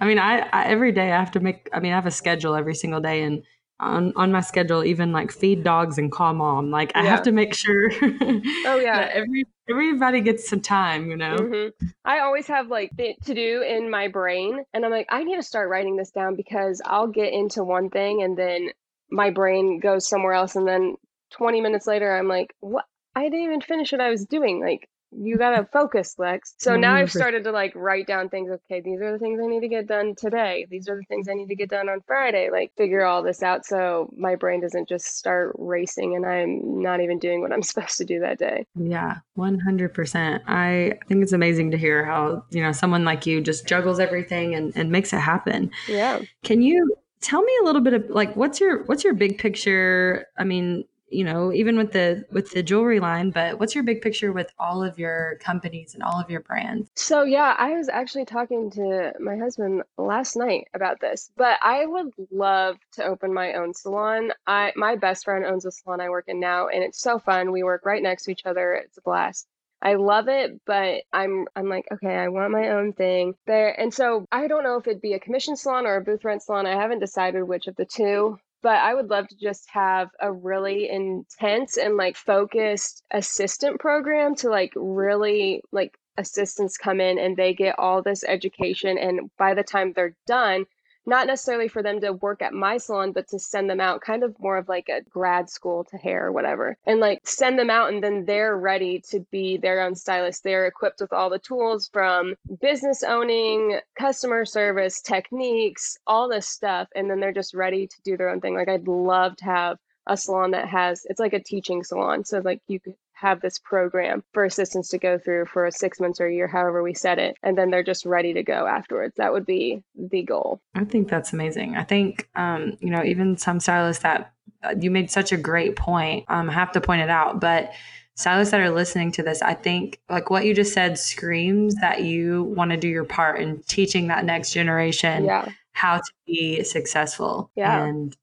I 0.00 0.06
mean, 0.06 0.18
I, 0.18 0.48
I 0.52 0.66
every 0.66 0.92
day 0.92 1.12
I 1.12 1.18
have 1.18 1.32
to 1.32 1.40
make, 1.40 1.68
I 1.72 1.80
mean, 1.80 1.92
I 1.92 1.96
have 1.96 2.06
a 2.06 2.10
schedule 2.10 2.54
every 2.54 2.74
single 2.74 3.00
day 3.00 3.22
and 3.22 3.42
on, 3.80 4.12
on 4.16 4.32
my 4.32 4.40
schedule, 4.40 4.84
even 4.84 5.12
like 5.12 5.30
feed 5.32 5.62
dogs 5.62 5.98
and 5.98 6.10
call 6.10 6.34
mom, 6.34 6.70
like 6.70 6.92
I 6.94 7.02
Yeah. 7.02 7.10
have 7.10 7.22
to 7.22 7.32
make 7.32 7.54
sure 7.54 7.90
Oh, 8.64 8.78
yeah. 8.80 9.08
every, 9.12 9.44
everybody 9.70 10.20
gets 10.20 10.48
some 10.48 10.60
time, 10.60 11.10
you 11.10 11.16
know? 11.16 11.50
hmm 11.50 11.68
I 12.04 12.20
always 12.20 12.46
have 12.46 12.68
like 12.68 12.92
to 12.96 13.34
do 13.34 13.62
in 13.62 13.90
my 13.90 14.08
brain, 14.08 14.64
and 14.72 14.84
I'm 14.84 14.90
like, 14.90 15.06
I 15.10 15.24
need 15.24 15.36
to 15.36 15.42
start 15.42 15.68
writing 15.68 15.96
this 15.96 16.10
down 16.10 16.36
because 16.36 16.80
I'll 16.84 17.06
get 17.06 17.32
into 17.32 17.62
one 17.64 17.90
thing 17.90 18.22
and 18.22 18.36
then 18.36 18.70
my 19.10 19.30
brain 19.30 19.78
goes 19.78 20.08
somewhere 20.08 20.32
else, 20.32 20.56
and 20.56 20.66
then 20.66 20.96
20 21.30 21.60
minutes 21.60 21.86
later, 21.86 22.14
I'm 22.16 22.28
like, 22.28 22.54
what? 22.60 22.84
I 23.14 23.24
didn't 23.24 23.44
even 23.44 23.60
finish 23.60 23.92
what 23.92 24.00
I 24.00 24.10
was 24.10 24.24
doing. 24.24 24.60
Like, 24.60 24.88
you 25.10 25.38
gotta 25.38 25.66
focus, 25.72 26.14
Lex. 26.18 26.54
So 26.58 26.76
now 26.76 26.94
I've 26.94 27.08
mm-hmm. 27.08 27.18
started 27.18 27.44
to 27.44 27.52
like 27.52 27.72
write 27.74 28.06
down 28.06 28.28
things. 28.28 28.50
Okay, 28.50 28.80
these 28.80 29.00
are 29.00 29.12
the 29.12 29.18
things 29.18 29.40
I 29.42 29.46
need 29.46 29.60
to 29.60 29.68
get 29.68 29.86
done 29.86 30.14
today. 30.16 30.66
These 30.70 30.88
are 30.88 30.96
the 30.96 31.04
things 31.04 31.28
I 31.28 31.34
need 31.34 31.48
to 31.48 31.54
get 31.54 31.70
done 31.70 31.88
on 31.88 32.00
Friday. 32.06 32.50
Like, 32.50 32.72
figure 32.76 33.04
all 33.04 33.22
this 33.22 33.42
out 33.42 33.64
so 33.64 34.12
my 34.16 34.34
brain 34.34 34.60
doesn't 34.60 34.88
just 34.88 35.16
start 35.16 35.54
racing 35.58 36.16
and 36.16 36.26
I'm 36.26 36.82
not 36.82 37.00
even 37.00 37.18
doing 37.18 37.40
what 37.40 37.52
I'm 37.52 37.62
supposed 37.68 37.98
to 37.98 38.04
do 38.04 38.20
that 38.20 38.38
day. 38.38 38.66
Yeah, 38.74 39.18
100%. 39.36 40.40
I 40.46 40.98
think 41.08 41.22
it's 41.22 41.32
amazing 41.32 41.70
to 41.70 41.78
hear 41.78 42.04
how, 42.04 42.44
you 42.50 42.62
know, 42.62 42.72
someone 42.72 43.04
like 43.04 43.26
you 43.26 43.40
just 43.40 43.66
juggles 43.66 44.00
everything 44.00 44.54
and, 44.54 44.72
and 44.76 44.90
makes 44.90 45.12
it 45.12 45.20
happen. 45.20 45.70
Yeah. 45.88 46.20
Can 46.42 46.60
you 46.60 46.96
tell 47.20 47.42
me 47.42 47.52
a 47.62 47.64
little 47.64 47.80
bit 47.80 47.94
of 47.94 48.08
like 48.10 48.36
what's 48.36 48.60
your 48.60 48.84
what's 48.84 49.02
your 49.04 49.14
big 49.14 49.38
picture? 49.38 50.26
I 50.38 50.44
mean, 50.44 50.84
you 51.10 51.24
know, 51.24 51.52
even 51.52 51.76
with 51.76 51.92
the 51.92 52.24
with 52.30 52.50
the 52.50 52.62
jewelry 52.62 53.00
line, 53.00 53.30
but 53.30 53.58
what's 53.58 53.74
your 53.74 53.84
big 53.84 54.02
picture 54.02 54.32
with 54.32 54.52
all 54.58 54.82
of 54.82 54.98
your 54.98 55.38
companies 55.40 55.94
and 55.94 56.02
all 56.02 56.20
of 56.20 56.30
your 56.30 56.40
brands? 56.40 56.90
So 56.94 57.22
yeah, 57.22 57.54
I 57.58 57.72
was 57.72 57.88
actually 57.88 58.24
talking 58.24 58.70
to 58.72 59.12
my 59.20 59.36
husband 59.36 59.82
last 59.96 60.36
night 60.36 60.68
about 60.74 61.00
this, 61.00 61.30
but 61.36 61.58
I 61.62 61.86
would 61.86 62.12
love 62.30 62.76
to 62.92 63.04
open 63.04 63.32
my 63.32 63.54
own 63.54 63.74
salon. 63.74 64.32
I 64.46 64.72
my 64.76 64.96
best 64.96 65.24
friend 65.24 65.44
owns 65.44 65.64
a 65.64 65.70
salon 65.70 66.00
I 66.00 66.10
work 66.10 66.24
in 66.28 66.40
now, 66.40 66.68
and 66.68 66.82
it's 66.82 67.00
so 67.00 67.18
fun. 67.18 67.52
We 67.52 67.62
work 67.62 67.84
right 67.84 68.02
next 68.02 68.24
to 68.24 68.32
each 68.32 68.46
other. 68.46 68.74
It's 68.74 68.98
a 68.98 69.02
blast. 69.02 69.46
I 69.80 69.94
love 69.94 70.28
it, 70.28 70.60
but 70.66 71.04
I'm 71.12 71.46
I'm 71.54 71.68
like, 71.68 71.86
okay, 71.92 72.16
I 72.16 72.28
want 72.28 72.50
my 72.50 72.70
own 72.70 72.92
thing 72.92 73.34
there. 73.46 73.78
And 73.78 73.94
so 73.94 74.26
I 74.32 74.48
don't 74.48 74.64
know 74.64 74.76
if 74.76 74.86
it'd 74.88 75.00
be 75.00 75.14
a 75.14 75.20
commission 75.20 75.56
salon 75.56 75.86
or 75.86 75.96
a 75.96 76.00
booth 76.00 76.24
rent 76.24 76.42
salon. 76.42 76.66
I 76.66 76.74
haven't 76.74 76.98
decided 76.98 77.44
which 77.44 77.68
of 77.68 77.76
the 77.76 77.84
two 77.84 78.38
but 78.62 78.76
I 78.76 78.94
would 78.94 79.08
love 79.10 79.28
to 79.28 79.36
just 79.36 79.68
have 79.70 80.08
a 80.20 80.32
really 80.32 80.88
intense 80.88 81.76
and 81.76 81.96
like 81.96 82.16
focused 82.16 83.02
assistant 83.10 83.80
program 83.80 84.34
to 84.36 84.50
like 84.50 84.72
really 84.76 85.62
like 85.72 85.96
assistants 86.16 86.76
come 86.76 87.00
in 87.00 87.18
and 87.18 87.36
they 87.36 87.54
get 87.54 87.78
all 87.78 88.02
this 88.02 88.24
education 88.24 88.98
and 88.98 89.30
by 89.38 89.54
the 89.54 89.62
time 89.62 89.92
they're 89.92 90.16
done 90.26 90.64
not 91.08 91.26
necessarily 91.26 91.68
for 91.68 91.82
them 91.82 92.00
to 92.00 92.12
work 92.12 92.42
at 92.42 92.52
my 92.52 92.76
salon, 92.76 93.12
but 93.12 93.28
to 93.28 93.38
send 93.38 93.68
them 93.68 93.80
out 93.80 94.00
kind 94.00 94.22
of 94.22 94.38
more 94.38 94.58
of 94.58 94.68
like 94.68 94.88
a 94.88 95.00
grad 95.08 95.48
school 95.48 95.84
to 95.84 95.96
hair 95.96 96.26
or 96.26 96.32
whatever, 96.32 96.76
and 96.86 97.00
like 97.00 97.26
send 97.26 97.58
them 97.58 97.70
out 97.70 97.92
and 97.92 98.04
then 98.04 98.24
they're 98.26 98.56
ready 98.56 99.02
to 99.10 99.20
be 99.30 99.56
their 99.56 99.80
own 99.80 99.94
stylist. 99.94 100.44
They're 100.44 100.66
equipped 100.66 101.00
with 101.00 101.12
all 101.12 101.30
the 101.30 101.38
tools 101.38 101.88
from 101.92 102.34
business 102.60 103.02
owning, 103.02 103.80
customer 103.98 104.44
service, 104.44 105.00
techniques, 105.00 105.98
all 106.06 106.28
this 106.28 106.48
stuff. 106.48 106.88
And 106.94 107.10
then 107.10 107.20
they're 107.20 107.32
just 107.32 107.54
ready 107.54 107.86
to 107.86 107.96
do 108.04 108.16
their 108.16 108.28
own 108.28 108.40
thing. 108.40 108.54
Like 108.54 108.68
I'd 108.68 108.86
love 108.86 109.36
to 109.36 109.44
have 109.44 109.78
a 110.08 110.16
salon 110.16 110.52
that 110.52 110.66
has 110.68 111.06
it's 111.10 111.20
like 111.20 111.34
a 111.34 111.42
teaching 111.42 111.84
salon 111.84 112.24
so 112.24 112.38
like 112.38 112.62
you 112.66 112.80
could 112.80 112.94
have 113.20 113.40
this 113.40 113.58
program 113.58 114.22
for 114.32 114.44
assistants 114.44 114.88
to 114.90 114.98
go 114.98 115.18
through 115.18 115.46
for 115.46 115.68
six 115.70 115.98
months 115.98 116.20
or 116.20 116.26
a 116.26 116.34
year, 116.34 116.46
however 116.46 116.82
we 116.82 116.94
set 116.94 117.18
it, 117.18 117.36
and 117.42 117.58
then 117.58 117.70
they're 117.70 117.82
just 117.82 118.06
ready 118.06 118.32
to 118.32 118.42
go 118.42 118.66
afterwards. 118.66 119.14
That 119.16 119.32
would 119.32 119.44
be 119.44 119.82
the 119.96 120.22
goal. 120.22 120.60
I 120.74 120.84
think 120.84 121.08
that's 121.08 121.32
amazing. 121.32 121.76
I 121.76 121.82
think, 121.82 122.28
um, 122.36 122.76
you 122.80 122.90
know, 122.90 123.02
even 123.02 123.36
some 123.36 123.58
stylists 123.58 124.04
that 124.04 124.32
uh, 124.62 124.74
you 124.80 124.90
made 124.90 125.10
such 125.10 125.32
a 125.32 125.36
great 125.36 125.74
point. 125.74 126.26
Um, 126.28 126.48
I 126.48 126.52
have 126.52 126.72
to 126.72 126.80
point 126.80 127.02
it 127.02 127.10
out, 127.10 127.40
but 127.40 127.72
stylists 128.14 128.52
that 128.52 128.60
are 128.60 128.70
listening 128.70 129.10
to 129.12 129.22
this, 129.22 129.42
I 129.42 129.54
think 129.54 130.00
like 130.08 130.30
what 130.30 130.44
you 130.44 130.54
just 130.54 130.72
said 130.72 130.96
screams 130.96 131.74
that 131.76 132.02
you 132.02 132.44
want 132.44 132.70
to 132.70 132.76
do 132.76 132.88
your 132.88 133.04
part 133.04 133.40
in 133.40 133.62
teaching 133.62 134.08
that 134.08 134.24
next 134.24 134.52
generation 134.52 135.24
yeah. 135.24 135.48
how 135.72 135.96
to 135.96 136.12
be 136.26 136.62
successful. 136.62 137.50
Yeah. 137.56 137.84
And 137.84 138.16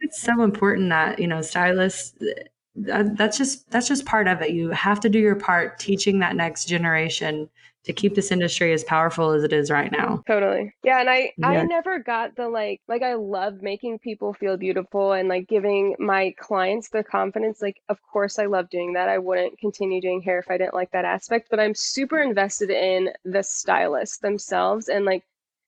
it's 0.00 0.20
so 0.20 0.42
important 0.42 0.90
that, 0.90 1.18
you 1.18 1.26
know, 1.26 1.42
stylists 1.42 2.14
that's 2.76 3.36
just 3.36 3.70
that's 3.70 3.88
just 3.88 4.06
part 4.06 4.28
of 4.28 4.42
it. 4.42 4.50
You 4.50 4.70
have 4.70 5.00
to 5.00 5.08
do 5.08 5.18
your 5.18 5.36
part 5.36 5.78
teaching 5.78 6.20
that 6.20 6.36
next 6.36 6.66
generation 6.66 7.48
to 7.82 7.92
keep 7.94 8.14
this 8.14 8.30
industry 8.30 8.72
as 8.72 8.84
powerful 8.84 9.30
as 9.30 9.42
it 9.42 9.52
is 9.52 9.70
right 9.70 9.90
now. 9.90 10.22
Totally. 10.26 10.74
Yeah, 10.84 11.00
and 11.00 11.08
I 11.08 11.32
yeah. 11.36 11.48
I 11.48 11.62
never 11.64 11.98
got 11.98 12.36
the 12.36 12.48
like 12.48 12.80
like 12.88 13.02
I 13.02 13.14
love 13.14 13.62
making 13.62 13.98
people 13.98 14.34
feel 14.34 14.56
beautiful 14.56 15.12
and 15.12 15.28
like 15.28 15.48
giving 15.48 15.96
my 15.98 16.34
clients 16.38 16.90
the 16.90 17.02
confidence 17.02 17.62
like 17.62 17.80
of 17.88 17.98
course 18.12 18.38
I 18.38 18.46
love 18.46 18.68
doing 18.70 18.92
that. 18.94 19.08
I 19.08 19.18
wouldn't 19.18 19.58
continue 19.58 20.00
doing 20.00 20.20
hair 20.22 20.38
if 20.38 20.50
I 20.50 20.58
didn't 20.58 20.74
like 20.74 20.90
that 20.92 21.04
aspect, 21.04 21.48
but 21.50 21.60
I'm 21.60 21.74
super 21.74 22.20
invested 22.20 22.70
in 22.70 23.10
the 23.24 23.42
stylists 23.42 24.18
themselves 24.18 24.88
and 24.88 25.04
like 25.04 25.24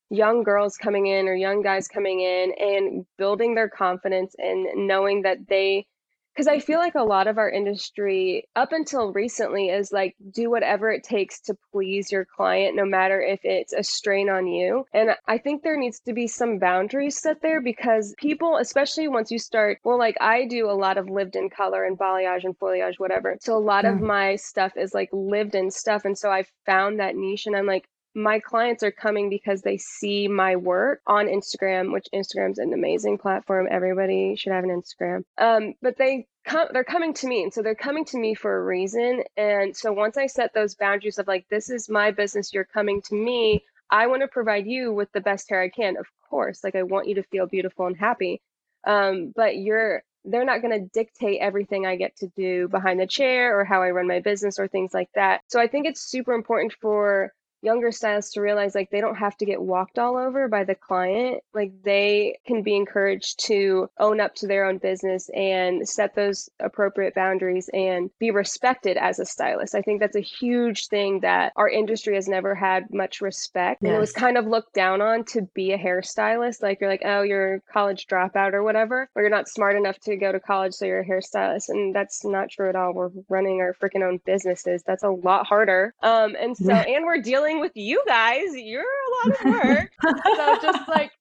young 0.09 0.43
girls 0.43 0.77
coming 0.77 1.07
in 1.07 1.27
or 1.27 1.33
young 1.33 1.63
guys 1.63 1.87
coming 1.87 2.21
in 2.21 2.53
and 2.59 3.05
building 3.17 3.55
their 3.55 3.69
confidence 3.69 4.35
and 4.37 4.87
knowing 4.87 5.23
that 5.23 5.39
they 5.49 5.87
because 6.33 6.47
I 6.47 6.59
feel 6.59 6.79
like 6.79 6.95
a 6.95 7.03
lot 7.03 7.27
of 7.27 7.37
our 7.37 7.49
industry 7.49 8.47
up 8.55 8.71
until 8.71 9.13
recently 9.13 9.69
is 9.69 9.91
like 9.91 10.15
do 10.31 10.49
whatever 10.49 10.91
it 10.91 11.03
takes 11.03 11.39
to 11.41 11.55
please 11.71 12.11
your 12.11 12.25
client, 12.25 12.75
no 12.75 12.85
matter 12.85 13.21
if 13.21 13.39
it's 13.43 13.73
a 13.73 13.83
strain 13.83 14.29
on 14.29 14.47
you. 14.47 14.85
And 14.93 15.11
I 15.27 15.37
think 15.37 15.61
there 15.61 15.77
needs 15.77 15.99
to 16.01 16.13
be 16.13 16.27
some 16.27 16.57
boundaries 16.57 17.19
set 17.19 17.41
there 17.41 17.61
because 17.61 18.15
people, 18.17 18.57
especially 18.57 19.07
once 19.07 19.31
you 19.31 19.37
start, 19.37 19.79
well, 19.83 19.99
like 19.99 20.17
I 20.19 20.45
do 20.45 20.69
a 20.69 20.73
lot 20.73 20.97
of 20.97 21.09
lived 21.09 21.35
in 21.35 21.49
color 21.49 21.83
and 21.83 21.97
balayage 21.97 22.43
and 22.43 22.57
foilayage, 22.57 22.95
whatever. 22.97 23.37
So 23.39 23.55
a 23.55 23.59
lot 23.59 23.85
of 23.85 24.01
my 24.01 24.35
stuff 24.35 24.73
is 24.75 24.93
like 24.93 25.09
lived 25.11 25.55
in 25.55 25.69
stuff. 25.69 26.05
And 26.05 26.17
so 26.17 26.31
I 26.31 26.45
found 26.65 26.99
that 26.99 27.15
niche 27.15 27.45
and 27.45 27.55
I'm 27.55 27.67
like, 27.67 27.87
my 28.15 28.39
clients 28.39 28.83
are 28.83 28.91
coming 28.91 29.29
because 29.29 29.61
they 29.61 29.77
see 29.77 30.27
my 30.27 30.55
work 30.55 31.01
on 31.07 31.27
Instagram, 31.27 31.91
which 31.91 32.07
Instagram's 32.13 32.59
an 32.59 32.73
amazing 32.73 33.17
platform. 33.17 33.67
Everybody 33.69 34.35
should 34.35 34.53
have 34.53 34.63
an 34.63 34.69
Instagram. 34.69 35.23
Um, 35.37 35.73
but 35.81 35.97
they 35.97 36.27
come, 36.45 36.67
they're 36.71 36.83
coming 36.83 37.13
to 37.15 37.27
me, 37.27 37.43
and 37.43 37.53
so 37.53 37.61
they're 37.61 37.75
coming 37.75 38.05
to 38.05 38.17
me 38.17 38.35
for 38.35 38.55
a 38.55 38.63
reason. 38.63 39.23
And 39.35 39.75
so 39.75 39.91
once 39.91 40.17
I 40.17 40.27
set 40.27 40.53
those 40.53 40.75
boundaries 40.75 41.19
of 41.19 41.27
like, 41.27 41.45
this 41.49 41.69
is 41.69 41.89
my 41.89 42.11
business, 42.11 42.53
you're 42.53 42.65
coming 42.65 43.01
to 43.03 43.15
me. 43.15 43.63
I 43.89 44.07
want 44.07 44.21
to 44.21 44.27
provide 44.27 44.67
you 44.67 44.93
with 44.93 45.11
the 45.11 45.21
best 45.21 45.49
hair 45.49 45.61
I 45.61 45.69
can, 45.69 45.97
of 45.97 46.07
course. 46.29 46.63
Like 46.63 46.75
I 46.75 46.83
want 46.83 47.07
you 47.07 47.15
to 47.15 47.23
feel 47.23 47.47
beautiful 47.47 47.87
and 47.87 47.97
happy. 47.97 48.41
Um, 48.85 49.31
but 49.35 49.57
you're 49.57 50.03
they're 50.25 50.45
not 50.45 50.61
going 50.61 50.79
to 50.79 50.89
dictate 50.93 51.41
everything 51.41 51.85
I 51.85 51.97
get 51.97 52.15
to 52.17 52.27
do 52.35 52.69
behind 52.69 52.99
the 52.99 53.07
chair 53.07 53.59
or 53.59 53.65
how 53.65 53.81
I 53.83 53.91
run 53.91 54.07
my 54.07 54.21
business 54.21 54.57
or 54.57 54.67
things 54.67 54.93
like 54.93 55.09
that. 55.15 55.41
So 55.47 55.59
I 55.59 55.67
think 55.67 55.85
it's 55.85 56.09
super 56.09 56.33
important 56.33 56.73
for 56.79 57.33
younger 57.63 57.91
stylists 57.91 58.33
to 58.33 58.41
realize 58.41 58.75
like 58.75 58.89
they 58.91 59.01
don't 59.01 59.15
have 59.15 59.37
to 59.37 59.45
get 59.45 59.61
walked 59.61 59.97
all 59.97 60.17
over 60.17 60.47
by 60.47 60.63
the 60.63 60.75
client. 60.75 61.41
Like 61.53 61.71
they 61.83 62.37
can 62.45 62.61
be 62.63 62.75
encouraged 62.75 63.45
to 63.45 63.89
own 63.99 64.19
up 64.19 64.35
to 64.35 64.47
their 64.47 64.65
own 64.65 64.77
business 64.77 65.29
and 65.33 65.87
set 65.87 66.15
those 66.15 66.49
appropriate 66.59 67.15
boundaries 67.15 67.69
and 67.73 68.09
be 68.19 68.31
respected 68.31 68.97
as 68.97 69.19
a 69.19 69.25
stylist. 69.25 69.75
I 69.75 69.81
think 69.81 69.99
that's 69.99 70.15
a 70.15 70.21
huge 70.21 70.87
thing 70.87 71.21
that 71.21 71.53
our 71.55 71.69
industry 71.69 72.15
has 72.15 72.27
never 72.27 72.53
had 72.53 72.85
much 72.91 73.21
respect. 73.21 73.81
Yes. 73.81 73.89
And 73.89 73.95
it 73.95 73.99
was 73.99 74.11
kind 74.11 74.37
of 74.37 74.45
looked 74.45 74.73
down 74.73 75.01
on 75.01 75.23
to 75.25 75.43
be 75.53 75.71
a 75.71 75.77
hairstylist. 75.77 76.61
Like 76.61 76.79
you're 76.81 76.89
like, 76.89 77.03
oh, 77.05 77.21
you're 77.21 77.55
a 77.55 77.61
college 77.71 78.07
dropout 78.07 78.53
or 78.53 78.63
whatever, 78.63 79.09
or 79.15 79.21
you're 79.21 79.31
not 79.31 79.47
smart 79.47 79.75
enough 79.75 79.99
to 80.01 80.15
go 80.17 80.31
to 80.31 80.39
college, 80.39 80.73
so 80.73 80.85
you're 80.85 81.01
a 81.01 81.07
hairstylist. 81.07 81.69
And 81.69 81.95
that's 81.95 82.25
not 82.25 82.49
true 82.49 82.69
at 82.69 82.75
all. 82.75 82.93
We're 82.93 83.11
running 83.29 83.61
our 83.61 83.75
freaking 83.81 84.03
own 84.03 84.19
businesses. 84.25 84.83
That's 84.85 85.03
a 85.03 85.09
lot 85.09 85.45
harder. 85.45 85.93
Um, 86.01 86.35
and 86.39 86.57
so, 86.57 86.71
and 86.73 87.05
we're 87.05 87.21
dealing 87.21 87.52
dealing 87.53 87.61
with 87.61 87.75
you 87.75 88.03
guys. 88.07 88.55
You're 88.55 88.81
a 88.83 89.27
lot 89.27 89.39
of 89.39 89.53
work. 89.53 89.91
so 90.35 90.59
just 90.61 90.87
like 90.87 91.11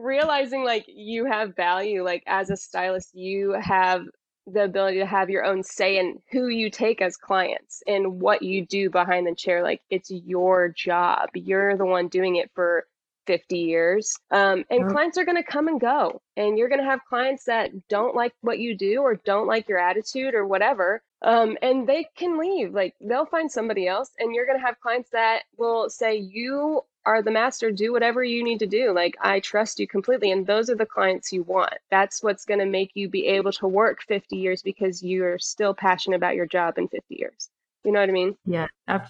realizing 0.00 0.64
like 0.64 0.84
you 0.88 1.24
have 1.24 1.56
value, 1.56 2.04
like 2.04 2.22
as 2.26 2.50
a 2.50 2.56
stylist, 2.56 3.14
you 3.14 3.52
have 3.60 4.02
the 4.46 4.64
ability 4.64 4.98
to 4.98 5.06
have 5.06 5.28
your 5.28 5.44
own 5.44 5.62
say 5.62 5.98
in 5.98 6.18
who 6.32 6.48
you 6.48 6.70
take 6.70 7.02
as 7.02 7.16
clients 7.16 7.82
and 7.86 8.20
what 8.20 8.42
you 8.42 8.64
do 8.64 8.88
behind 8.88 9.26
the 9.26 9.34
chair. 9.34 9.62
Like 9.62 9.82
it's 9.90 10.10
your 10.10 10.68
job. 10.68 11.28
You're 11.34 11.76
the 11.76 11.84
one 11.84 12.08
doing 12.08 12.36
it 12.36 12.50
for 12.54 12.86
50 13.28 13.58
years. 13.58 14.18
Um, 14.30 14.64
and 14.70 14.90
clients 14.90 15.18
are 15.18 15.24
going 15.26 15.36
to 15.36 15.42
come 15.42 15.68
and 15.68 15.78
go. 15.78 16.22
And 16.36 16.56
you're 16.56 16.70
going 16.70 16.80
to 16.80 16.86
have 16.86 17.04
clients 17.06 17.44
that 17.44 17.70
don't 17.88 18.16
like 18.16 18.32
what 18.40 18.58
you 18.58 18.74
do 18.74 19.02
or 19.02 19.16
don't 19.16 19.46
like 19.46 19.68
your 19.68 19.78
attitude 19.78 20.34
or 20.34 20.46
whatever. 20.46 21.02
Um, 21.20 21.58
and 21.60 21.86
they 21.86 22.06
can 22.16 22.38
leave. 22.38 22.72
Like 22.72 22.94
they'll 23.02 23.26
find 23.26 23.52
somebody 23.52 23.86
else. 23.86 24.10
And 24.18 24.34
you're 24.34 24.46
going 24.46 24.58
to 24.58 24.64
have 24.64 24.80
clients 24.80 25.10
that 25.10 25.42
will 25.58 25.90
say, 25.90 26.16
You 26.16 26.80
are 27.04 27.22
the 27.22 27.30
master. 27.30 27.70
Do 27.70 27.92
whatever 27.92 28.24
you 28.24 28.42
need 28.42 28.60
to 28.60 28.66
do. 28.66 28.94
Like 28.94 29.14
I 29.20 29.40
trust 29.40 29.78
you 29.78 29.86
completely. 29.86 30.32
And 30.32 30.46
those 30.46 30.70
are 30.70 30.76
the 30.76 30.86
clients 30.86 31.30
you 31.30 31.42
want. 31.42 31.74
That's 31.90 32.22
what's 32.22 32.46
going 32.46 32.60
to 32.60 32.66
make 32.66 32.92
you 32.94 33.10
be 33.10 33.26
able 33.26 33.52
to 33.52 33.68
work 33.68 34.02
50 34.08 34.36
years 34.36 34.62
because 34.62 35.02
you're 35.02 35.38
still 35.38 35.74
passionate 35.74 36.16
about 36.16 36.34
your 36.34 36.46
job 36.46 36.78
in 36.78 36.88
50 36.88 37.14
years. 37.14 37.50
You 37.88 37.94
know 37.94 38.00
what 38.00 38.10
I 38.10 38.12
mean? 38.12 38.36
Yeah, 38.44 38.66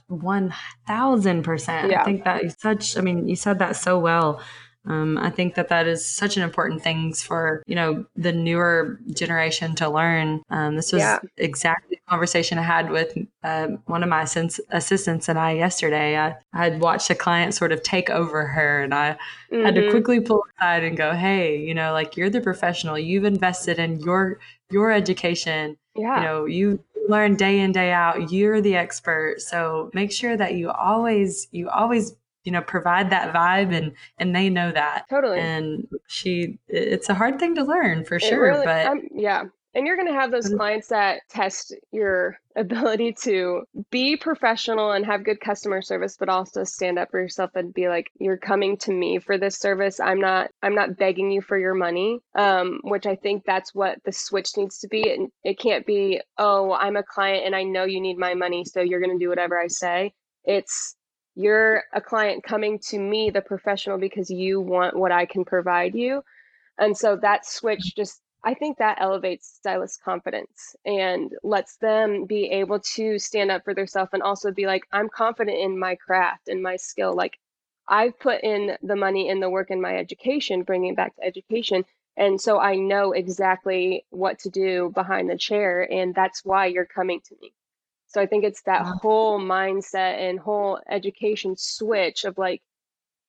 one 0.07 0.55
thousand 0.87 1.43
percent. 1.43 1.93
I 1.93 2.05
think 2.05 2.23
that 2.23 2.45
is 2.45 2.55
such. 2.61 2.97
I 2.97 3.01
mean, 3.01 3.27
you 3.27 3.35
said 3.35 3.59
that 3.59 3.75
so 3.75 3.99
well. 3.99 4.41
Um, 4.85 5.18
I 5.18 5.31
think 5.31 5.57
that 5.57 5.68
that 5.70 5.89
is 5.89 6.07
such 6.07 6.37
an 6.37 6.45
important 6.45 6.85
thing 6.85 7.12
for 7.12 7.64
you 7.66 7.74
know 7.74 8.07
the 8.14 8.31
newer 8.31 9.01
generation 9.12 9.74
to 9.74 9.91
learn. 9.91 10.43
Um, 10.51 10.76
this 10.76 10.93
was 10.93 11.01
yeah. 11.01 11.18
exactly 11.39 11.97
the 11.97 12.09
conversation 12.09 12.57
I 12.57 12.62
had 12.62 12.89
with 12.89 13.18
uh, 13.43 13.66
one 13.87 14.05
of 14.05 14.09
my 14.09 14.22
assistants 14.22 15.29
and 15.29 15.39
I 15.41 15.55
yesterday. 15.55 16.16
I, 16.16 16.37
I 16.53 16.62
had 16.62 16.81
watched 16.81 17.11
a 17.11 17.16
client 17.16 17.55
sort 17.55 17.72
of 17.72 17.83
take 17.83 18.11
over 18.11 18.47
her, 18.47 18.85
and 18.85 18.95
I 18.95 19.18
mm-hmm. 19.51 19.64
had 19.64 19.74
to 19.74 19.81
mm-hmm. 19.81 19.91
quickly 19.91 20.20
pull 20.20 20.45
aside 20.57 20.85
and 20.85 20.97
go, 20.97 21.14
"Hey, 21.14 21.59
you 21.59 21.74
know, 21.74 21.93
like 21.93 22.16
you're 22.16 22.31
the 22.31 22.41
professional. 22.41 22.97
You've 22.97 23.24
invested 23.24 23.81
in 23.81 23.99
your 23.99 24.39
your 24.70 24.93
education. 24.93 25.76
Yeah. 25.97 26.16
You 26.16 26.24
know, 26.24 26.45
you 26.45 26.85
learn 27.09 27.35
day 27.35 27.61
in 27.61 27.73
day 27.73 27.91
out 27.91 28.31
you're 28.31 28.61
the 28.61 28.77
expert. 28.77 29.41
So 29.41 29.91
make 29.95 30.13
sure 30.13 30.37
that 30.37 30.55
you 30.55 30.71
always 30.71 31.49
you 31.51 31.69
always 31.69 32.15
you 32.45 32.53
know 32.53 32.63
provide 32.63 33.11
that 33.11 33.35
vibe 33.35 33.75
and 33.75 33.93
and 34.19 34.35
they 34.35 34.49
know 34.49 34.71
that. 34.71 35.07
Totally. 35.11 35.41
And 35.41 35.89
she 36.07 36.59
it's 36.69 37.09
a 37.09 37.15
hard 37.15 37.39
thing 37.39 37.55
to 37.57 37.65
learn 37.65 38.05
for 38.05 38.17
it 38.17 38.23
sure 38.23 38.43
really, 38.43 38.65
but 38.65 38.87
um, 38.87 39.09
yeah 39.15 39.45
And 39.75 39.87
you're 39.87 39.97
going 39.97 40.09
to 40.09 40.14
have 40.14 40.31
those 40.31 40.49
clients 40.49 40.89
that 40.89 41.21
test 41.29 41.75
your 41.93 42.39
ability 42.57 43.12
to 43.23 43.62
be 43.91 44.16
professional 44.16 44.93
and 44.93 45.05
have 45.07 45.25
good 45.25 45.41
customer 45.41 45.83
service 45.83 46.16
but 46.19 46.29
also 46.29 46.64
stand 46.64 46.99
up 46.99 47.11
for 47.11 47.21
yourself 47.21 47.51
and 47.55 47.73
be 47.73 47.89
like 47.89 48.11
you're 48.19 48.39
coming 48.39 48.77
to 48.79 48.93
me 48.93 49.19
for 49.19 49.39
this 49.39 49.59
service. 49.59 50.01
I'm 50.01 50.21
not 50.21 50.51
I'm 50.62 50.75
not 50.75 50.97
begging 50.97 51.31
you 51.31 51.43
for 51.43 51.59
your 51.59 51.75
money. 51.75 52.19
Um, 52.35 52.81
which 52.83 53.07
I 53.07 53.14
think 53.14 53.45
that's 53.45 53.75
what 53.75 53.99
the 54.05 54.12
switch 54.12 54.57
needs 54.57 54.79
to 54.81 54.89
be. 54.89 55.03
It, 55.03 55.31
it 55.45 55.59
can't 55.59 55.87
be, 55.87 56.21
"Oh, 56.39 56.73
I'm 56.73 56.97
a 56.97 57.03
client 57.03 57.47
and 57.47 57.55
I 57.55 57.62
know 57.62 57.85
you 57.85 58.01
need 58.01 58.19
my 58.19 58.35
money, 58.35 58.64
so 58.64 58.81
you're 58.81 59.01
going 59.01 59.16
to 59.16 59.25
do 59.25 59.29
whatever 59.29 59.61
I 59.61 59.69
say." 59.69 60.12
It's 60.45 60.97
you're 61.39 61.85
a 61.95 62.01
client 62.01 62.43
coming 62.43 62.81
to 62.89 62.99
me, 62.99 63.31
the 63.31 63.41
professional, 63.41 63.97
because 63.97 64.29
you 64.29 64.61
want 64.61 64.97
what 64.97 65.12
I 65.12 65.25
can 65.25 65.45
provide 65.45 65.95
you. 65.95 66.23
And 66.79 66.97
so 66.97 67.16
that 67.23 67.47
switch 67.47 67.95
just, 67.95 68.21
I 68.49 68.55
think 68.55 68.78
that 68.78 68.96
elevates 68.99 69.46
stylist 69.46 70.03
confidence 70.03 70.74
and 70.86 71.34
lets 71.42 71.76
them 71.76 72.24
be 72.24 72.46
able 72.46 72.80
to 72.94 73.18
stand 73.18 73.51
up 73.51 73.62
for 73.62 73.74
themselves 73.74 74.09
and 74.14 74.22
also 74.22 74.53
be 74.53 74.64
like, 74.64 74.84
I'm 74.90 75.11
confident 75.11 75.59
in 75.59 75.78
my 75.78 75.96
craft 75.96 76.49
and 76.49 76.62
my 76.62 76.76
skill. 76.76 77.14
Like, 77.14 77.36
I've 77.86 78.18
put 78.18 78.42
in 78.42 78.78
the 78.82 78.96
money 78.96 79.28
in 79.28 79.40
the 79.40 79.51
work 79.51 79.70
in 79.70 79.82
my 79.82 79.99
education, 79.99 80.62
bringing 80.62 80.94
back 80.94 81.14
to 81.16 81.24
education. 81.24 81.84
And 82.16 82.40
so 82.40 82.59
I 82.59 82.76
know 82.76 83.12
exactly 83.12 84.07
what 84.09 84.38
to 84.38 84.49
do 84.49 84.92
behind 84.94 85.28
the 85.28 85.36
chair. 85.36 85.82
And 85.82 86.14
that's 86.14 86.42
why 86.42 86.68
you're 86.68 86.86
coming 86.86 87.20
to 87.26 87.36
me. 87.42 87.53
So 88.07 88.18
I 88.18 88.24
think 88.24 88.44
it's 88.44 88.62
that 88.62 88.86
whole 89.03 89.38
mindset 89.38 90.26
and 90.26 90.40
whole 90.40 90.80
education 90.88 91.55
switch 91.59 92.24
of 92.24 92.38
like, 92.38 92.62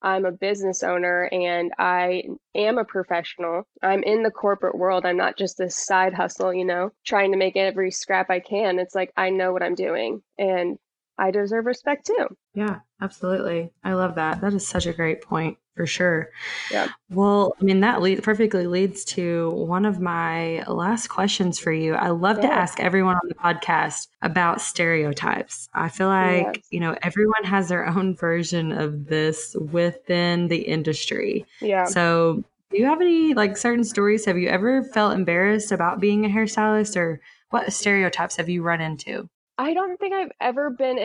I'm 0.02 0.24
a 0.24 0.32
business 0.32 0.82
owner 0.82 1.28
and 1.32 1.72
I 1.78 2.24
am 2.54 2.78
a 2.78 2.84
professional. 2.84 3.64
I'm 3.82 4.02
in 4.02 4.22
the 4.22 4.30
corporate 4.30 4.76
world. 4.76 5.04
I'm 5.04 5.16
not 5.16 5.36
just 5.36 5.58
this 5.58 5.76
side 5.76 6.14
hustle, 6.14 6.54
you 6.54 6.64
know, 6.64 6.90
trying 7.04 7.32
to 7.32 7.38
make 7.38 7.56
every 7.56 7.90
scrap 7.90 8.30
I 8.30 8.40
can. 8.40 8.78
It's 8.78 8.94
like 8.94 9.12
I 9.16 9.30
know 9.30 9.52
what 9.52 9.62
I'm 9.62 9.74
doing 9.74 10.22
and 10.38 10.78
I 11.18 11.30
deserve 11.30 11.66
respect 11.66 12.06
too. 12.06 12.28
Yeah, 12.54 12.80
absolutely. 13.00 13.72
I 13.84 13.92
love 13.92 14.14
that. 14.14 14.40
That 14.40 14.54
is 14.54 14.66
such 14.66 14.86
a 14.86 14.92
great 14.92 15.22
point 15.22 15.58
for 15.80 15.86
sure. 15.86 16.28
Yeah. 16.70 16.88
Well, 17.08 17.56
I 17.58 17.64
mean, 17.64 17.80
that 17.80 18.02
lead, 18.02 18.22
perfectly 18.22 18.66
leads 18.66 19.02
to 19.16 19.48
one 19.52 19.86
of 19.86 19.98
my 19.98 20.62
last 20.64 21.06
questions 21.06 21.58
for 21.58 21.72
you. 21.72 21.94
I 21.94 22.10
love 22.10 22.36
yeah. 22.36 22.48
to 22.48 22.52
ask 22.52 22.78
everyone 22.80 23.14
on 23.14 23.28
the 23.30 23.34
podcast 23.34 24.08
about 24.20 24.60
stereotypes. 24.60 25.70
I 25.72 25.88
feel 25.88 26.08
like, 26.08 26.56
yes. 26.56 26.64
you 26.68 26.80
know, 26.80 26.94
everyone 27.00 27.44
has 27.44 27.70
their 27.70 27.86
own 27.86 28.14
version 28.14 28.72
of 28.72 29.06
this 29.06 29.56
within 29.58 30.48
the 30.48 30.58
industry. 30.58 31.46
Yeah. 31.62 31.86
So, 31.86 32.44
do 32.70 32.76
you 32.76 32.84
have 32.84 33.00
any 33.00 33.32
like 33.32 33.56
certain 33.56 33.84
stories? 33.84 34.26
Have 34.26 34.36
you 34.36 34.50
ever 34.50 34.84
felt 34.84 35.14
embarrassed 35.14 35.72
about 35.72 35.98
being 35.98 36.26
a 36.26 36.28
hairstylist 36.28 36.94
or 36.94 37.22
what 37.48 37.72
stereotypes 37.72 38.36
have 38.36 38.50
you 38.50 38.62
run 38.62 38.82
into? 38.82 39.30
I 39.56 39.72
don't 39.72 39.98
think 39.98 40.12
I've 40.12 40.32
ever 40.42 40.68
been 40.68 40.98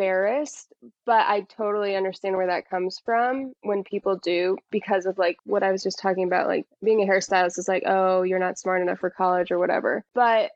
embarrassed, 0.00 0.72
but 1.04 1.26
I 1.26 1.42
totally 1.42 1.94
understand 1.94 2.36
where 2.36 2.46
that 2.46 2.68
comes 2.68 3.00
from 3.04 3.52
when 3.62 3.84
people 3.84 4.16
do 4.16 4.56
because 4.70 5.06
of 5.06 5.18
like 5.18 5.36
what 5.44 5.62
I 5.62 5.72
was 5.72 5.82
just 5.82 5.98
talking 5.98 6.24
about 6.24 6.46
like 6.46 6.66
being 6.82 7.02
a 7.02 7.06
hairstylist 7.06 7.58
is 7.58 7.68
like, 7.68 7.82
"Oh, 7.86 8.22
you're 8.22 8.38
not 8.38 8.58
smart 8.58 8.82
enough 8.82 8.98
for 9.00 9.10
college 9.10 9.50
or 9.50 9.58
whatever." 9.58 10.02
But 10.14 10.52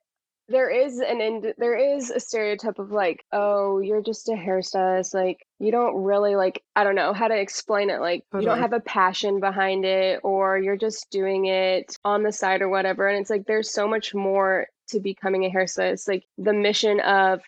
there 0.48 0.68
is 0.68 0.98
an 0.98 1.22
end 1.22 1.54
there 1.56 1.76
is 1.76 2.10
a 2.10 2.20
stereotype 2.20 2.78
of 2.78 2.90
like, 2.90 3.24
"Oh, 3.32 3.80
you're 3.80 4.02
just 4.02 4.28
a 4.28 4.32
hairstylist, 4.32 5.12
like 5.14 5.46
you 5.58 5.70
don't 5.70 6.02
really 6.02 6.36
like 6.36 6.62
I 6.74 6.84
don't 6.84 6.94
know 6.94 7.12
how 7.12 7.28
to 7.28 7.38
explain 7.38 7.90
it 7.90 8.00
like 8.00 8.24
totally. 8.30 8.44
you 8.44 8.50
don't 8.50 8.62
have 8.62 8.72
a 8.72 8.80
passion 8.80 9.40
behind 9.40 9.84
it 9.84 10.20
or 10.22 10.58
you're 10.58 10.76
just 10.76 11.10
doing 11.10 11.46
it 11.46 11.98
on 12.04 12.22
the 12.22 12.32
side 12.32 12.62
or 12.62 12.70
whatever." 12.70 13.08
And 13.08 13.18
it's 13.20 13.30
like 13.30 13.46
there's 13.46 13.72
so 13.72 13.86
much 13.86 14.14
more 14.14 14.68
to 14.88 15.00
becoming 15.00 15.44
a 15.44 15.50
hairstylist. 15.50 16.08
Like 16.08 16.24
the 16.38 16.52
mission 16.52 17.00
of 17.00 17.40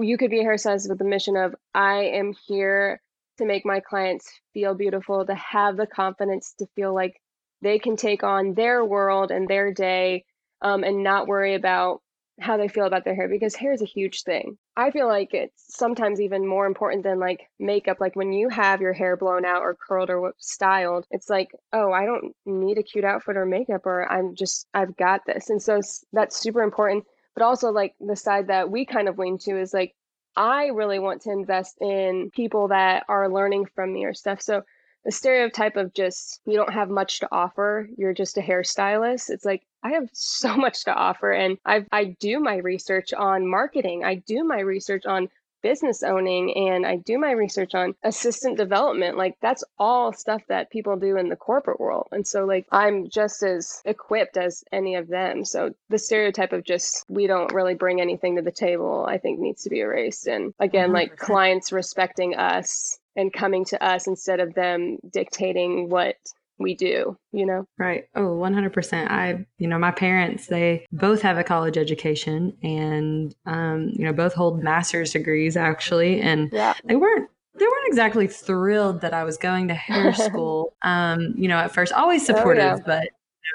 you 0.00 0.18
could 0.18 0.30
be 0.30 0.40
a 0.40 0.44
hairstylist 0.44 0.88
with 0.88 0.98
the 0.98 1.04
mission 1.04 1.36
of 1.36 1.54
I 1.74 2.04
am 2.04 2.34
here 2.46 3.00
to 3.38 3.44
make 3.44 3.66
my 3.66 3.80
clients 3.80 4.30
feel 4.54 4.74
beautiful, 4.74 5.24
to 5.24 5.34
have 5.34 5.76
the 5.76 5.86
confidence 5.86 6.54
to 6.58 6.66
feel 6.74 6.94
like 6.94 7.20
they 7.62 7.78
can 7.78 7.96
take 7.96 8.22
on 8.22 8.54
their 8.54 8.84
world 8.84 9.30
and 9.30 9.48
their 9.48 9.72
day 9.72 10.24
um, 10.62 10.84
and 10.84 11.02
not 11.02 11.26
worry 11.26 11.54
about 11.54 12.00
how 12.38 12.58
they 12.58 12.68
feel 12.68 12.84
about 12.84 13.04
their 13.04 13.14
hair 13.14 13.28
because 13.28 13.54
hair 13.54 13.72
is 13.72 13.80
a 13.80 13.86
huge 13.86 14.22
thing. 14.22 14.58
I 14.76 14.90
feel 14.90 15.08
like 15.08 15.32
it's 15.32 15.74
sometimes 15.74 16.20
even 16.20 16.46
more 16.46 16.66
important 16.66 17.02
than 17.02 17.18
like 17.18 17.48
makeup. 17.58 17.96
Like 17.98 18.14
when 18.14 18.32
you 18.32 18.50
have 18.50 18.82
your 18.82 18.92
hair 18.92 19.16
blown 19.16 19.46
out 19.46 19.62
or 19.62 19.74
curled 19.74 20.10
or 20.10 20.34
styled, 20.38 21.06
it's 21.10 21.30
like, 21.30 21.48
oh, 21.72 21.92
I 21.92 22.04
don't 22.04 22.34
need 22.44 22.76
a 22.76 22.82
cute 22.82 23.04
outfit 23.04 23.38
or 23.38 23.46
makeup, 23.46 23.86
or 23.86 24.10
I'm 24.10 24.34
just, 24.34 24.66
I've 24.74 24.96
got 24.96 25.22
this. 25.26 25.48
And 25.48 25.62
so 25.62 25.80
that's 26.12 26.38
super 26.38 26.62
important 26.62 27.04
but 27.36 27.44
also 27.44 27.70
like 27.70 27.94
the 28.00 28.16
side 28.16 28.48
that 28.48 28.70
we 28.70 28.86
kind 28.86 29.08
of 29.08 29.18
lean 29.18 29.38
to 29.38 29.60
is 29.60 29.74
like 29.74 29.94
I 30.36 30.66
really 30.66 30.98
want 30.98 31.22
to 31.22 31.30
invest 31.30 31.76
in 31.80 32.30
people 32.34 32.68
that 32.68 33.04
are 33.08 33.32
learning 33.32 33.66
from 33.74 33.92
me 33.92 34.04
or 34.04 34.14
stuff. 34.14 34.42
So 34.42 34.62
the 35.04 35.12
stereotype 35.12 35.76
of 35.76 35.94
just 35.94 36.40
you 36.46 36.56
don't 36.56 36.72
have 36.72 36.88
much 36.88 37.20
to 37.20 37.28
offer, 37.30 37.88
you're 37.96 38.14
just 38.14 38.38
a 38.38 38.40
hairstylist. 38.40 39.30
It's 39.30 39.44
like 39.44 39.62
I 39.82 39.90
have 39.90 40.08
so 40.12 40.56
much 40.56 40.84
to 40.84 40.94
offer 40.94 41.30
and 41.30 41.58
I 41.64 41.84
I 41.92 42.16
do 42.18 42.40
my 42.40 42.56
research 42.56 43.12
on 43.12 43.46
marketing. 43.46 44.02
I 44.02 44.16
do 44.16 44.42
my 44.42 44.60
research 44.60 45.04
on 45.04 45.28
business 45.66 46.04
owning 46.04 46.56
and 46.56 46.86
I 46.86 46.94
do 46.94 47.18
my 47.18 47.32
research 47.32 47.74
on 47.74 47.96
assistant 48.04 48.56
development. 48.56 49.16
Like 49.16 49.34
that's 49.42 49.64
all 49.80 50.12
stuff 50.12 50.42
that 50.48 50.70
people 50.70 50.96
do 50.96 51.16
in 51.16 51.28
the 51.28 51.34
corporate 51.34 51.80
world. 51.80 52.06
And 52.12 52.24
so 52.24 52.44
like 52.44 52.68
I'm 52.70 53.10
just 53.10 53.42
as 53.42 53.82
equipped 53.84 54.36
as 54.36 54.62
any 54.70 54.94
of 54.94 55.08
them. 55.08 55.44
So 55.44 55.74
the 55.88 55.98
stereotype 55.98 56.52
of 56.52 56.62
just 56.62 57.04
we 57.08 57.26
don't 57.26 57.52
really 57.52 57.74
bring 57.74 58.00
anything 58.00 58.36
to 58.36 58.42
the 58.42 58.52
table, 58.52 59.04
I 59.08 59.18
think 59.18 59.40
needs 59.40 59.64
to 59.64 59.70
be 59.70 59.80
erased. 59.80 60.28
And 60.28 60.54
again, 60.60 60.90
100%. 60.90 60.92
like 60.92 61.16
clients 61.16 61.72
respecting 61.72 62.36
us 62.36 63.00
and 63.16 63.32
coming 63.32 63.64
to 63.64 63.84
us 63.84 64.06
instead 64.06 64.38
of 64.38 64.54
them 64.54 64.98
dictating 65.10 65.88
what 65.88 66.14
we 66.58 66.74
do, 66.74 67.16
you 67.32 67.46
know? 67.46 67.66
Right. 67.78 68.04
Oh, 68.14 68.38
100%. 68.38 69.10
I, 69.10 69.46
you 69.58 69.68
know, 69.68 69.78
my 69.78 69.90
parents, 69.90 70.46
they 70.46 70.86
both 70.92 71.22
have 71.22 71.38
a 71.38 71.44
college 71.44 71.76
education 71.76 72.56
and, 72.62 73.34
um, 73.46 73.92
you 73.94 74.04
know, 74.04 74.12
both 74.12 74.34
hold 74.34 74.62
master's 74.62 75.12
degrees 75.12 75.56
actually. 75.56 76.20
And 76.20 76.50
yeah. 76.52 76.74
they 76.84 76.96
weren't, 76.96 77.28
they 77.58 77.64
weren't 77.64 77.88
exactly 77.88 78.26
thrilled 78.26 79.00
that 79.00 79.14
I 79.14 79.24
was 79.24 79.36
going 79.36 79.68
to 79.68 79.74
hair 79.74 80.12
school. 80.14 80.74
um, 80.82 81.34
you 81.36 81.48
know, 81.48 81.58
at 81.58 81.72
first, 81.72 81.92
always 81.92 82.24
supportive, 82.24 82.64
oh, 82.64 82.76
yeah. 82.76 82.82
but 82.86 83.08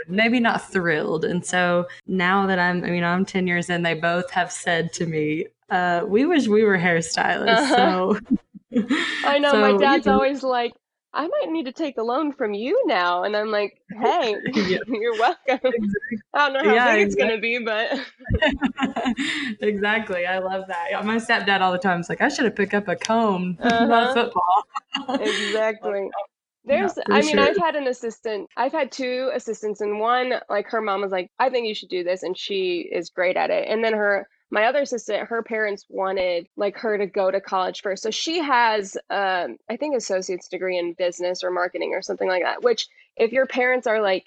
maybe 0.08 0.39
not 0.39 0.70
thrilled. 0.70 1.26
And 1.26 1.45
so 1.45 1.88
now 2.08 2.45
that 2.47 2.60
I'm, 2.60 2.86
you 2.86 3.02
know, 3.02 3.08
I'm 3.08 3.26
10 3.26 3.47
years 3.47 3.70
in, 3.70 3.84
they 3.84 3.93
both 3.93 4.30
have 4.32 4.52
said 4.52 4.93
to 4.93 5.06
me, 5.06 5.47
uh, 5.70 6.04
we 6.06 6.26
wish 6.26 6.47
we 6.47 6.64
were 6.64 6.78
hairstylists. 6.78 7.47
Uh-huh. 7.47 7.76
So 7.76 8.20
I 9.26 9.39
know 9.39 9.52
so, 9.52 9.62
my 9.62 9.78
dad's 9.78 10.06
know, 10.06 10.14
always 10.14 10.43
like, 10.43 10.74
I 11.14 11.28
might 11.28 11.51
need 11.51 11.66
to 11.66 11.74
take 11.74 11.97
a 11.97 12.03
loan 12.03 12.32
from 12.32 12.53
you 12.53 12.82
now. 12.86 13.24
And 13.24 13.36
I'm 13.36 13.51
like, 13.51 13.82
hey, 13.89 14.36
you're 14.88 15.20
welcome. 15.20 15.59
Exactly. 15.64 16.20
I 16.34 16.49
don't 16.49 16.53
know 16.53 16.70
how 16.70 16.76
yeah, 16.76 16.95
big 16.95 17.07
it's 17.07 17.16
going 17.16 17.32
to 17.32 17.41
be, 17.41 17.59
but. 17.59 17.99
exactly. 19.62 20.26
I 20.26 20.39
love 20.39 20.66
that. 20.68 20.88
Yeah, 20.91 21.01
my 21.01 21.18
stepdad 21.18 21.59
all 21.59 21.74
the 21.74 21.78
time 21.78 21.99
is 21.99 22.09
like, 22.09 22.22
I 22.22 22.30
should 22.30 22.45
have 22.45 22.55
picked 22.55 22.74
up 22.74 22.88
a 22.88 22.95
comb, 22.95 23.57
uh-huh. 23.59 23.86
not 23.86 24.14
football. 24.14 25.20
exactly. 25.20 26.09
There's, 26.64 26.93
yeah, 26.95 27.16
I 27.16 27.22
mean, 27.22 27.32
sure. 27.32 27.41
I've 27.41 27.57
had 27.57 27.76
an 27.76 27.88
assistant. 27.88 28.47
I've 28.55 28.72
had 28.72 28.91
two 28.91 29.32
assistants, 29.34 29.82
and 29.82 29.99
one, 29.99 30.36
like, 30.47 30.68
her 30.68 30.80
mom 30.80 31.01
was 31.01 31.12
like, 31.12 31.32
I 31.39 31.49
think 31.49 31.68
you 31.68 31.74
should 31.74 31.89
do 31.89 32.03
this. 32.03 32.24
And 32.24 32.38
she 32.38 32.88
is 32.89 33.09
great 33.09 33.36
at 33.36 33.49
it. 33.49 33.68
And 33.68 33.84
then 33.84 33.93
her, 33.93 34.28
my 34.52 34.66
other 34.66 34.82
assistant, 34.82 35.30
her 35.30 35.41
parents 35.41 35.86
wanted 35.89 36.47
like 36.58 36.78
her 36.78 36.97
to 36.97 37.08
go 37.08 37.32
to 37.32 37.39
college 37.39 37.82
first. 37.82 38.04
So 38.04 38.12
she 38.12 38.39
has, 38.39 38.97
um, 39.10 39.58
I 39.70 39.78
think, 39.78 39.95
associate's 39.95 40.49
degree 40.49 40.78
in 40.78 40.93
business 40.93 41.43
or 41.43 41.52
marketing 41.52 41.93
or 41.93 42.02
something 42.02 42.28
like 42.28 42.43
that. 42.43 42.62
Which, 42.62 42.88
if 43.16 43.32
your 43.32 43.47
parents 43.47 43.88
are 43.88 44.02
like, 44.02 44.26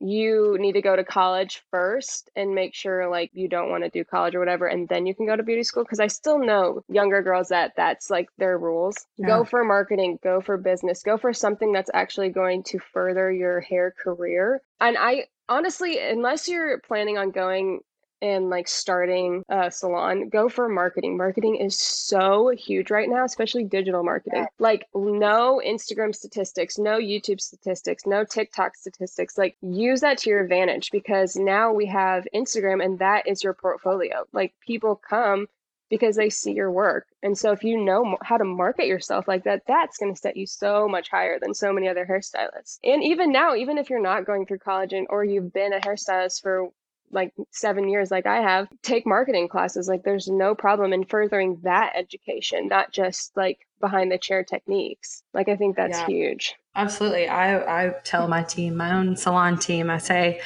you 0.00 0.56
need 0.60 0.72
to 0.72 0.82
go 0.82 0.94
to 0.94 1.02
college 1.02 1.62
first 1.70 2.30
and 2.36 2.54
make 2.54 2.74
sure 2.74 3.08
like 3.10 3.30
you 3.34 3.48
don't 3.48 3.68
want 3.68 3.82
to 3.82 3.90
do 3.90 4.04
college 4.04 4.34
or 4.34 4.38
whatever 4.38 4.66
and 4.66 4.88
then 4.88 5.06
you 5.06 5.14
can 5.14 5.26
go 5.26 5.34
to 5.34 5.42
beauty 5.42 5.64
school 5.64 5.82
because 5.82 5.98
i 5.98 6.06
still 6.06 6.38
know 6.38 6.80
younger 6.88 7.20
girls 7.20 7.48
that 7.48 7.72
that's 7.76 8.08
like 8.08 8.28
their 8.38 8.56
rules 8.56 8.94
yeah. 9.16 9.26
go 9.26 9.44
for 9.44 9.64
marketing 9.64 10.16
go 10.22 10.40
for 10.40 10.56
business 10.56 11.02
go 11.02 11.18
for 11.18 11.32
something 11.32 11.72
that's 11.72 11.90
actually 11.92 12.28
going 12.28 12.62
to 12.62 12.78
further 12.78 13.32
your 13.32 13.60
hair 13.60 13.92
career 14.00 14.62
and 14.80 14.96
i 14.96 15.24
honestly 15.48 15.98
unless 15.98 16.46
you're 16.46 16.78
planning 16.78 17.18
on 17.18 17.32
going 17.32 17.80
and 18.20 18.50
like 18.50 18.68
starting 18.68 19.44
a 19.48 19.70
salon, 19.70 20.28
go 20.28 20.48
for 20.48 20.68
marketing. 20.68 21.16
Marketing 21.16 21.56
is 21.56 21.78
so 21.78 22.50
huge 22.50 22.90
right 22.90 23.08
now, 23.08 23.24
especially 23.24 23.64
digital 23.64 24.02
marketing. 24.02 24.46
Like, 24.58 24.86
no 24.94 25.60
Instagram 25.64 26.14
statistics, 26.14 26.78
no 26.78 26.98
YouTube 26.98 27.40
statistics, 27.40 28.06
no 28.06 28.24
TikTok 28.24 28.76
statistics. 28.76 29.38
Like, 29.38 29.56
use 29.60 30.00
that 30.00 30.18
to 30.18 30.30
your 30.30 30.40
advantage 30.40 30.90
because 30.90 31.36
now 31.36 31.72
we 31.72 31.86
have 31.86 32.26
Instagram 32.34 32.84
and 32.84 32.98
that 32.98 33.26
is 33.26 33.44
your 33.44 33.54
portfolio. 33.54 34.24
Like, 34.32 34.54
people 34.66 34.96
come 34.96 35.46
because 35.90 36.16
they 36.16 36.30
see 36.30 36.52
your 36.52 36.70
work. 36.70 37.06
And 37.22 37.36
so 37.36 37.52
if 37.52 37.64
you 37.64 37.82
know 37.82 38.16
how 38.22 38.36
to 38.36 38.44
market 38.44 38.86
yourself 38.86 39.26
like 39.26 39.44
that, 39.44 39.62
that's 39.66 39.96
going 39.96 40.14
to 40.14 40.20
set 40.20 40.36
you 40.36 40.46
so 40.46 40.86
much 40.86 41.10
higher 41.10 41.38
than 41.40 41.54
so 41.54 41.72
many 41.72 41.88
other 41.88 42.06
hairstylists. 42.06 42.78
And 42.84 43.02
even 43.02 43.32
now, 43.32 43.54
even 43.54 43.78
if 43.78 43.88
you're 43.88 44.02
not 44.02 44.26
going 44.26 44.46
through 44.46 44.58
college 44.58 44.92
and 44.92 45.06
or 45.08 45.24
you've 45.24 45.52
been 45.52 45.72
a 45.72 45.80
hairstylist 45.80 46.42
for 46.42 46.68
like 47.10 47.32
seven 47.50 47.88
years 47.88 48.10
like 48.10 48.26
I 48.26 48.40
have, 48.40 48.68
take 48.82 49.06
marketing 49.06 49.48
classes. 49.48 49.88
Like 49.88 50.02
there's 50.04 50.28
no 50.28 50.54
problem 50.54 50.92
in 50.92 51.04
furthering 51.04 51.58
that 51.62 51.92
education, 51.94 52.68
not 52.68 52.92
just 52.92 53.36
like 53.36 53.66
behind 53.80 54.10
the 54.12 54.18
chair 54.18 54.44
techniques. 54.44 55.22
Like 55.34 55.48
I 55.48 55.56
think 55.56 55.76
that's 55.76 55.98
yeah, 55.98 56.06
huge. 56.06 56.54
Absolutely. 56.74 57.28
I, 57.28 57.86
I 57.86 57.94
tell 58.04 58.28
my 58.28 58.42
team, 58.42 58.76
my 58.76 58.92
own 58.92 59.16
salon 59.16 59.58
team, 59.58 59.90
I 59.90 59.98
say, 59.98 60.40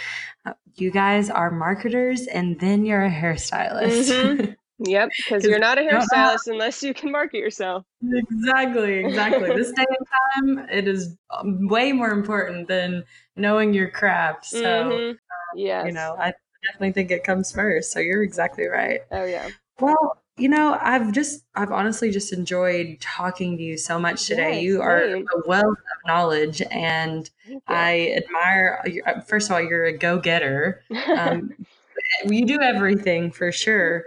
uh, 0.46 0.54
you 0.74 0.90
guys 0.90 1.30
are 1.30 1.50
marketers 1.50 2.26
and 2.26 2.58
then 2.58 2.84
you're 2.86 3.04
a 3.04 3.10
hairstylist. 3.10 4.10
Mm-hmm. 4.10 4.52
Yep, 4.84 5.10
because 5.16 5.44
you're 5.44 5.60
not 5.60 5.78
a 5.78 5.82
hairstylist 5.82 6.48
unless 6.48 6.82
you 6.82 6.92
can 6.92 7.12
market 7.12 7.38
yourself. 7.38 7.84
Exactly, 8.02 9.04
exactly. 9.04 9.54
this 9.54 9.70
day 9.76 9.84
and 9.88 10.58
time, 10.58 10.66
it 10.72 10.88
is 10.88 11.16
um, 11.30 11.68
way 11.68 11.92
more 11.92 12.10
important 12.10 12.66
than 12.66 13.04
knowing 13.36 13.72
your 13.74 13.88
craft. 13.90 14.46
So, 14.46 14.58
mm-hmm. 14.60 15.10
Um, 15.10 15.86
you 15.86 15.92
know, 15.92 16.16
I 16.18 16.32
definitely 16.64 16.92
think 16.92 17.10
it 17.10 17.24
comes 17.24 17.52
first. 17.52 17.92
So 17.92 18.00
you're 18.00 18.22
exactly 18.22 18.66
right. 18.66 19.00
Oh 19.10 19.24
yeah. 19.24 19.48
Well, 19.80 20.22
you 20.36 20.48
know, 20.48 20.78
I've 20.80 21.12
just, 21.12 21.44
I've 21.54 21.72
honestly 21.72 22.10
just 22.10 22.32
enjoyed 22.32 22.98
talking 23.00 23.56
to 23.58 23.62
you 23.62 23.76
so 23.76 23.98
much 23.98 24.26
today. 24.26 24.54
Yes, 24.54 24.62
you 24.62 24.80
are 24.80 25.02
a 25.02 25.24
wealth 25.46 25.64
of 25.66 26.06
knowledge, 26.06 26.62
and 26.70 27.28
I 27.68 28.14
admire. 28.16 28.82
Uh, 29.06 29.20
first 29.20 29.50
of 29.50 29.54
all, 29.54 29.60
you're 29.60 29.84
a 29.84 29.96
go-getter. 29.96 30.82
Um, 31.18 31.52
you 32.24 32.46
do 32.46 32.60
everything 32.62 33.30
for 33.30 33.52
sure. 33.52 34.04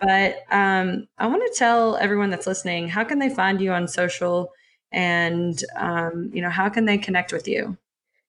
But 0.00 0.44
um, 0.50 1.06
I 1.18 1.26
want 1.26 1.42
to 1.46 1.58
tell 1.58 1.96
everyone 1.96 2.30
that's 2.30 2.46
listening 2.46 2.88
how 2.88 3.04
can 3.04 3.18
they 3.18 3.28
find 3.30 3.60
you 3.60 3.72
on 3.72 3.86
social, 3.86 4.52
and 4.92 5.62
um, 5.76 6.30
you 6.32 6.42
know 6.42 6.50
how 6.50 6.68
can 6.68 6.86
they 6.86 6.98
connect 6.98 7.32
with 7.32 7.46
you? 7.46 7.76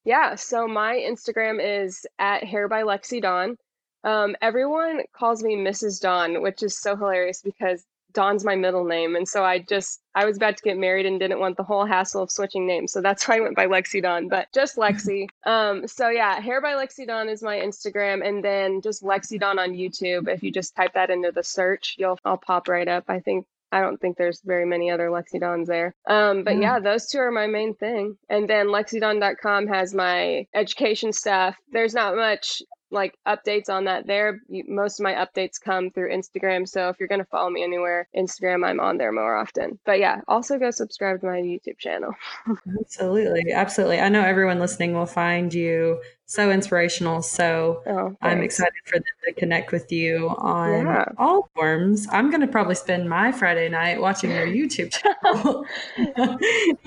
Yeah, 0.03 0.36
so 0.36 0.67
my 0.67 0.95
Instagram 0.95 1.59
is 1.61 2.05
at 2.17 2.43
hair 2.43 2.67
by 2.67 2.84
Lexi 2.84 3.21
Dawn. 3.21 3.57
Um, 4.03 4.35
everyone 4.41 5.01
calls 5.13 5.43
me 5.43 5.55
Mrs. 5.55 5.99
Dawn, 5.99 6.41
which 6.41 6.63
is 6.63 6.77
so 6.77 6.95
hilarious 6.95 7.41
because 7.41 7.85
Dawn's 8.13 8.43
my 8.43 8.55
middle 8.55 8.85
name. 8.85 9.15
And 9.15 9.27
so 9.27 9.43
I 9.43 9.59
just, 9.59 10.01
I 10.15 10.25
was 10.25 10.37
about 10.37 10.57
to 10.57 10.63
get 10.63 10.77
married 10.77 11.05
and 11.05 11.19
didn't 11.19 11.39
want 11.39 11.57
the 11.57 11.63
whole 11.63 11.85
hassle 11.85 12.23
of 12.23 12.31
switching 12.31 12.65
names. 12.65 12.91
So 12.91 13.01
that's 13.01 13.27
why 13.27 13.37
I 13.37 13.39
went 13.39 13.55
by 13.55 13.67
Lexi 13.67 14.01
Dawn, 14.01 14.27
but 14.27 14.47
just 14.53 14.77
Lexi. 14.77 15.27
um, 15.45 15.87
so 15.87 16.09
yeah, 16.09 16.39
Hair 16.39 16.61
by 16.61 16.73
Lexi 16.73 17.05
Dawn 17.05 17.29
is 17.29 17.43
my 17.43 17.57
Instagram. 17.57 18.27
And 18.27 18.43
then 18.43 18.81
just 18.81 19.03
Lexi 19.03 19.39
Dawn 19.39 19.59
on 19.59 19.71
YouTube. 19.71 20.27
If 20.27 20.41
you 20.43 20.51
just 20.51 20.75
type 20.75 20.93
that 20.93 21.09
into 21.09 21.31
the 21.31 21.43
search, 21.43 21.95
you'll, 21.97 22.17
I'll 22.25 22.37
pop 22.37 22.67
right 22.67 22.87
up. 22.87 23.05
I 23.07 23.19
think 23.19 23.45
I 23.71 23.81
don't 23.81 24.01
think 24.01 24.17
there's 24.17 24.41
very 24.43 24.65
many 24.65 24.89
other 24.89 25.09
Lexi 25.09 25.39
Dawns 25.39 25.67
there. 25.67 25.93
Um, 26.07 26.43
but 26.43 26.55
mm. 26.55 26.63
yeah, 26.63 26.79
those 26.79 27.07
two 27.07 27.19
are 27.19 27.31
my 27.31 27.45
main 27.45 27.75
thing. 27.75 28.17
And 28.27 28.49
then 28.49 28.67
lexidawn.com 28.67 29.67
has 29.67 29.93
my 29.93 30.47
education 30.55 31.13
stuff. 31.13 31.55
There's 31.71 31.93
not 31.93 32.15
much 32.15 32.63
like 32.91 33.17
updates 33.27 33.69
on 33.69 33.85
that 33.85 34.07
there. 34.07 34.41
Most 34.49 34.99
of 34.99 35.03
my 35.03 35.13
updates 35.13 35.59
come 35.59 35.91
through 35.91 36.11
Instagram. 36.11 36.67
So 36.67 36.89
if 36.89 36.99
you're 36.99 37.07
going 37.07 37.19
to 37.19 37.25
follow 37.25 37.49
me 37.49 37.63
anywhere, 37.63 38.07
Instagram, 38.15 38.65
I'm 38.65 38.79
on 38.79 38.97
there 38.97 39.11
more 39.11 39.35
often. 39.35 39.79
But 39.85 39.99
yeah, 39.99 40.21
also 40.27 40.57
go 40.57 40.71
subscribe 40.71 41.21
to 41.21 41.27
my 41.27 41.41
YouTube 41.41 41.77
channel. 41.77 42.13
absolutely. 42.79 43.51
Absolutely. 43.51 43.99
I 43.99 44.09
know 44.09 44.21
everyone 44.21 44.59
listening 44.59 44.93
will 44.93 45.05
find 45.05 45.53
you 45.53 45.99
so 46.29 46.51
inspirational. 46.51 47.23
So 47.23 47.81
oh, 47.87 48.15
I'm 48.21 48.43
excited 48.43 48.73
for 48.85 48.99
them 48.99 49.03
to 49.25 49.33
connect 49.33 49.71
with 49.71 49.91
you 49.91 50.29
on 50.37 50.85
yeah. 50.85 51.05
all 51.17 51.49
forms. 51.55 52.07
I'm 52.11 52.29
going 52.29 52.41
to 52.41 52.47
probably 52.47 52.75
spend 52.75 53.09
my 53.09 53.31
Friday 53.31 53.67
night 53.67 53.99
watching 53.99 54.29
your 54.29 54.45
YouTube 54.47 54.91
channel. 54.91 55.65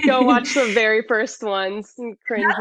go 0.07 0.23
watch 0.23 0.55
the 0.55 0.71
very 0.73 1.03
first 1.03 1.43
ones. 1.43 1.93
Cringe. 2.27 2.55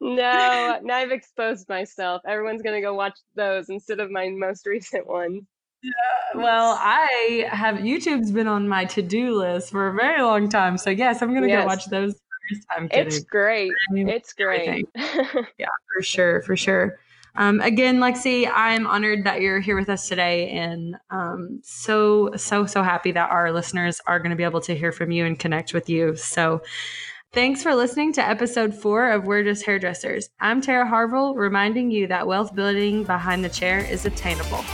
No, 0.00 0.78
now 0.82 0.96
I've 0.96 1.12
exposed 1.12 1.68
myself. 1.68 2.22
Everyone's 2.26 2.62
gonna 2.62 2.80
go 2.80 2.94
watch 2.94 3.18
those 3.34 3.68
instead 3.68 4.00
of 4.00 4.10
my 4.10 4.28
most 4.28 4.66
recent 4.66 5.06
one. 5.06 5.46
Yeah, 5.82 6.42
well, 6.42 6.76
I 6.80 7.48
have 7.50 7.76
YouTube's 7.76 8.32
been 8.32 8.48
on 8.48 8.66
my 8.66 8.86
to-do 8.86 9.34
list 9.34 9.70
for 9.70 9.88
a 9.88 9.94
very 9.94 10.22
long 10.22 10.48
time. 10.48 10.78
So 10.78 10.90
yes, 10.90 11.22
I'm 11.22 11.32
gonna 11.34 11.48
yes. 11.48 11.62
go 11.62 11.66
watch 11.66 11.86
those 11.86 12.12
first. 12.12 12.66
I'm 12.70 12.88
kidding. 12.88 13.06
It's 13.06 13.20
great. 13.20 13.72
It's 13.92 14.32
great. 14.32 14.88
yeah, 14.96 15.66
for 15.94 16.02
sure, 16.02 16.42
for 16.42 16.56
sure. 16.56 16.98
Um, 17.38 17.60
again, 17.60 17.98
Lexi, 17.98 18.50
I'm 18.52 18.86
honored 18.86 19.24
that 19.24 19.42
you're 19.42 19.60
here 19.60 19.76
with 19.76 19.90
us 19.90 20.08
today, 20.08 20.48
and 20.50 20.96
um, 21.10 21.60
so 21.62 22.30
so 22.36 22.64
so 22.64 22.82
happy 22.82 23.12
that 23.12 23.30
our 23.30 23.52
listeners 23.52 24.00
are 24.06 24.18
going 24.18 24.30
to 24.30 24.36
be 24.36 24.44
able 24.44 24.62
to 24.62 24.74
hear 24.74 24.90
from 24.90 25.10
you 25.10 25.26
and 25.26 25.38
connect 25.38 25.74
with 25.74 25.90
you. 25.90 26.16
So, 26.16 26.62
Thanks 27.36 27.62
for 27.62 27.74
listening 27.74 28.14
to 28.14 28.26
episode 28.26 28.74
four 28.74 29.10
of 29.10 29.26
We're 29.26 29.44
Just 29.44 29.66
Hairdressers. 29.66 30.30
I'm 30.40 30.62
Tara 30.62 30.86
Harville, 30.86 31.34
reminding 31.34 31.90
you 31.90 32.06
that 32.06 32.26
wealth 32.26 32.54
building 32.54 33.04
behind 33.04 33.44
the 33.44 33.50
chair 33.50 33.80
is 33.80 34.06
attainable. 34.06 34.64